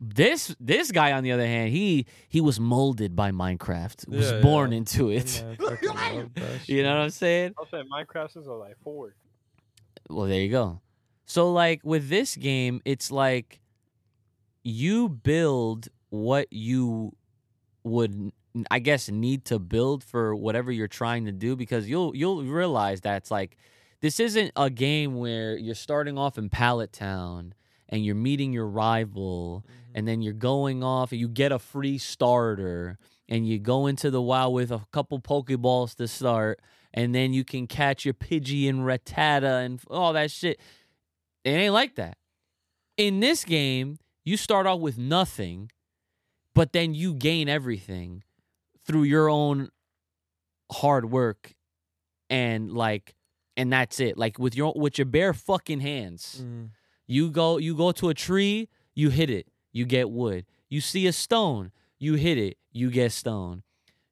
This 0.00 0.56
this 0.58 0.90
guy 0.90 1.12
on 1.12 1.22
the 1.22 1.32
other 1.32 1.46
hand, 1.46 1.70
he 1.70 2.06
he 2.28 2.40
was 2.40 2.58
molded 2.58 3.14
by 3.14 3.30
Minecraft. 3.30 4.08
Was 4.08 4.32
Yeah, 4.32 4.40
born 4.40 4.72
yeah. 4.72 4.78
into 4.78 5.10
it. 5.10 5.44
I 5.46 5.54
fucking 5.56 5.88
love 5.88 6.34
that 6.34 6.68
you 6.68 6.82
know 6.82 6.94
what 6.96 7.02
I'm 7.02 7.10
saying? 7.10 7.54
I'll 7.58 7.66
say 7.66 7.82
Minecraft 7.92 8.38
is 8.38 8.46
a 8.46 8.52
like 8.52 8.78
four. 8.82 9.14
Well, 10.08 10.26
there 10.26 10.40
you 10.40 10.50
go. 10.50 10.80
So 11.26 11.52
like 11.52 11.80
with 11.84 12.08
this 12.08 12.36
game, 12.36 12.80
it's 12.86 13.10
like 13.10 13.60
you 14.64 15.10
build 15.10 15.88
what 16.08 16.50
you 16.50 17.12
would 17.84 18.32
I 18.70 18.78
guess 18.78 19.10
need 19.10 19.44
to 19.46 19.58
build 19.58 20.02
for 20.02 20.34
whatever 20.34 20.72
you're 20.72 20.88
trying 20.88 21.26
to 21.26 21.32
do 21.32 21.54
because 21.54 21.86
you'll 21.86 22.16
you'll 22.16 22.44
realize 22.44 23.02
that 23.02 23.18
it's 23.18 23.30
like 23.30 23.58
this 24.00 24.20
isn't 24.20 24.52
a 24.56 24.70
game 24.70 25.16
where 25.16 25.56
you're 25.56 25.74
starting 25.74 26.18
off 26.18 26.38
in 26.38 26.48
Pallet 26.48 26.92
Town 26.92 27.54
and 27.88 28.04
you're 28.04 28.14
meeting 28.14 28.52
your 28.52 28.66
rival 28.66 29.64
mm-hmm. 29.64 29.92
and 29.94 30.06
then 30.06 30.22
you're 30.22 30.32
going 30.32 30.82
off 30.82 31.12
and 31.12 31.20
you 31.20 31.28
get 31.28 31.52
a 31.52 31.58
free 31.58 31.98
starter 31.98 32.98
and 33.28 33.46
you 33.46 33.58
go 33.58 33.86
into 33.86 34.10
the 34.10 34.22
wild 34.22 34.54
with 34.54 34.70
a 34.70 34.82
couple 34.92 35.20
pokeballs 35.20 35.94
to 35.96 36.06
start 36.06 36.60
and 36.94 37.14
then 37.14 37.32
you 37.32 37.44
can 37.44 37.66
catch 37.66 38.04
your 38.04 38.14
pidgey 38.14 38.68
and 38.68 38.80
Rattata 38.80 39.64
and 39.64 39.80
all 39.90 40.12
that 40.12 40.30
shit. 40.30 40.60
It 41.44 41.50
ain't 41.50 41.74
like 41.74 41.96
that. 41.96 42.18
In 42.96 43.20
this 43.20 43.44
game 43.44 43.98
you 44.24 44.36
start 44.36 44.66
off 44.66 44.80
with 44.80 44.98
nothing 44.98 45.70
but 46.54 46.72
then 46.72 46.94
you 46.94 47.14
gain 47.14 47.48
everything 47.48 48.22
through 48.84 49.04
your 49.04 49.28
own 49.28 49.70
hard 50.70 51.10
work 51.10 51.54
and 52.28 52.72
like 52.72 53.14
and 53.58 53.70
that's 53.72 54.00
it 54.00 54.16
like 54.16 54.38
with 54.38 54.54
your 54.56 54.72
with 54.74 54.96
your 54.96 55.04
bare 55.04 55.34
fucking 55.34 55.80
hands 55.80 56.42
Mhm. 56.42 56.70
you 57.06 57.30
go 57.30 57.58
you 57.58 57.74
go 57.74 57.92
to 57.92 58.08
a 58.08 58.14
tree, 58.14 58.68
you 58.94 59.10
hit 59.10 59.28
it, 59.28 59.46
you 59.72 59.84
get 59.84 60.08
wood. 60.10 60.46
You 60.70 60.80
see 60.80 61.06
a 61.06 61.12
stone, 61.12 61.72
you 61.98 62.14
hit 62.14 62.38
it, 62.38 62.56
you 62.72 62.90
get 62.90 63.12
stone. 63.12 63.62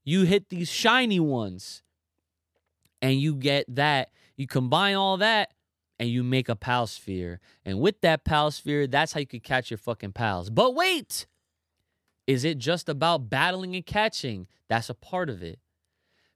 You 0.05 0.23
hit 0.23 0.49
these 0.49 0.69
shiny 0.71 1.21
ones 1.21 1.83
and 3.03 3.21
you 3.21 3.35
get 3.35 3.65
that. 3.75 4.11
You 4.37 4.47
combine 4.47 4.95
all 4.95 5.17
that 5.19 5.53
and 5.99 6.09
you 6.09 6.23
make 6.23 6.49
a 6.49 6.57
pal 6.57 6.87
sphere. 6.87 7.41
And 7.65 7.81
with 7.81 8.01
that 8.03 8.25
pal 8.25 8.51
sphere, 8.51 8.87
that's 8.87 9.13
how 9.13 9.21
you 9.21 9.27
could 9.27 9.43
catch 9.43 9.71
your 9.71 9.79
fucking 9.79 10.13
pals. 10.13 10.51
But 10.51 10.75
wait! 10.75 11.27
Is 12.27 12.45
it 12.45 12.59
just 12.59 12.89
about 12.89 13.29
battling 13.31 13.75
and 13.77 13.85
catching? 13.87 14.47
That's 14.69 14.89
a 14.91 14.95
part 14.95 15.29
of 15.31 15.43
it. 15.43 15.59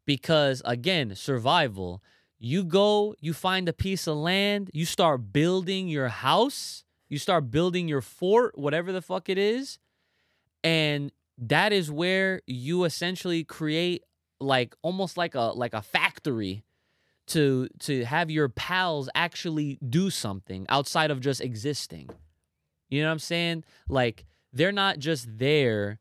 Because 0.06 0.62
again, 0.64 1.14
survival. 1.14 2.02
You 2.40 2.64
go, 2.64 3.14
you 3.20 3.34
find 3.34 3.68
a 3.68 3.72
piece 3.72 4.06
of 4.06 4.16
land, 4.16 4.70
you 4.72 4.86
start 4.86 5.30
building 5.30 5.88
your 5.88 6.08
house, 6.08 6.84
you 7.10 7.18
start 7.18 7.50
building 7.50 7.86
your 7.86 8.00
fort, 8.00 8.56
whatever 8.56 8.92
the 8.92 9.02
fuck 9.02 9.28
it 9.28 9.36
is. 9.36 9.78
And 10.64 11.12
that 11.36 11.72
is 11.72 11.90
where 11.90 12.40
you 12.46 12.84
essentially 12.84 13.44
create 13.44 14.04
like 14.40 14.74
almost 14.82 15.18
like 15.18 15.34
a 15.34 15.52
like 15.54 15.74
a 15.74 15.82
factory 15.82 16.64
to 17.26 17.68
to 17.80 18.04
have 18.04 18.30
your 18.30 18.48
pals 18.48 19.08
actually 19.14 19.78
do 19.86 20.08
something 20.10 20.66
outside 20.68 21.10
of 21.10 21.20
just 21.20 21.40
existing. 21.40 22.08
You 22.88 23.02
know 23.02 23.08
what 23.08 23.12
I'm 23.12 23.18
saying? 23.18 23.64
Like 23.88 24.24
they're 24.52 24.72
not 24.72 24.98
just 24.98 25.38
there 25.38 25.98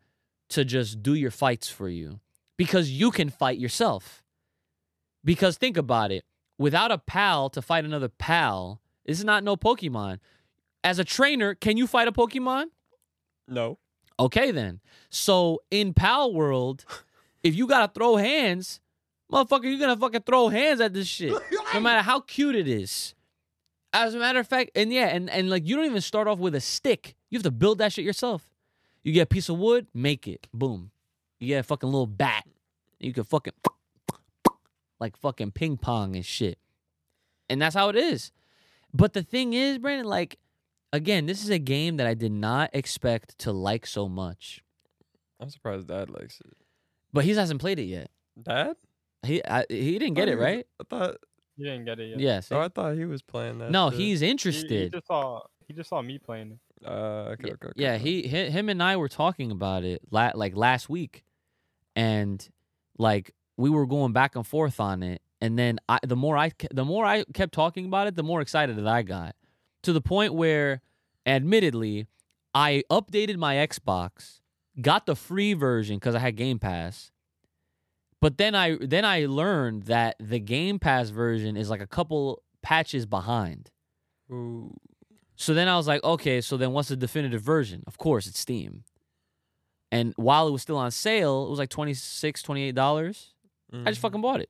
to 0.49 0.65
just 0.65 1.03
do 1.03 1.13
your 1.13 1.31
fights 1.31 1.69
for 1.69 1.89
you 1.89 2.19
because 2.57 2.89
you 2.89 3.11
can 3.11 3.29
fight 3.29 3.59
yourself. 3.59 4.23
Because 5.23 5.57
think 5.57 5.77
about 5.77 6.11
it, 6.11 6.23
without 6.59 6.91
a 6.91 6.99
pal 6.99 7.49
to 7.49 7.61
fight 7.63 7.85
another 7.85 8.09
pal, 8.09 8.79
this 9.05 9.17
is 9.17 9.25
not 9.25 9.43
no 9.43 9.57
Pokemon. 9.57 10.19
As 10.83 10.99
a 10.99 11.03
trainer, 11.03 11.55
can 11.55 11.77
you 11.77 11.87
fight 11.87 12.07
a 12.07 12.11
Pokemon? 12.11 12.65
No. 13.47 13.79
Okay, 14.19 14.51
then. 14.51 14.81
So 15.09 15.63
in 15.71 15.95
Palworld, 15.95 16.85
if 17.43 17.55
you 17.55 17.65
gotta 17.65 17.91
throw 17.91 18.17
hands, 18.17 18.79
motherfucker, 19.31 19.63
you're 19.63 19.79
gonna 19.79 19.97
fucking 19.97 20.21
throw 20.21 20.49
hands 20.49 20.79
at 20.81 20.93
this 20.93 21.07
shit. 21.07 21.33
No 21.73 21.79
matter 21.79 22.03
how 22.03 22.19
cute 22.19 22.55
it 22.55 22.67
is. 22.67 23.15
As 23.91 24.13
a 24.13 24.19
matter 24.19 24.39
of 24.39 24.47
fact, 24.47 24.69
and 24.75 24.93
yeah, 24.93 25.07
and, 25.07 25.31
and 25.31 25.49
like 25.49 25.65
you 25.65 25.75
don't 25.75 25.85
even 25.85 26.01
start 26.01 26.27
off 26.27 26.37
with 26.37 26.53
a 26.53 26.61
stick. 26.61 27.15
You 27.31 27.37
have 27.37 27.43
to 27.43 27.51
build 27.51 27.79
that 27.79 27.91
shit 27.91 28.05
yourself. 28.05 28.47
You 29.01 29.13
get 29.13 29.21
a 29.23 29.25
piece 29.25 29.49
of 29.49 29.57
wood, 29.57 29.87
make 29.93 30.27
it. 30.27 30.47
Boom. 30.53 30.91
You 31.39 31.47
get 31.47 31.59
a 31.59 31.63
fucking 31.63 31.89
little 31.89 32.05
bat. 32.05 32.45
You 32.99 33.13
can 33.13 33.23
fucking 33.23 33.53
like 34.99 35.17
fucking 35.17 35.51
ping 35.51 35.77
pong 35.77 36.15
and 36.15 36.25
shit. 36.25 36.57
And 37.49 37.61
that's 37.61 37.75
how 37.75 37.89
it 37.89 37.95
is. 37.95 38.31
But 38.93 39.13
the 39.13 39.23
thing 39.23 39.53
is, 39.53 39.77
Brandon, 39.77 40.05
like, 40.07 40.37
again, 40.93 41.25
this 41.25 41.43
is 41.43 41.49
a 41.49 41.59
game 41.59 41.97
that 41.97 42.07
I 42.07 42.13
did 42.13 42.31
not 42.31 42.69
expect 42.73 43.37
to 43.39 43.51
like 43.51 43.85
so 43.85 44.07
much. 44.09 44.63
I'm 45.39 45.49
surprised 45.49 45.87
Dad 45.87 46.09
likes 46.09 46.39
it. 46.41 46.53
But 47.13 47.23
he 47.25 47.31
hasn't 47.33 47.61
played 47.61 47.79
it 47.79 47.83
yet. 47.83 48.09
Dad? 48.41 48.75
He 49.23 49.43
I, 49.45 49.65
he 49.69 49.97
didn't 49.99 50.13
get 50.15 50.27
thought 50.27 50.33
it 50.33 50.37
he 50.37 50.43
right. 50.43 50.67
I 50.79 50.83
thought. 50.89 51.17
You 51.57 51.65
didn't 51.65 51.85
get 51.85 51.99
it 51.99 52.09
yet. 52.11 52.19
Yeah. 52.19 52.39
see? 52.39 52.55
Oh, 52.55 52.61
I 52.61 52.69
thought 52.69 52.95
he 52.95 53.05
was 53.05 53.21
playing 53.21 53.57
that. 53.59 53.69
no, 53.71 53.89
shit. 53.89 53.99
he's 53.99 54.19
He- 54.21 54.25
He, 54.27 54.31
interested. 54.31 54.91
just 54.93 55.07
saw. 55.07 55.41
He 55.67 55.73
just 55.73 55.89
saw 55.89 56.01
me 56.01 56.17
playing. 56.17 56.57
Uh, 56.85 56.89
okay, 57.33 57.47
Yeah, 57.49 57.53
okay, 57.53 57.67
okay, 57.67 57.73
yeah, 57.75 57.93
okay. 57.95 58.03
he, 58.21 58.27
hi- 58.29 58.49
him 58.49 58.69
and 58.69 58.81
I 58.81 58.95
were 58.95 59.09
talking 59.09 59.51
about 59.51 59.83
it 59.83 60.01
la- 60.11 60.31
like 60.35 60.55
last 60.55 60.87
week, 60.89 61.25
and 61.97 62.47
like 62.97 63.33
we 63.59 63.69
were 63.69 63.85
going 63.85 64.13
back 64.13 64.35
and 64.35 64.47
forth 64.47 64.79
on 64.79 65.03
it. 65.03 65.21
And 65.41 65.59
then 65.59 65.79
I, 65.89 65.99
the 66.01 66.15
more 66.15 66.37
I, 66.37 66.51
the 66.71 66.85
more 66.85 67.05
I 67.05 67.25
kept 67.33 67.53
talking 67.53 67.85
about 67.85 68.07
it, 68.07 68.15
the 68.15 68.23
more 68.23 68.41
excited 68.41 68.77
that 68.77 68.87
I 68.87 69.01
got, 69.01 69.35
to 69.83 69.93
the 69.93 70.01
point 70.01 70.33
where, 70.33 70.81
admittedly, 71.25 72.07
I 72.53 72.83
updated 72.89 73.37
my 73.37 73.55
Xbox, 73.55 74.39
got 74.81 75.05
the 75.05 75.15
free 75.15 75.53
version 75.53 75.97
because 75.97 76.15
I 76.15 76.19
had 76.19 76.37
Game 76.37 76.57
Pass. 76.57 77.11
But 78.21 78.37
then 78.37 78.55
I 78.55 78.77
then 78.81 79.05
I 79.05 79.25
learned 79.25 79.83
that 79.83 80.15
the 80.19 80.39
Game 80.39 80.79
Pass 80.79 81.09
version 81.09 81.57
is 81.57 81.69
like 81.69 81.81
a 81.81 81.87
couple 81.87 82.41
patches 82.61 83.05
behind. 83.05 83.71
Ooh. 84.31 84.73
So 85.35 85.53
then 85.53 85.67
I 85.67 85.77
was 85.77 85.87
like, 85.87 86.03
okay, 86.03 86.41
so 86.41 86.57
then 86.57 86.71
what's 86.71 86.89
the 86.89 86.97
definitive 86.97 87.41
version? 87.41 87.83
Of 87.87 87.97
course, 87.97 88.27
it's 88.27 88.39
Steam. 88.39 88.83
And 89.91 90.13
while 90.17 90.47
it 90.47 90.51
was 90.51 90.61
still 90.61 90.77
on 90.77 90.91
sale, 90.91 91.45
it 91.45 91.49
was 91.49 91.59
like 91.59 91.69
$26, 91.69 92.73
$28. 92.73 93.33
I 93.71 93.89
just 93.91 93.99
Mhm. 93.99 94.01
fucking 94.01 94.21
bought 94.21 94.41
it. 94.41 94.49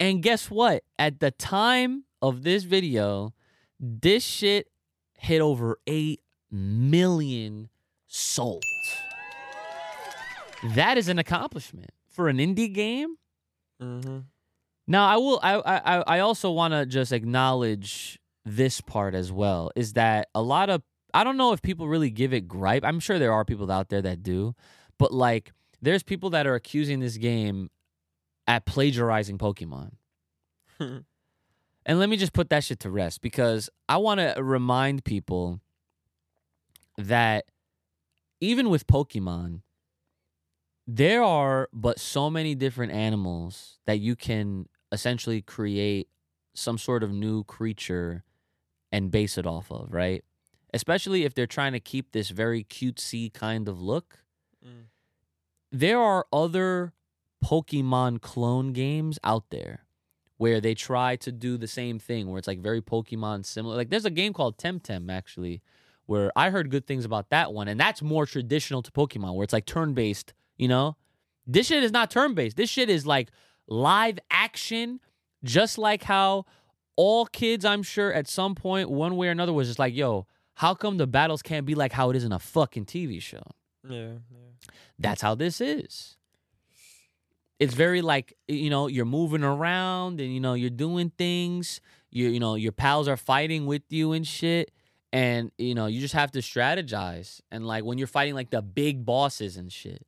And 0.00 0.22
guess 0.22 0.50
what? 0.50 0.84
At 0.98 1.20
the 1.20 1.30
time 1.30 2.04
of 2.20 2.42
this 2.42 2.64
video, 2.64 3.34
this 3.78 4.24
shit 4.24 4.68
hit 5.18 5.40
over 5.40 5.78
8 5.86 6.20
million 6.50 7.68
sold. 8.06 8.62
that 10.74 10.96
is 10.98 11.08
an 11.08 11.18
accomplishment 11.18 11.90
for 12.08 12.28
an 12.28 12.38
indie 12.38 12.72
game. 12.72 13.16
Mm-hmm. 13.80 14.18
Now, 14.86 15.06
I 15.06 15.16
will. 15.16 15.40
I 15.42 15.54
I 15.56 16.02
I 16.16 16.18
also 16.20 16.50
want 16.50 16.72
to 16.72 16.86
just 16.86 17.12
acknowledge 17.12 18.18
this 18.44 18.80
part 18.80 19.14
as 19.14 19.32
well. 19.32 19.70
Is 19.76 19.94
that 19.94 20.28
a 20.34 20.42
lot 20.42 20.70
of 20.70 20.82
I 21.14 21.24
don't 21.24 21.36
know 21.36 21.52
if 21.52 21.62
people 21.62 21.88
really 21.88 22.10
give 22.10 22.32
it 22.32 22.46
gripe. 22.48 22.84
I'm 22.84 23.00
sure 23.00 23.18
there 23.18 23.32
are 23.32 23.44
people 23.44 23.70
out 23.70 23.88
there 23.88 24.02
that 24.02 24.22
do, 24.22 24.54
but 24.98 25.12
like 25.12 25.52
there's 25.82 26.02
people 26.02 26.30
that 26.30 26.46
are 26.46 26.54
accusing 26.54 27.00
this 27.00 27.16
game 27.18 27.70
at 28.46 28.64
plagiarizing 28.64 29.38
Pokemon. 29.38 29.92
And 31.84 31.98
let 31.98 32.08
me 32.08 32.16
just 32.16 32.32
put 32.32 32.48
that 32.50 32.64
shit 32.64 32.80
to 32.80 32.90
rest 32.90 33.22
because 33.22 33.68
I 33.88 33.96
want 33.96 34.20
to 34.20 34.40
remind 34.42 35.04
people 35.04 35.60
that 36.96 37.46
even 38.40 38.70
with 38.70 38.86
Pokemon, 38.86 39.62
there 40.86 41.22
are 41.22 41.68
but 41.72 41.98
so 41.98 42.30
many 42.30 42.54
different 42.54 42.92
animals 42.92 43.78
that 43.86 43.98
you 43.98 44.14
can 44.14 44.68
essentially 44.92 45.42
create 45.42 46.08
some 46.54 46.78
sort 46.78 47.02
of 47.02 47.10
new 47.10 47.44
creature 47.44 48.24
and 48.92 49.10
base 49.10 49.38
it 49.38 49.46
off 49.46 49.70
of, 49.72 49.92
right? 49.92 50.24
Especially 50.74 51.24
if 51.24 51.34
they're 51.34 51.46
trying 51.46 51.72
to 51.72 51.80
keep 51.80 52.12
this 52.12 52.30
very 52.30 52.62
cutesy 52.62 53.32
kind 53.32 53.68
of 53.68 53.80
look. 53.80 54.18
Mm. 54.64 54.84
There 55.72 55.98
are 55.98 56.26
other 56.30 56.92
Pokemon 57.42 58.20
clone 58.20 58.74
games 58.74 59.18
out 59.24 59.44
there 59.50 59.86
where 60.36 60.60
they 60.60 60.74
try 60.74 61.16
to 61.16 61.32
do 61.32 61.56
the 61.56 61.66
same 61.66 61.98
thing, 61.98 62.28
where 62.28 62.38
it's 62.38 62.46
like 62.46 62.60
very 62.60 62.82
Pokemon 62.82 63.46
similar. 63.46 63.74
Like 63.76 63.88
there's 63.88 64.04
a 64.04 64.10
game 64.10 64.34
called 64.34 64.58
Temtem 64.58 65.10
actually, 65.10 65.62
where 66.06 66.30
I 66.36 66.50
heard 66.50 66.70
good 66.70 66.86
things 66.86 67.04
about 67.06 67.30
that 67.30 67.52
one, 67.54 67.68
and 67.68 67.80
that's 67.80 68.02
more 68.02 68.26
traditional 68.26 68.82
to 68.82 68.92
Pokemon, 68.92 69.34
where 69.34 69.44
it's 69.44 69.52
like 69.52 69.64
turn 69.64 69.94
based. 69.94 70.34
You 70.58 70.68
know, 70.68 70.96
this 71.46 71.68
shit 71.68 71.82
is 71.82 71.90
not 71.90 72.10
turn 72.10 72.34
based. 72.34 72.56
This 72.56 72.68
shit 72.68 72.90
is 72.90 73.06
like 73.06 73.30
live 73.66 74.18
action, 74.30 75.00
just 75.42 75.78
like 75.78 76.02
how 76.02 76.44
all 76.96 77.24
kids, 77.24 77.64
I'm 77.64 77.82
sure, 77.82 78.12
at 78.12 78.28
some 78.28 78.54
point, 78.54 78.90
one 78.90 79.16
way 79.16 79.28
or 79.28 79.30
another, 79.30 79.52
was 79.52 79.68
just 79.68 79.78
like, 79.78 79.94
yo, 79.94 80.26
how 80.54 80.74
come 80.74 80.98
the 80.98 81.06
battles 81.06 81.40
can't 81.40 81.64
be 81.64 81.74
like 81.74 81.92
how 81.92 82.10
it 82.10 82.16
is 82.16 82.24
in 82.24 82.32
a 82.32 82.38
fucking 82.38 82.84
TV 82.84 83.22
show? 83.22 83.42
Yeah, 83.88 84.18
yeah. 84.30 84.70
That's 84.98 85.22
how 85.22 85.34
this 85.34 85.60
is. 85.60 86.16
It's 87.58 87.74
very 87.74 88.02
like 88.02 88.34
you 88.48 88.70
know 88.70 88.88
you're 88.88 89.04
moving 89.04 89.44
around 89.44 90.20
and 90.20 90.32
you 90.34 90.40
know 90.40 90.54
you're 90.54 90.70
doing 90.70 91.12
things. 91.16 91.80
You 92.10 92.28
you 92.28 92.40
know 92.40 92.54
your 92.56 92.72
pals 92.72 93.08
are 93.08 93.16
fighting 93.16 93.66
with 93.66 93.82
you 93.88 94.12
and 94.12 94.26
shit, 94.26 94.72
and 95.12 95.52
you 95.58 95.74
know 95.74 95.86
you 95.86 96.00
just 96.00 96.14
have 96.14 96.32
to 96.32 96.40
strategize 96.40 97.40
and 97.50 97.66
like 97.66 97.84
when 97.84 97.98
you're 97.98 98.06
fighting 98.08 98.34
like 98.34 98.50
the 98.50 98.62
big 98.62 99.04
bosses 99.04 99.56
and 99.56 99.72
shit. 99.72 100.04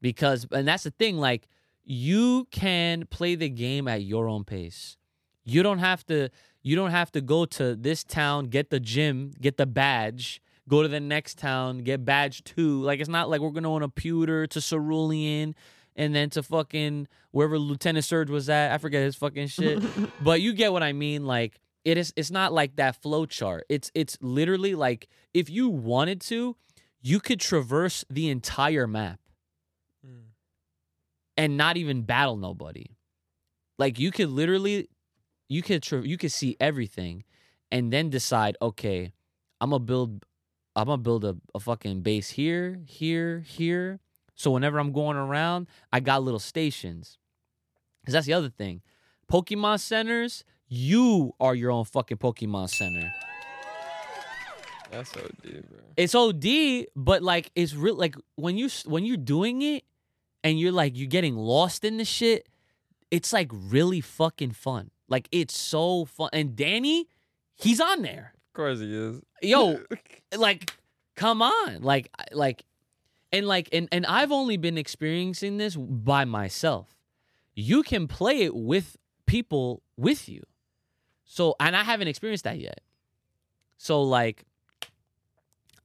Because 0.00 0.46
and 0.50 0.66
that's 0.66 0.84
the 0.84 0.90
thing, 0.90 1.18
like 1.18 1.46
you 1.84 2.46
can 2.50 3.06
play 3.06 3.34
the 3.34 3.48
game 3.48 3.86
at 3.86 4.02
your 4.02 4.28
own 4.28 4.44
pace. 4.44 4.96
You 5.44 5.62
don't 5.62 5.78
have 5.78 6.06
to. 6.06 6.30
You 6.62 6.76
don't 6.76 6.92
have 6.92 7.10
to 7.12 7.20
go 7.20 7.44
to 7.44 7.74
this 7.74 8.04
town, 8.04 8.46
get 8.46 8.70
the 8.70 8.78
gym, 8.78 9.32
get 9.40 9.56
the 9.56 9.66
badge, 9.66 10.40
go 10.68 10.82
to 10.82 10.88
the 10.88 11.00
next 11.00 11.38
town, 11.38 11.78
get 11.78 12.04
badge 12.04 12.44
two. 12.44 12.82
Like 12.82 13.00
it's 13.00 13.08
not 13.08 13.28
like 13.28 13.40
we're 13.40 13.50
gonna 13.50 13.72
on 13.72 13.82
a 13.82 13.88
pewter 13.88 14.46
to 14.46 14.60
Cerulean 14.60 15.54
and 15.96 16.14
then 16.14 16.30
to 16.30 16.42
fucking 16.42 17.08
wherever 17.32 17.58
Lieutenant 17.58 18.04
Surge 18.04 18.30
was 18.30 18.48
at. 18.48 18.72
I 18.72 18.78
forget 18.78 19.02
his 19.02 19.16
fucking 19.16 19.48
shit. 19.48 19.82
but 20.22 20.40
you 20.40 20.52
get 20.52 20.72
what 20.72 20.82
I 20.82 20.92
mean. 20.92 21.24
Like 21.26 21.60
it 21.84 21.98
is 21.98 22.12
it's 22.16 22.30
not 22.30 22.52
like 22.52 22.76
that 22.76 23.00
flow 23.02 23.26
chart. 23.26 23.64
It's 23.68 23.90
it's 23.94 24.16
literally 24.20 24.74
like 24.74 25.08
if 25.34 25.50
you 25.50 25.68
wanted 25.68 26.20
to, 26.22 26.56
you 27.00 27.18
could 27.20 27.40
traverse 27.40 28.04
the 28.08 28.28
entire 28.28 28.86
map 28.86 29.18
Mm. 30.06 30.22
and 31.36 31.56
not 31.56 31.76
even 31.76 32.02
battle 32.02 32.36
nobody. 32.36 32.86
Like 33.78 33.98
you 33.98 34.10
could 34.10 34.28
literally, 34.30 34.88
you 35.48 35.62
could 35.62 35.82
tra- 35.82 36.06
you 36.06 36.16
could 36.18 36.32
see 36.32 36.56
everything, 36.60 37.24
and 37.70 37.92
then 37.92 38.10
decide, 38.10 38.56
okay, 38.60 39.12
I'm 39.60 39.70
gonna 39.70 39.80
build, 39.84 40.24
I'm 40.74 40.86
gonna 40.86 40.98
build 40.98 41.24
a, 41.24 41.36
a 41.54 41.60
fucking 41.60 42.00
base 42.00 42.30
here, 42.30 42.80
here, 42.86 43.40
here. 43.40 44.00
So 44.34 44.50
whenever 44.50 44.78
I'm 44.78 44.92
going 44.92 45.16
around, 45.16 45.68
I 45.92 46.00
got 46.00 46.22
little 46.22 46.40
stations. 46.40 47.18
Cause 48.04 48.14
that's 48.14 48.26
the 48.26 48.32
other 48.32 48.50
thing, 48.50 48.82
Pokemon 49.30 49.80
centers. 49.80 50.44
You 50.66 51.34
are 51.38 51.54
your 51.54 51.70
own 51.70 51.84
fucking 51.84 52.16
Pokemon 52.16 52.70
center. 52.70 53.12
That's 54.90 55.14
OD, 55.16 55.42
bro. 55.42 55.80
It's 55.96 56.14
OD, 56.14 56.86
but 56.96 57.22
like 57.22 57.50
it's 57.54 57.74
real. 57.74 57.94
Like 57.94 58.16
when 58.36 58.56
you 58.56 58.68
when 58.86 59.04
you're 59.04 59.16
doing 59.16 59.62
it, 59.62 59.84
and 60.44 60.58
you're 60.58 60.72
like 60.72 60.96
you're 60.96 61.08
getting 61.08 61.36
lost 61.36 61.84
in 61.84 61.96
the 61.96 62.04
shit. 62.04 62.48
It's 63.10 63.32
like 63.32 63.50
really 63.52 64.00
fucking 64.00 64.52
fun. 64.52 64.90
Like 65.08 65.28
it's 65.32 65.56
so 65.56 66.06
fun. 66.06 66.30
And 66.32 66.56
Danny, 66.56 67.08
he's 67.54 67.80
on 67.80 68.02
there. 68.02 68.34
Of 68.52 68.56
course 68.56 68.80
he 68.80 68.94
is. 68.94 69.22
Yo, 69.40 69.80
like, 70.36 70.74
come 71.16 71.40
on, 71.40 71.80
like, 71.80 72.10
like, 72.32 72.66
and 73.32 73.46
like, 73.46 73.70
and 73.72 73.88
and 73.90 74.04
I've 74.04 74.30
only 74.30 74.58
been 74.58 74.76
experiencing 74.76 75.56
this 75.56 75.74
by 75.74 76.26
myself. 76.26 76.94
You 77.54 77.82
can 77.82 78.06
play 78.06 78.42
it 78.42 78.54
with 78.54 78.98
people 79.24 79.82
with 79.96 80.28
you. 80.28 80.42
So, 81.24 81.56
and 81.58 81.74
I 81.74 81.82
haven't 81.82 82.08
experienced 82.08 82.44
that 82.44 82.58
yet. 82.58 82.82
So, 83.78 84.02
like, 84.02 84.44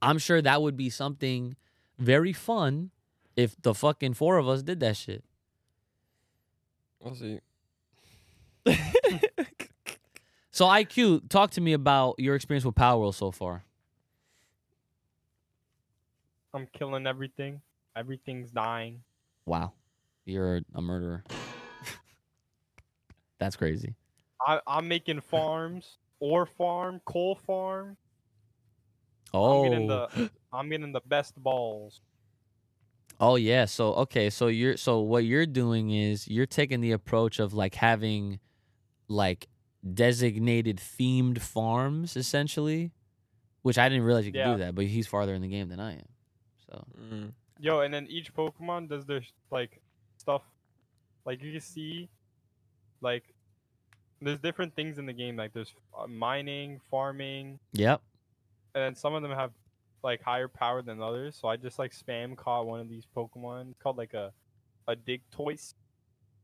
I'm 0.02 0.18
sure 0.18 0.42
that 0.42 0.62
would 0.62 0.76
be 0.76 0.90
something 0.90 1.56
very 1.98 2.34
fun 2.34 2.92
if 3.38 3.56
the 3.62 3.74
fucking 3.74 4.16
four 4.16 4.40
of 4.40 4.50
us 4.50 4.62
did 4.62 4.82
that 4.82 4.98
shit. 4.98 5.24
we'll 7.02 7.16
see. 7.16 7.40
So, 10.58 10.66
IQ, 10.66 11.30
talk 11.30 11.52
to 11.52 11.62
me 11.62 11.74
about 11.74 12.16
your 12.18 12.34
experience 12.34 12.66
with 12.66 12.74
Palworld 12.74 13.14
so 13.14 13.30
far. 13.30 13.64
I'm 16.52 16.66
killing 16.74 17.06
everything. 17.06 17.62
Everything's 17.96 18.50
dying. 18.50 19.04
Wow, 19.46 19.74
you're 20.26 20.62
a 20.74 20.82
murderer. 20.82 21.24
That's 23.40 23.56
crazy. 23.56 23.94
I, 24.48 24.60
I'm 24.66 24.88
making 24.88 25.22
farms, 25.22 26.00
ore 26.20 26.48
farm, 26.48 27.02
coal 27.06 27.36
farm. 27.36 27.96
Oh, 29.36 29.64
I'm 29.64 29.70
getting 29.70 29.88
the 29.88 30.10
oh. 30.18 30.30
I'm 30.58 30.70
getting 30.70 30.92
the 30.92 31.02
best 31.02 31.36
balls. 31.36 32.02
oh 33.20 33.36
yeah. 33.36 33.66
So 33.66 33.94
okay, 33.94 34.32
so 34.32 34.48
you're 34.48 34.76
so 34.76 35.02
what 35.02 35.24
you're 35.24 35.46
doing 35.46 35.92
is 35.92 36.28
you're 36.28 36.48
taking 36.48 36.82
the 36.82 36.94
approach 36.94 37.38
of 37.38 37.54
like 37.54 37.76
having 37.76 38.40
like 39.08 39.48
designated 39.96 40.78
themed 40.78 41.40
farms 41.40 42.16
essentially, 42.16 42.92
which 43.62 43.78
I 43.78 43.90
didn't 43.90 44.04
realize 44.04 44.26
you 44.26 44.32
could 44.32 44.40
Yeah. 44.40 44.54
do 44.54 44.58
that. 44.60 44.76
But 44.76 44.86
he's 44.86 45.08
farther 45.08 45.34
in 45.34 45.42
the 45.42 45.48
game 45.48 45.70
than 45.70 45.80
I 45.80 45.94
am. 45.94 46.08
So 46.70 46.86
Mm. 47.00 47.34
Yo, 47.60 47.80
and 47.80 47.92
then 47.94 48.06
each 48.08 48.34
Pokemon 48.34 48.88
does 48.90 49.06
their 49.06 49.22
like 49.52 49.82
stuff. 50.18 50.44
Like 51.26 51.42
you 51.42 51.52
can 51.52 51.62
see, 51.62 52.08
like 53.02 53.24
there's 54.22 54.40
different 54.40 54.76
things 54.76 54.98
in 55.00 55.06
the 55.06 55.14
game. 55.14 55.36
Like 55.36 55.54
there's 55.54 55.74
uh, 55.98 56.08
mining, 56.08 56.80
farming, 56.92 57.60
yep. 57.74 58.02
and 58.76 58.84
then 58.84 58.96
some 58.96 59.14
of 59.16 59.22
them 59.24 59.32
have 59.32 59.52
like 60.04 60.22
higher 60.22 60.48
power 60.48 60.82
than 60.84 61.02
others. 61.02 61.36
So 61.36 61.48
I 61.48 61.58
just 61.58 61.80
like 61.80 61.92
spam 61.94 62.36
caught 62.38 62.68
one 62.68 62.80
of 62.80 62.90
these 62.90 63.06
Pokemon. 63.16 63.72
It's 63.72 63.80
called 63.80 63.98
like 63.98 64.14
a 64.14 64.32
a 64.88 64.96
Digtoise. 64.96 65.74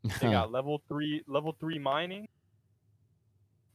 They 0.03 0.09
got 0.31 0.51
level 0.51 0.81
three 0.87 1.21
level 1.27 1.55
three 1.59 1.77
mining. 1.79 2.27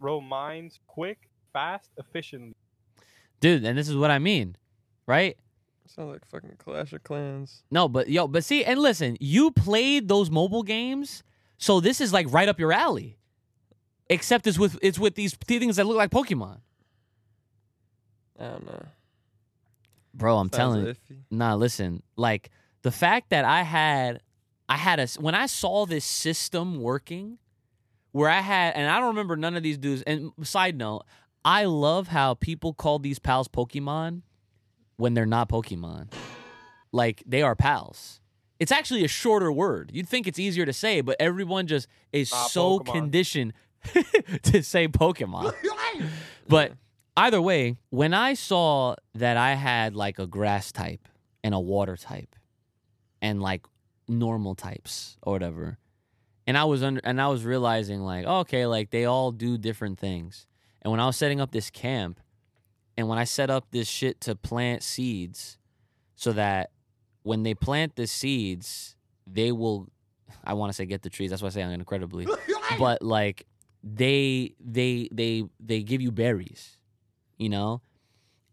Row 0.01 0.21
mines 0.21 0.79
quick, 0.87 1.29
fast, 1.53 1.91
efficiently. 1.97 2.55
Dude, 3.41 3.65
and 3.65 3.77
this 3.79 3.89
is 3.89 3.97
what 3.97 4.11
I 4.11 4.19
mean, 4.19 4.57
right? 5.07 5.37
Sounds 5.87 6.13
like 6.13 6.27
fucking 6.27 6.57
Clash 6.59 6.93
of 6.93 7.03
Clans. 7.03 7.63
No, 7.71 7.89
but 7.89 8.09
yo, 8.11 8.29
but 8.29 8.45
see, 8.45 8.65
and 8.65 8.79
listen, 8.79 9.17
you 9.21 9.51
played 9.51 10.09
those 10.09 10.31
mobile 10.31 10.63
games, 10.63 11.23
so 11.57 11.81
this 11.81 12.01
is 12.01 12.13
like 12.13 12.27
right 12.31 12.49
up 12.49 12.59
your 12.61 12.73
alley. 12.73 13.17
Except 14.11 14.47
it's 14.47 14.59
with 14.59 14.79
it's 14.83 14.99
with 14.99 15.15
these 15.15 15.35
things 15.35 15.77
that 15.77 15.87
look 15.87 15.97
like 15.97 16.11
Pokemon. 16.11 16.59
I 18.39 18.45
don't 18.45 18.67
know. 18.67 18.87
Bro, 20.15 20.39
I'm 20.39 20.53
Sounds 20.53 20.57
telling 20.57 20.87
you. 20.87 20.93
iffy. 20.93 21.19
Nah, 21.31 21.55
listen, 21.55 22.03
like 22.17 22.51
the 22.83 22.91
fact 22.91 23.31
that 23.31 23.45
I 23.45 23.63
had 23.63 24.21
I 24.69 24.77
had 24.77 25.01
a 25.01 25.07
when 25.21 25.35
I 25.35 25.47
saw 25.47 25.87
this 25.87 26.05
system 26.05 26.81
working 26.81 27.39
where 28.19 28.29
I 28.29 28.41
had 28.41 28.75
and 28.75 28.91
I 28.91 28.99
don't 28.99 29.09
remember 29.09 29.37
none 29.37 29.57
of 29.57 29.63
these 29.63 29.79
dudes 29.79 30.03
and 30.03 30.33
side 30.43 30.77
note, 30.77 31.05
I 31.45 31.65
love 31.65 32.09
how 32.09 32.35
people 32.35 32.75
call 32.75 32.99
these 32.99 33.19
pals 33.19 33.47
Pokemon 33.49 34.23
when 34.97 35.15
they're 35.15 35.25
not 35.27 35.49
Pokemon. 35.49 36.13
Like 36.91 37.23
they 37.27 37.43
are 37.43 37.55
pals. 37.55 38.21
It's 38.59 38.73
actually 38.73 39.05
a 39.05 39.09
shorter 39.09 39.53
word. 39.53 39.93
You'd 39.95 40.09
think 40.09 40.27
it's 40.27 40.39
easier 40.39 40.67
to 40.67 40.73
say, 40.73 41.01
but 41.01 41.17
everyone 41.21 41.69
just 41.69 41.87
is 42.13 42.33
Nah, 42.33 42.47
so 42.49 42.81
Pokemon. 42.81 42.93
conditioned 42.93 43.53
to 44.43 44.63
say 44.63 44.89
Pokemon. 44.89 45.55
But 46.49 46.73
either 47.17 47.43
way, 47.43 47.77
when 47.91 48.15
I 48.15 48.35
saw 48.35 48.97
that 49.15 49.37
I 49.37 49.55
had 49.55 49.95
like 49.95 50.19
a 50.19 50.27
grass 50.27 50.73
type 50.73 51.07
and 51.45 51.55
a 51.55 51.61
water 51.61 51.97
type, 51.97 52.35
and 53.21 53.43
like 53.43 53.67
normal 54.09 54.55
types 54.55 55.17
or 55.23 55.35
whatever. 55.35 55.79
And 56.49 56.57
I 56.57 56.65
was 56.65 56.83
under 56.83 56.99
and 57.05 57.21
I 57.21 57.29
was 57.29 57.45
realizing 57.45 58.01
like, 58.01 58.25
okay, 58.25 58.65
like 58.65 58.89
they 58.89 59.05
all 59.05 59.33
do 59.33 59.59
different 59.59 59.99
things. 59.99 60.47
And 60.81 60.91
when 60.91 60.99
I 60.99 61.05
was 61.05 61.15
setting 61.15 61.43
up 61.43 61.53
this 61.53 61.69
camp, 61.69 62.21
and 62.97 63.07
when 63.07 63.19
I 63.19 63.25
set 63.25 63.51
up 63.51 63.67
this 63.71 63.87
shit 63.87 64.19
to 64.23 64.35
plant 64.35 64.83
seeds, 64.83 65.59
so 66.17 66.33
that 66.33 66.71
when 67.23 67.43
they 67.43 67.53
plant 67.53 67.97
the 67.97 68.07
seeds, 68.07 68.97
they 69.27 69.53
will 69.53 69.91
I 70.43 70.55
want 70.55 70.71
to 70.71 70.75
say 70.75 70.87
get 70.87 71.03
the 71.03 71.11
trees. 71.11 71.29
That's 71.29 71.43
why 71.43 71.49
I 71.49 71.51
say 71.51 71.63
I'm 71.63 71.71
incredibly. 71.73 72.27
but 72.79 73.03
like 73.03 73.47
they 73.85 74.55
they 74.59 75.11
they 75.13 75.45
they 75.61 75.83
give 75.83 76.01
you 76.01 76.11
berries, 76.11 76.79
you 77.37 77.51
know? 77.51 77.83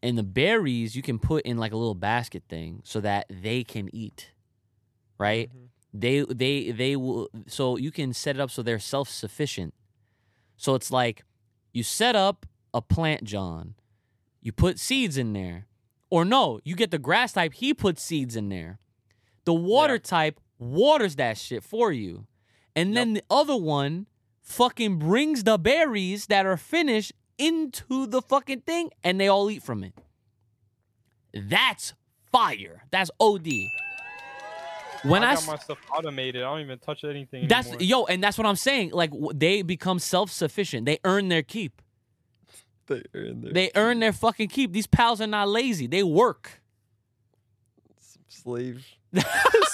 And 0.04 0.18
the 0.18 0.24
berries 0.24 0.98
you 0.98 1.02
can 1.02 1.18
put 1.18 1.46
in 1.46 1.58
like 1.58 1.72
a 1.72 1.78
little 1.78 1.96
basket 1.96 2.44
thing 2.50 2.82
so 2.84 3.00
that 3.00 3.26
they 3.30 3.64
can 3.64 3.90
eat. 3.96 4.32
Right? 5.18 5.50
Mhm. 5.50 5.65
They 5.98 6.26
they 6.28 6.72
they 6.72 6.96
will 6.96 7.30
so 7.48 7.78
you 7.78 7.92
can 7.92 8.12
set 8.14 8.36
it 8.36 8.40
up 8.42 8.52
so 8.52 8.62
they're 8.62 8.80
self-sufficient. 8.80 9.74
So 10.58 10.76
it's 10.76 10.92
like 10.92 11.24
you 11.72 11.84
set 11.84 12.16
up 12.16 12.46
a 12.74 12.82
plant 12.82 13.24
John. 13.24 13.76
You 14.42 14.52
put 14.52 14.80
seeds 14.80 15.18
in 15.18 15.34
there. 15.34 15.68
Or 16.10 16.24
no, 16.24 16.60
you 16.64 16.76
get 16.76 16.92
the 16.92 17.00
grass 17.00 17.34
type, 17.34 17.54
he 17.54 17.74
puts 17.74 18.02
seeds 18.04 18.36
in 18.36 18.50
there. 18.50 18.80
The 19.46 19.54
water 19.54 19.96
Yeah. 19.96 20.00
type 20.00 20.40
waters 20.60 21.16
that 21.16 21.38
shit 21.38 21.64
for 21.64 21.92
you. 21.92 22.28
And 22.76 22.96
then 22.96 23.14
the 23.14 23.24
other 23.30 23.56
one 23.56 24.08
fucking 24.42 25.00
brings 25.00 25.44
the 25.44 25.58
berries 25.58 26.28
that 26.28 26.46
are 26.46 26.58
finished 26.58 27.14
into 27.38 28.06
the 28.06 28.22
fucking 28.22 28.62
thing 28.62 28.92
and 29.04 29.20
they 29.20 29.28
all 29.28 29.50
eat 29.50 29.64
from 29.64 29.84
it. 29.84 29.94
That's 31.34 31.94
fire. 32.32 32.84
That's 32.92 33.12
OD. 33.20 33.68
When 35.06 35.24
I 35.24 35.36
got 35.36 35.48
my 35.48 35.58
stuff 35.58 35.78
automated. 35.92 36.44
I 36.44 36.52
don't 36.52 36.62
even 36.62 36.80
touch 36.80 37.04
anything 37.04 37.48
that's 37.48 37.68
anymore. 37.68 37.84
yo, 37.84 38.06
and 38.06 38.24
that's 38.24 38.38
what 38.38 38.48
I'm 38.48 38.56
saying. 38.56 38.92
Like 38.92 39.12
they 39.34 39.62
become 39.62 40.00
self-sufficient. 40.00 40.86
They 40.86 41.00
earn 41.04 41.30
their 41.30 41.44
keep. 41.44 41.82
They 42.88 43.04
earn 43.14 43.42
their 43.42 43.54
They 43.54 43.72
earn 43.76 44.00
their 44.00 44.14
fucking 44.14 44.50
keep. 44.50 44.72
These 44.74 44.88
pals 44.88 45.22
are 45.22 45.28
not 45.28 45.48
lazy. 45.48 45.88
They 45.88 46.04
work. 46.04 46.62
slave 48.28 48.86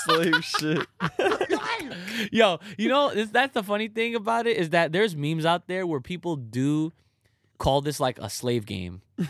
slave 0.05 0.43
shit. 0.43 0.87
Yo, 2.31 2.59
you 2.77 2.89
know, 2.89 3.13
that's 3.25 3.53
the 3.53 3.63
funny 3.63 3.87
thing 3.87 4.15
about 4.15 4.47
it 4.47 4.57
is 4.57 4.69
that 4.71 4.91
there's 4.91 5.15
memes 5.15 5.45
out 5.45 5.67
there 5.67 5.85
where 5.85 5.99
people 5.99 6.35
do 6.35 6.91
call 7.57 7.81
this 7.81 7.99
like 7.99 8.19
a 8.19 8.29
slave 8.29 8.65
game. 8.65 9.01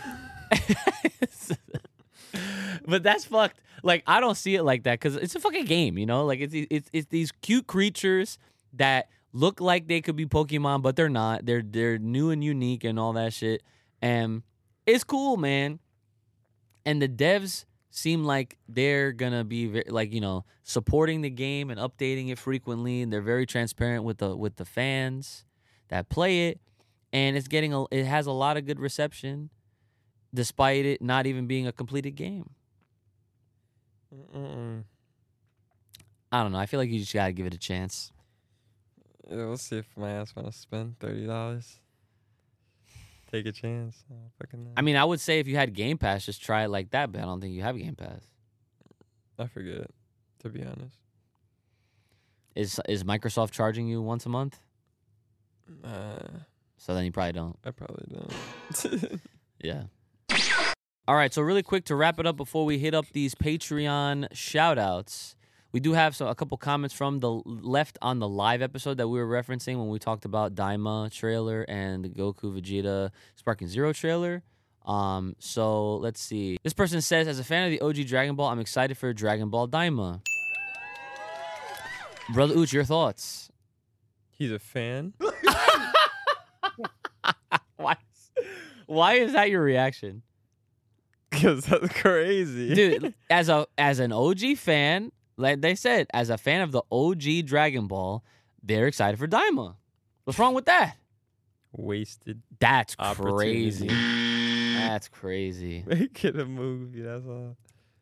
but 2.85 3.03
that's 3.03 3.25
fucked. 3.25 3.61
Like 3.83 4.03
I 4.07 4.19
don't 4.19 4.35
see 4.35 4.55
it 4.55 4.63
like 4.63 4.83
that 4.83 4.99
because 4.99 5.15
it's 5.15 5.35
a 5.35 5.39
fucking 5.39 5.65
game, 5.65 5.97
you 5.97 6.05
know. 6.05 6.25
Like 6.25 6.39
it's 6.39 6.53
it's 6.53 6.89
it's 6.93 7.07
these 7.07 7.31
cute 7.31 7.67
creatures 7.67 8.37
that 8.73 9.09
look 9.33 9.61
like 9.61 9.87
they 9.87 10.01
could 10.01 10.15
be 10.15 10.25
Pokemon, 10.25 10.81
but 10.81 10.95
they're 10.95 11.09
not. 11.09 11.45
They're 11.45 11.63
they're 11.63 11.97
new 11.97 12.29
and 12.29 12.43
unique 12.43 12.83
and 12.83 12.99
all 12.99 13.13
that 13.13 13.33
shit, 13.33 13.63
and 14.01 14.43
it's 14.85 15.03
cool, 15.03 15.37
man. 15.37 15.79
And 16.85 17.01
the 17.01 17.09
devs 17.09 17.65
seem 17.91 18.23
like 18.23 18.57
they're 18.67 19.11
gonna 19.11 19.43
be 19.43 19.83
like 19.87 20.13
you 20.13 20.21
know 20.21 20.45
supporting 20.63 21.21
the 21.21 21.29
game 21.29 21.69
and 21.69 21.79
updating 21.79 22.29
it 22.29 22.37
frequently, 22.37 23.01
and 23.01 23.11
they're 23.11 23.21
very 23.21 23.45
transparent 23.45 24.03
with 24.03 24.17
the 24.17 24.35
with 24.35 24.55
the 24.57 24.65
fans 24.65 25.45
that 25.89 26.09
play 26.09 26.49
it, 26.49 26.59
and 27.13 27.37
it's 27.37 27.47
getting 27.47 27.73
a 27.73 27.85
it 27.91 28.05
has 28.05 28.27
a 28.27 28.31
lot 28.31 28.57
of 28.57 28.65
good 28.65 28.79
reception, 28.79 29.49
despite 30.33 30.85
it 30.85 31.01
not 31.01 31.25
even 31.27 31.47
being 31.47 31.67
a 31.67 31.71
completed 31.71 32.11
game. 32.15 32.49
Mm-mm. 34.13 34.83
I 36.31 36.43
don't 36.43 36.51
know. 36.51 36.57
I 36.59 36.65
feel 36.65 36.79
like 36.79 36.89
you 36.89 36.99
just 36.99 37.13
gotta 37.13 37.31
give 37.33 37.45
it 37.45 37.53
a 37.53 37.57
chance. 37.57 38.11
Yeah, 39.29 39.37
we'll 39.45 39.57
see 39.57 39.77
if 39.77 39.85
my 39.97 40.11
ass 40.11 40.35
want 40.35 40.47
to 40.51 40.53
spend 40.57 40.99
thirty 40.99 41.25
dollars. 41.25 41.79
Take 43.31 43.45
a 43.45 43.51
chance. 43.53 44.03
I 44.11 44.15
fucking 44.39 44.63
know. 44.65 44.71
I 44.75 44.81
mean, 44.81 44.97
I 44.97 45.05
would 45.05 45.21
say 45.21 45.39
if 45.39 45.47
you 45.47 45.55
had 45.55 45.73
Game 45.73 45.97
Pass, 45.97 46.25
just 46.25 46.43
try 46.43 46.63
it 46.65 46.67
like 46.69 46.89
that. 46.91 47.11
But 47.13 47.21
I 47.21 47.25
don't 47.25 47.39
think 47.39 47.53
you 47.53 47.61
have 47.61 47.77
Game 47.77 47.95
Pass. 47.95 48.21
I 49.39 49.47
forget. 49.47 49.87
To 50.39 50.49
be 50.49 50.61
honest, 50.63 50.97
Is 52.55 52.79
is 52.89 53.03
Microsoft 53.03 53.51
charging 53.51 53.87
you 53.87 54.01
once 54.01 54.25
a 54.25 54.29
month? 54.29 54.59
uh, 55.83 56.17
So 56.77 56.93
then 56.95 57.05
you 57.05 57.11
probably 57.11 57.33
don't. 57.33 57.57
I 57.63 57.71
probably 57.71 58.05
don't. 58.11 59.21
Yeah. 59.63 59.83
All 61.07 61.15
right, 61.15 61.33
so 61.33 61.41
really 61.41 61.63
quick 61.63 61.85
to 61.85 61.95
wrap 61.95 62.19
it 62.19 62.27
up 62.27 62.37
before 62.37 62.63
we 62.63 62.77
hit 62.77 62.93
up 62.93 63.07
these 63.11 63.33
Patreon 63.33 64.27
shout 64.33 64.77
outs. 64.77 65.35
We 65.71 65.79
do 65.79 65.93
have 65.93 66.15
some, 66.15 66.27
a 66.27 66.35
couple 66.35 66.57
comments 66.57 66.93
from 66.93 67.21
the 67.21 67.41
left 67.45 67.97
on 68.03 68.19
the 68.19 68.27
live 68.27 68.61
episode 68.61 68.97
that 68.97 69.07
we 69.07 69.17
were 69.19 69.25
referencing 69.27 69.77
when 69.77 69.89
we 69.89 69.97
talked 69.97 70.25
about 70.25 70.53
Daima 70.53 71.11
trailer 71.11 71.63
and 71.63 72.05
the 72.05 72.09
Goku 72.09 72.53
Vegeta 72.55 73.09
Sparking 73.35 73.67
Zero 73.67 73.93
trailer. 73.93 74.43
Um, 74.85 75.35
so 75.39 75.95
let's 75.97 76.21
see. 76.21 76.59
This 76.61 76.73
person 76.73 77.01
says, 77.01 77.27
as 77.27 77.39
a 77.39 77.43
fan 77.43 77.65
of 77.65 77.71
the 77.71 77.81
OG 77.81 78.05
Dragon 78.07 78.35
Ball, 78.35 78.49
I'm 78.49 78.59
excited 78.59 78.95
for 78.95 79.11
Dragon 79.11 79.49
Ball 79.49 79.67
Daima. 79.67 80.21
Brother 82.31 82.59
Uch, 82.59 82.73
your 82.73 82.83
thoughts? 82.83 83.49
He's 84.29 84.51
a 84.51 84.59
fan. 84.59 85.13
Why? 87.77 87.97
Why 88.85 89.13
is 89.15 89.33
that 89.33 89.49
your 89.49 89.63
reaction? 89.63 90.21
Cause 91.41 91.65
that's 91.65 91.87
crazy, 91.93 92.73
dude 92.73 93.13
as 93.29 93.47
a 93.47 93.65
as 93.77 93.99
an 93.99 94.11
og 94.11 94.39
fan 94.57 95.11
like 95.37 95.61
they 95.61 95.75
said 95.75 96.07
as 96.13 96.29
a 96.29 96.37
fan 96.37 96.61
of 96.61 96.71
the 96.73 96.81
og 96.91 97.19
dragon 97.45 97.87
ball 97.87 98.23
they're 98.61 98.85
excited 98.87 99.17
for 99.17 99.27
daima 99.27 99.75
what's 100.25 100.37
wrong 100.37 100.53
with 100.53 100.65
that 100.65 100.97
Wasted. 101.71 102.41
that's 102.59 102.95
crazy 102.95 103.87
that's 104.75 105.07
crazy 105.07 105.83
Make 105.87 106.25
it 106.25 106.37
a 106.37 106.45
movie. 106.45 107.01
That's 107.01 107.25
all. 107.25 107.55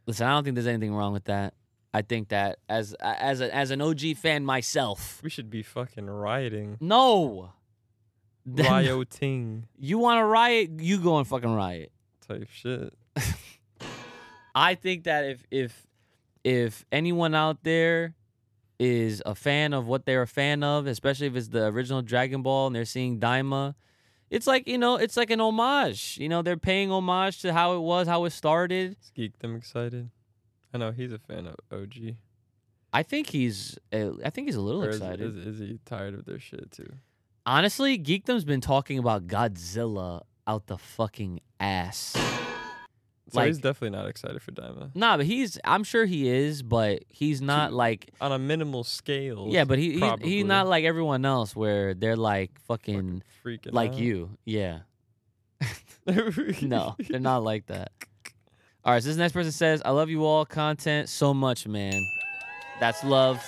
listen 0.07 0.25
i 0.25 0.31
don't 0.31 0.43
think 0.43 0.55
there's 0.55 0.65
anything 0.67 0.93
wrong 0.95 1.13
with 1.13 1.25
that 1.25 1.53
i 1.93 2.01
think 2.01 2.29
that 2.29 2.57
as 2.67 2.95
as 2.99 3.41
a, 3.41 3.55
as 3.55 3.69
an 3.69 3.79
og 3.81 4.01
fan 4.17 4.43
myself 4.43 5.21
We 5.23 5.29
should 5.29 5.51
be 5.51 5.61
fucking 5.61 6.07
rioting. 6.09 6.77
no 6.81 7.51
Rioting 8.45 9.67
you 9.77 9.99
want 9.99 10.19
to 10.19 10.25
riot 10.25 10.71
you 10.79 10.97
go 10.99 11.19
and 11.19 11.27
fucking 11.27 11.53
riot 11.53 11.91
type 12.27 12.47
shit. 12.51 12.93
I 14.59 14.75
think 14.75 15.05
that 15.05 15.23
if 15.23 15.45
if 15.49 15.87
if 16.43 16.85
anyone 16.91 17.33
out 17.33 17.63
there 17.63 18.15
is 18.77 19.23
a 19.25 19.33
fan 19.33 19.73
of 19.73 19.87
what 19.87 20.05
they're 20.05 20.21
a 20.21 20.27
fan 20.27 20.63
of, 20.63 20.85
especially 20.85 21.27
if 21.27 21.35
it's 21.37 21.47
the 21.47 21.67
original 21.67 22.01
Dragon 22.01 22.41
Ball 22.41 22.67
and 22.67 22.75
they're 22.75 22.83
seeing 22.83 23.21
Daima, 23.21 23.75
it's 24.29 24.47
like 24.47 24.67
you 24.67 24.77
know, 24.77 24.97
it's 24.97 25.15
like 25.15 25.29
an 25.29 25.39
homage. 25.39 26.17
You 26.19 26.27
know, 26.27 26.41
they're 26.41 26.57
paying 26.57 26.91
homage 26.91 27.41
to 27.43 27.53
how 27.53 27.75
it 27.77 27.79
was, 27.79 28.05
how 28.05 28.25
it 28.25 28.31
started. 28.31 28.97
Let's 28.99 29.11
geek 29.11 29.39
them 29.39 29.55
excited. 29.55 30.09
I 30.73 30.77
know 30.77 30.91
he's 30.91 31.13
a 31.13 31.19
fan 31.19 31.47
of 31.47 31.55
OG. 31.71 32.15
I 32.91 33.03
think 33.03 33.27
he's, 33.27 33.77
uh, 33.93 34.11
I 34.25 34.29
think 34.29 34.47
he's 34.47 34.55
a 34.55 34.61
little 34.61 34.83
is, 34.83 34.97
excited. 34.97 35.37
is, 35.37 35.47
is 35.47 35.59
he 35.59 35.79
tired 35.85 36.15
of 36.15 36.25
their 36.25 36.39
shit 36.39 36.71
too? 36.71 36.91
Honestly, 37.45 37.97
Geekdom's 37.97 38.43
been 38.43 38.61
talking 38.61 38.99
about 38.99 39.25
Godzilla 39.25 40.23
out 40.45 40.67
the 40.67 40.77
fucking 40.77 41.39
ass. 41.59 42.15
So 43.31 43.41
he's 43.45 43.57
definitely 43.59 43.97
not 43.97 44.07
excited 44.07 44.41
for 44.41 44.51
Daima. 44.51 44.95
Nah, 44.95 45.17
but 45.17 45.25
he's, 45.25 45.57
I'm 45.63 45.83
sure 45.83 46.05
he 46.05 46.27
is, 46.29 46.61
but 46.63 47.03
he's 47.07 47.41
not 47.41 47.73
like 47.73 48.09
On 48.21 48.31
a 48.31 48.39
minimal 48.39 48.83
scale. 48.83 49.47
Yeah, 49.49 49.65
but 49.65 49.77
he, 49.79 49.99
he 49.99 50.13
he's 50.21 50.45
not 50.45 50.67
like 50.67 50.83
everyone 50.85 51.25
else 51.25 51.55
where 51.55 51.93
they're 51.93 52.15
like 52.15 52.59
fucking 52.61 53.23
freaking 53.45 53.73
like 53.73 53.91
out. 53.91 53.97
you. 53.99 54.29
Yeah. 54.45 54.79
No, 56.61 56.95
they're 57.07 57.19
not 57.19 57.43
like 57.43 57.67
that. 57.67 57.91
All 58.83 58.93
right, 58.93 59.03
so 59.03 59.09
this 59.09 59.17
next 59.17 59.33
person 59.33 59.51
says, 59.51 59.81
"I 59.85 59.91
love 59.91 60.09
you 60.09 60.25
all 60.25 60.45
content 60.45 61.09
so 61.09 61.33
much, 61.33 61.67
man. 61.67 61.93
That's 62.79 63.03
love. 63.03 63.43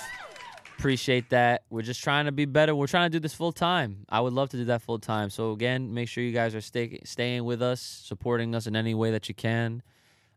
Appreciate 0.78 1.30
that. 1.30 1.62
We're 1.70 1.82
just 1.82 2.02
trying 2.02 2.24
to 2.26 2.32
be 2.32 2.44
better. 2.44 2.74
We're 2.74 2.88
trying 2.88 3.10
to 3.10 3.16
do 3.16 3.20
this 3.20 3.34
full 3.34 3.52
time. 3.52 4.04
I 4.08 4.20
would 4.20 4.32
love 4.32 4.48
to 4.50 4.56
do 4.56 4.64
that 4.64 4.82
full 4.82 4.98
time. 4.98 5.30
So 5.30 5.52
again, 5.52 5.94
make 5.94 6.08
sure 6.08 6.24
you 6.24 6.32
guys 6.32 6.54
are 6.54 6.60
stay, 6.60 6.98
staying 7.04 7.44
with 7.44 7.62
us, 7.62 7.80
supporting 7.80 8.54
us 8.54 8.66
in 8.66 8.74
any 8.74 8.94
way 8.94 9.12
that 9.12 9.28
you 9.28 9.34
can, 9.34 9.82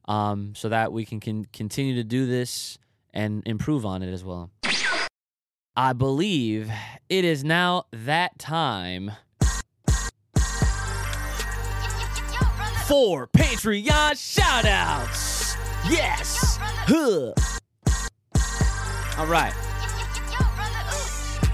um, 0.08 0.54
so 0.56 0.70
that 0.70 0.94
we 0.94 1.04
can, 1.04 1.20
can 1.20 1.46
continue 1.46 1.96
to 1.96 2.04
do 2.04 2.28
this 2.28 2.78
and 3.12 3.42
improve 3.48 3.86
on 3.86 4.04
it 4.04 4.12
as 4.14 4.24
well. 4.24 4.52
I 5.76 5.94
believe 5.94 6.70
it 7.10 7.26
is 7.26 7.44
now 7.44 7.86
that 7.92 8.38
time 8.38 9.12
for 12.86 13.28
Patreon 13.36 14.12
shoutouts. 14.14 15.58
Yes. 15.90 16.58
Huh. 16.62 17.34
All 19.18 19.26
right. 19.26 19.54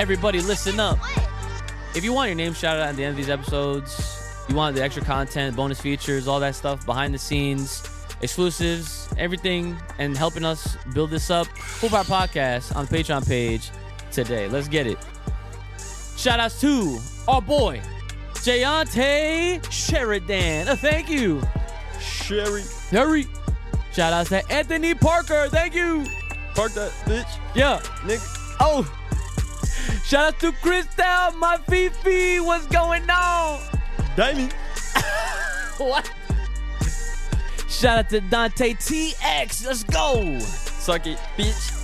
Everybody, 0.02 0.41
listen 0.41 0.80
up. 0.80 0.97
If 1.95 2.04
you 2.04 2.12
want 2.12 2.30
your 2.30 2.36
name 2.36 2.54
shouted 2.56 2.82
out 2.82 2.89
at 2.89 2.95
the 2.95 3.04
end 3.04 3.12
of 3.12 3.18
these 3.18 3.30
episodes, 3.30 4.43
you 4.49 4.56
want 4.56 4.76
the 4.76 4.82
extra 4.82 5.04
content, 5.06 5.56
bonus 5.56 5.80
features, 5.80 6.28
all 6.28 6.39
that 6.39 6.56
stuff 6.56 6.84
behind 6.88 7.14
the 7.14 7.20
scenes, 7.20 7.88
exclusives, 8.24 9.08
everything, 9.20 9.78
and 9.99 10.18
helping 10.18 10.43
us 10.43 10.76
build 10.95 11.12
this 11.12 11.30
up. 11.30 11.45
Full 11.45 11.89
Power 11.89 12.04
Podcast 12.04 12.76
on 12.76 12.88
the 12.88 12.97
Patreon 12.97 13.28
page 13.28 13.70
today. 14.12 14.47
Let's 14.49 14.68
get 14.68 14.88
it. 14.88 14.97
Shout 16.18 16.39
outs 16.39 16.60
to 16.62 16.97
our 17.28 17.39
boy, 17.39 17.80
Jayante 18.34 19.64
Sheridan. 19.72 20.68
A 20.68 20.76
thank 20.78 21.12
you. 21.12 21.43
Sherry, 21.99 22.64
Sherry. 22.89 23.28
Shout 23.93 24.14
outs 24.14 24.30
to 24.30 24.52
Anthony 24.52 24.95
Parker. 24.95 25.47
Thank 25.49 25.76
you. 25.76 26.08
park 26.56 26.72
that 26.72 26.91
bitch, 27.06 27.30
Yeah. 27.54 27.78
nigga. 28.04 28.56
Oh. 28.60 28.91
Shout 30.04 30.34
out 30.34 30.40
to 30.42 30.52
Crystal, 30.54 31.32
my 31.38 31.58
Fifi. 31.68 32.40
What's 32.40 32.68
going 32.68 33.10
on? 33.10 33.62
Diamond. 34.16 34.54
What? 35.78 36.12
Shout 37.68 37.98
out 37.98 38.10
to 38.10 38.22
Dante 38.22 38.74
TX. 38.76 39.66
Let's 39.66 39.84
go. 39.84 40.38
Suck 40.40 41.08
it, 41.08 41.18
bitch. 41.36 41.78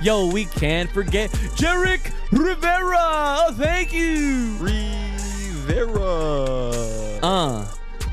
Yo, 0.02 0.28
we 0.30 0.46
can't 0.46 0.88
forget 0.90 1.30
Jarek 1.30 2.12
Rivera. 2.32 2.96
Oh, 2.98 3.52
thank 3.58 3.92
you. 3.92 4.56
Rivera. 4.58 6.02
Uh. 7.22 7.66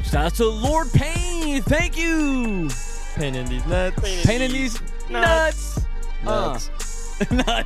Shout 0.04 0.26
out 0.26 0.34
to 0.36 0.46
Lord 0.46 0.92
Payne. 0.92 1.62
Thank 1.64 1.98
you. 1.98 2.70
Pain 3.16 3.36
in 3.36 3.46
these 3.48 3.66
nuts. 3.66 4.26
Pain 4.26 4.42
in 4.42 4.52
these 4.52 4.82
nuts. 5.10 5.78
Nuts. 5.78 5.78
Uh, 6.26 6.52
nuts. 6.52 6.70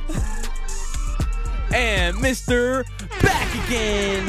And 1.70 2.16
Mr. 2.16 2.84
Back 3.22 3.66
again. 3.66 4.26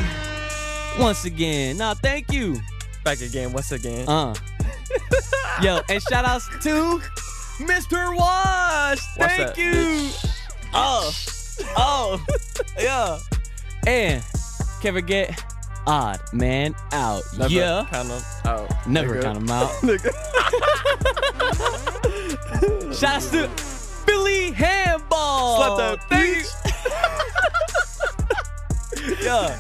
Once 1.00 1.24
again. 1.24 1.78
Now, 1.78 1.94
thank 1.94 2.32
you. 2.34 2.60
Back 3.06 3.22
again, 3.22 3.54
once 3.54 3.72
again. 3.72 4.08
Uh. 4.10 4.36
Yo, 5.62 5.80
and 5.90 6.02
shout 6.04 6.26
outs 6.26 6.50
to 6.64 7.02
Mr. 7.60 8.16
Wash. 8.18 9.00
Thank 9.16 9.56
you. 9.58 9.72
bitch? 9.72 10.26
Oh. 10.74 11.12
Oh. 11.78 12.26
yeah. 12.80 13.20
And 13.88 14.22
can't 14.82 14.96
forget 14.96 15.42
Odd 15.88 16.20
Man 16.34 16.76
Out. 16.92 17.24
Yeah. 17.34 17.40
Never 17.40 17.54
yeah. 17.54 17.88
Count 17.90 18.10
'em 18.10 18.22
out. 18.46 18.88
Never 18.88 19.16
nigga. 19.16 19.24
count 19.24 19.38
him 19.38 19.50
out. 19.50 19.72
Shout 22.96 23.16
outs 23.16 23.32
to 23.32 23.50
Billy 24.30 24.52
Handball. 24.52 25.76
Slap 25.76 26.00
that 26.10 26.10
you. 26.12 26.44
yeah. 29.26 29.58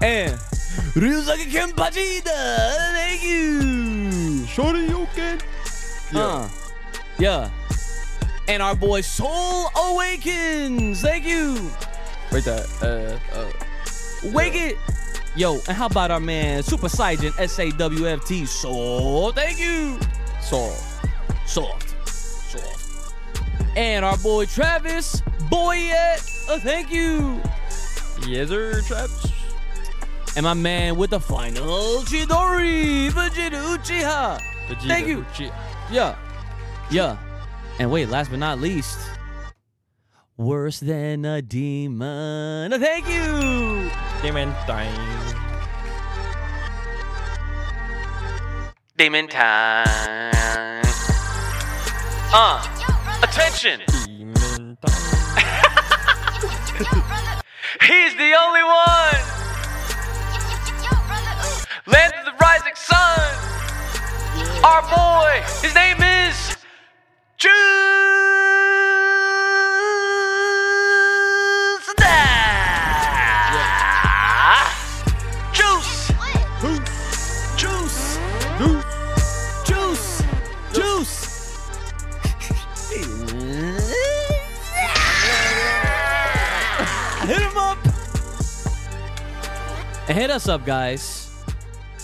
And 0.00 0.38
Ryuzaki 0.94 1.46
Kenpachida. 1.50 2.92
Thank 2.92 3.24
you. 3.24 4.46
Shorty, 4.46 4.80
you 4.80 5.08
can. 5.14 5.40
Uh, 6.14 6.48
yeah. 7.18 7.50
And 8.48 8.62
our 8.62 8.76
boy 8.76 9.00
Soul 9.00 9.70
Awakens. 9.76 11.00
Thank 11.02 11.26
you. 11.26 11.70
Wait 12.30 12.44
that. 12.44 12.66
Uh, 12.80 13.36
uh, 13.36 14.32
Wake 14.32 14.54
it. 14.54 14.78
Yo, 15.34 15.54
and 15.68 15.76
how 15.76 15.86
about 15.86 16.10
our 16.10 16.20
man 16.20 16.62
Super 16.62 16.88
Saiyan 16.88 17.32
SAWFT 17.32 18.46
Soul? 18.46 19.32
Thank 19.32 19.58
you. 19.58 19.98
Soft. 20.40 21.08
Soft. 21.46 21.95
And 23.76 24.04
our 24.04 24.16
boy 24.18 24.46
Travis 24.46 25.20
Boyette. 25.50 26.48
Uh, 26.48 26.58
thank 26.58 26.90
you. 26.90 27.40
Yes, 28.26 28.48
sir, 28.48 28.80
traps. 28.82 29.28
And 30.36 30.44
my 30.44 30.54
man 30.54 30.96
with 30.96 31.10
the 31.10 31.20
final 31.20 32.00
Chidori 32.02 33.10
Vegeta 33.10 33.76
Uchiha. 33.76 34.40
Vegeta, 34.68 34.86
Thank 34.88 35.06
you. 35.08 35.24
Uchi- 35.32 35.52
Yeah. 35.90 36.16
Yeah. 36.90 37.16
And 37.78 37.90
wait, 37.90 38.08
last 38.08 38.30
but 38.30 38.38
not 38.38 38.58
least, 38.60 38.98
worse 40.38 40.80
than 40.80 41.24
a 41.26 41.42
demon. 41.42 42.70
Thank 42.80 43.06
you. 43.08 43.90
Demon 44.22 44.52
time. 44.66 44.92
Demon 48.96 49.28
time. 49.28 50.82
Uh, 52.32 52.75
attention. 53.22 53.80
He's 57.82 58.14
the 58.16 58.34
only 58.38 58.62
one. 58.62 59.22
Land 61.86 62.14
of 62.18 62.24
the 62.24 62.32
rising 62.40 62.74
sun. 62.74 63.20
Our 64.64 64.82
boy, 64.82 65.42
his 65.62 65.74
name 65.74 66.02
is 66.02 66.56
Juice. 67.38 68.85
Hit 90.26 90.34
us 90.34 90.48
up, 90.48 90.66
guys. 90.66 91.30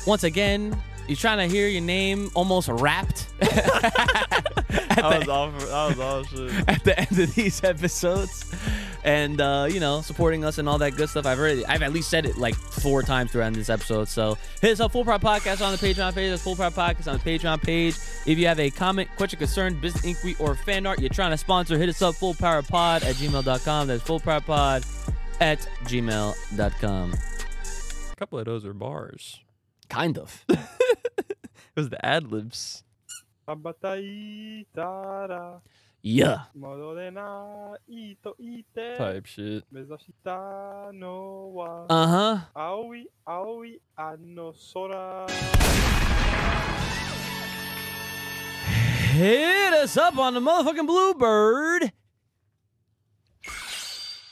Once 0.07 0.23
again, 0.23 0.81
you're 1.09 1.17
trying 1.17 1.39
to 1.39 1.53
hear 1.53 1.67
your 1.67 1.83
name 1.83 2.31
almost 2.35 2.69
rapped 2.69 3.27
I 3.43 5.19
was 5.19 5.29
off. 5.29 5.71
I 5.73 5.89
was 5.89 5.99
off 5.99 6.29
shit. 6.31 6.53
at 6.69 6.85
the 6.85 6.97
end 6.97 7.19
of 7.19 7.35
these 7.35 7.65
episodes, 7.65 8.55
and 9.03 9.41
uh, 9.41 9.67
you 9.69 9.81
know, 9.81 10.03
supporting 10.03 10.45
us 10.45 10.59
and 10.59 10.69
all 10.69 10.79
that 10.79 10.93
good 10.93 11.09
stuff. 11.09 11.27
I've 11.27 11.41
already, 11.41 11.67
I've 11.67 11.83
at 11.83 11.93
least 11.93 12.11
said 12.11 12.27
it 12.27 12.39
like 12.39 12.55
four 12.55 13.03
times 13.03 13.33
throughout 13.33 13.55
this 13.55 13.69
episode. 13.69 14.07
So 14.07 14.39
hit 14.61 14.71
us 14.71 14.79
up, 14.79 14.93
Full 14.93 15.05
Power 15.05 15.19
Podcast 15.19 15.67
on 15.67 15.73
the 15.73 15.79
Patreon 15.79 16.15
page. 16.15 16.31
That's 16.31 16.43
Full 16.43 16.55
Power 16.55 16.71
Podcast 16.71 17.11
on 17.11 17.19
the 17.19 17.39
Patreon 17.39 17.61
page. 17.61 17.97
If 18.25 18.39
you 18.39 18.47
have 18.47 18.61
a 18.61 18.71
comment, 18.71 19.11
question, 19.17 19.41
concern, 19.41 19.75
business 19.81 20.05
inquiry, 20.05 20.37
or 20.39 20.55
fan 20.55 20.87
art 20.87 21.01
you're 21.01 21.09
trying 21.09 21.33
to 21.33 21.39
sponsor, 21.39 21.77
hit 21.77 21.89
us 21.89 22.01
up, 22.03 22.15
Full 22.15 22.35
Power 22.35 22.63
Pod 22.63 23.03
at 23.03 23.17
gmail.com. 23.17 23.89
That's 23.89 24.03
Full 24.05 24.21
Power 24.21 24.41
Pod 24.41 24.85
at 25.41 25.59
gmail.com. 25.87 27.15
A 28.23 28.25
couple 28.25 28.39
of 28.39 28.45
those 28.45 28.65
are 28.65 28.73
bars. 28.73 29.41
Kind 29.89 30.17
of. 30.17 30.47
It 31.75 31.81
was 31.81 31.89
the 31.89 32.05
ad 32.07 32.31
libs. 32.31 32.85
Yeah. 36.03 36.39
modo 36.55 36.95
de 36.95 37.11
na, 37.11 37.75
ito 37.89 38.37
ite, 38.39 38.97
Type 38.99 39.27
shit. 39.27 39.65
bezashita 39.75 40.93
no 40.93 41.87
Uh 41.89 42.07
huh. 42.07 42.39
aoi 42.55 43.07
aoi 43.27 43.81
ano. 43.99 44.53
Hit 49.17 49.73
us 49.75 49.97
up 49.97 50.19
on 50.19 50.35
the 50.35 50.41
motherfucking 50.41 50.87
Bluebird 50.87 51.91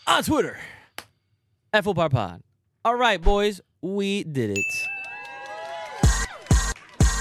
on 0.07 0.23
Twitter 0.23 0.59
at 1.73 1.83
Full 1.85 1.95
Power 1.95 2.11
Pod. 2.11 2.43
All 2.85 2.97
right, 2.97 3.21
boys, 3.21 3.61
we 3.83 4.25
did 4.25 4.51
it. 4.51 4.87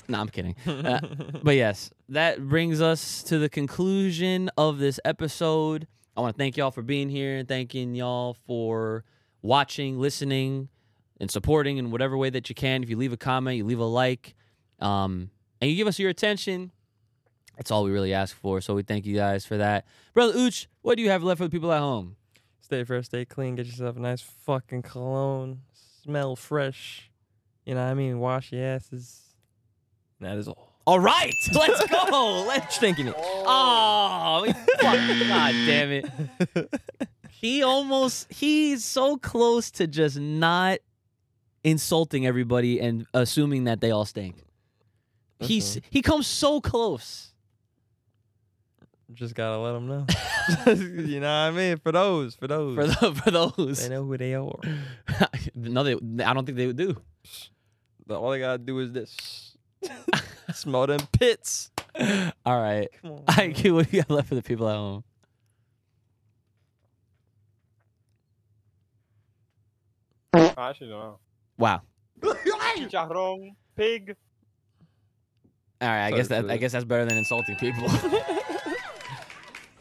No, 0.07 0.20
I'm 0.20 0.30
kidding. 0.30 0.55
Uh, 0.66 0.99
but 1.43 1.55
yes, 1.55 1.91
that 2.10 2.41
brings 2.41 2.82
us 2.82 3.22
to 3.24 3.38
the 3.38 3.47
conclusion 3.47 4.49
of 4.57 4.80
this 4.80 4.99
episode. 5.05 5.88
I 6.18 6.22
want 6.22 6.36
to 6.36 6.38
thank 6.38 6.57
y'all 6.57 6.72
for 6.72 6.82
being 6.82 7.10
here 7.10 7.38
and 7.38 7.47
thanking 7.47 7.93
y'all 7.93 8.36
for 8.47 9.05
watching, 9.41 9.99
listening, 9.99 10.70
and 11.20 11.30
supporting 11.30 11.78
in 11.78 11.91
whatever 11.91 12.18
way 12.18 12.30
that 12.32 12.49
you 12.49 12.55
can. 12.55 12.82
If 12.82 12.89
you 12.89 12.97
leave 12.97 13.14
a 13.14 13.18
comment, 13.18 13.57
you 13.57 13.66
leave 13.66 13.80
a 13.80 13.86
like, 13.86 14.36
um, 14.80 15.30
and 15.62 15.70
you 15.70 15.78
give 15.78 15.88
us 15.88 15.99
your 15.99 16.10
attention, 16.10 16.72
that's 17.55 17.72
all 17.72 17.84
we 17.84 17.91
really 17.91 18.14
ask 18.14 18.36
for. 18.36 18.62
So 18.62 18.74
we 18.74 18.84
thank 18.84 19.05
you 19.05 19.16
guys 19.16 19.45
for 19.45 19.57
that. 19.57 19.86
Brother 20.14 20.34
Ooch, 20.34 20.68
what 20.82 20.95
do 20.95 21.03
you 21.03 21.10
have 21.10 21.24
left 21.24 21.39
for 21.39 21.43
the 21.43 21.49
people 21.49 21.72
at 21.72 21.80
home? 21.80 22.16
Stay 22.62 22.84
fresh, 22.84 23.05
stay 23.05 23.26
clean, 23.26 23.55
get 23.55 23.66
yourself 23.66 23.97
a 23.97 23.99
nice 23.99 24.22
fucking 24.22 24.82
cologne. 24.82 25.62
Smell 26.10 26.36
fresh. 26.36 27.12
You 27.66 27.76
know 27.76 27.84
what 27.84 27.91
I 27.91 27.93
mean? 27.93 28.18
Wash 28.18 28.51
your 28.51 28.64
asses. 28.66 29.22
And 30.20 30.28
that 30.28 30.39
is 30.39 30.47
all. 30.47 30.74
All 30.88 30.99
right, 30.99 31.36
let's 31.53 31.86
go. 31.86 32.45
Let's 32.47 32.78
Stinking 32.78 33.10
it. 33.10 33.16
Oh, 33.16 34.43
oh 34.43 34.53
fuck, 34.82 35.28
god 35.28 35.51
damn 35.68 35.91
it. 35.91 36.10
He 37.30 37.64
almost 37.64 38.34
he's 38.34 38.84
so 38.84 39.16
close 39.18 39.72
to 39.72 39.88
just 39.88 40.20
not 40.20 40.80
insulting 41.64 42.26
everybody 42.26 42.82
and 42.82 43.05
assuming 43.14 43.64
that 43.66 43.80
they 43.80 43.91
all 43.91 44.03
stink. 44.03 44.43
He's, 45.39 45.78
uh-huh. 45.78 45.88
he 45.89 46.01
comes 46.01 46.28
so 46.28 46.60
close. 46.60 47.28
Just 49.14 49.34
gotta 49.34 49.57
let 49.57 49.74
them 49.74 49.88
know. 49.88 50.05
you 50.68 51.20
know 51.20 51.28
what 51.28 51.32
I 51.32 51.51
mean? 51.51 51.78
For 51.78 51.91
those, 51.91 52.36
for 52.36 52.47
those. 52.47 52.76
For 52.76 52.88
the, 52.88 53.16
for 53.16 53.32
those. 53.32 53.82
they 53.82 53.95
know 53.95 54.03
who 54.03 54.18
they 54.18 54.36
are. 54.36 54.60
no, 55.55 55.84
they 55.84 55.93
I 56.24 56.34
don't 56.34 56.45
think 56.45 56.57
they 56.57 56.68
would 56.68 56.78
do. 56.78 56.95
The- 58.05 58.20
All 58.20 58.32
they 58.32 58.39
gotta 58.39 58.60
do 58.60 58.80
is 58.80 58.91
this. 58.91 59.55
Smell 60.53 60.88
them 60.88 60.99
pits. 61.12 61.72
All 62.45 62.62
right. 62.62 62.88
Come 63.01 63.12
on. 63.14 63.26
IQ, 63.26 63.76
what 63.76 63.89
do 63.89 63.97
you 63.97 64.03
got 64.03 64.12
left 64.12 64.30
for 64.30 64.36
the 64.36 64.41
people 64.41 64.68
at 64.70 64.76
home? 64.76 65.03
I 70.34 70.70
actually 70.70 70.89
don't 70.89 70.99
know. 70.99 71.20
Wow. 71.57 71.82
Chicharrón, 72.22 73.55
pig. 73.76 74.16
All 75.82 75.88
right, 75.88 76.05
I 76.05 76.10
Sorry 76.10 76.20
guess 76.20 76.28
that 76.28 76.49
I 76.49 76.57
guess 76.57 76.72
that's 76.74 76.86
better 76.86 77.05
than 77.05 77.18
insulting 77.18 77.55
people. 77.55 77.88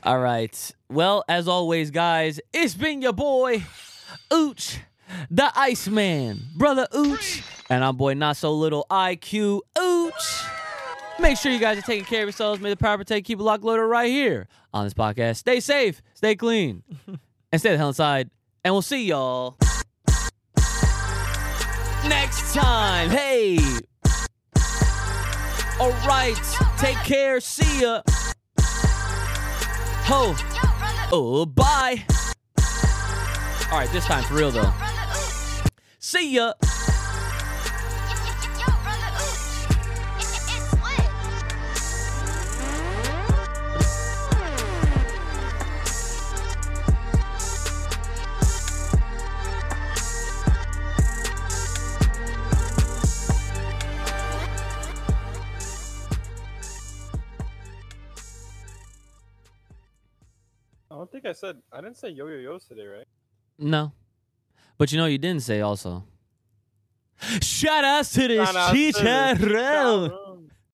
All 0.02 0.18
right. 0.18 0.72
Well, 0.88 1.24
as 1.28 1.48
always, 1.48 1.90
guys, 1.90 2.40
it's 2.52 2.74
been 2.74 3.02
your 3.02 3.12
boy, 3.12 3.62
Ooch, 4.30 4.78
the 5.30 5.50
Iceman, 5.58 6.40
brother 6.56 6.86
Ooch, 6.94 7.42
and 7.68 7.84
I'm 7.84 7.96
boy 7.96 8.14
not 8.14 8.36
so 8.36 8.52
little 8.54 8.86
IQ 8.90 9.60
Ooch. 9.76 10.48
Make 11.18 11.36
sure 11.36 11.50
you 11.50 11.58
guys 11.58 11.78
are 11.78 11.82
taking 11.82 12.04
care 12.04 12.22
of 12.22 12.26
yourselves. 12.26 12.60
May 12.60 12.70
the 12.70 12.76
power 12.76 12.96
protect, 12.96 13.26
keep 13.26 13.40
it 13.40 13.42
lock 13.42 13.64
loaded 13.64 13.82
right 13.82 14.10
here 14.10 14.46
on 14.72 14.84
this 14.84 14.94
podcast. 14.94 15.36
Stay 15.36 15.58
safe, 15.60 16.00
stay 16.14 16.36
clean, 16.36 16.84
and 17.52 17.60
stay 17.60 17.72
the 17.72 17.76
hell 17.76 17.88
inside. 17.88 18.30
And 18.64 18.72
we'll 18.72 18.82
see 18.82 19.04
y'all 19.06 19.56
next 22.08 22.54
time. 22.54 23.10
Hey. 23.10 23.58
All 25.80 25.92
right. 26.06 26.40
Take 26.78 26.96
care. 26.98 27.40
See 27.40 27.82
ya. 27.82 28.02
Ho. 30.10 30.34
Oh, 31.12 31.44
bye. 31.44 32.02
All 33.70 33.78
right. 33.78 33.90
This 33.92 34.06
time 34.06 34.24
for 34.24 34.36
real 34.36 34.50
though. 34.50 34.72
See 35.98 36.34
ya. 36.34 36.54
Think 61.20 61.30
I 61.30 61.32
said. 61.32 61.56
I 61.72 61.80
didn't 61.80 61.96
say 61.96 62.10
yo 62.10 62.26
yo 62.28 62.36
yo's 62.36 62.64
today, 62.64 62.86
right? 62.86 63.06
No. 63.58 63.92
But 64.76 64.92
you 64.92 64.98
know 64.98 65.06
you 65.06 65.18
didn't 65.18 65.42
say 65.42 65.60
also. 65.60 66.04
Shout 67.40 67.84
outs 67.84 68.12
to 68.12 68.28
this 68.28 68.46
Shout 68.46 68.56
out 68.56 68.70
to 68.70 68.76
the 68.76 68.92
chicharrón. 68.92 69.38
chicharrón. 69.38 70.27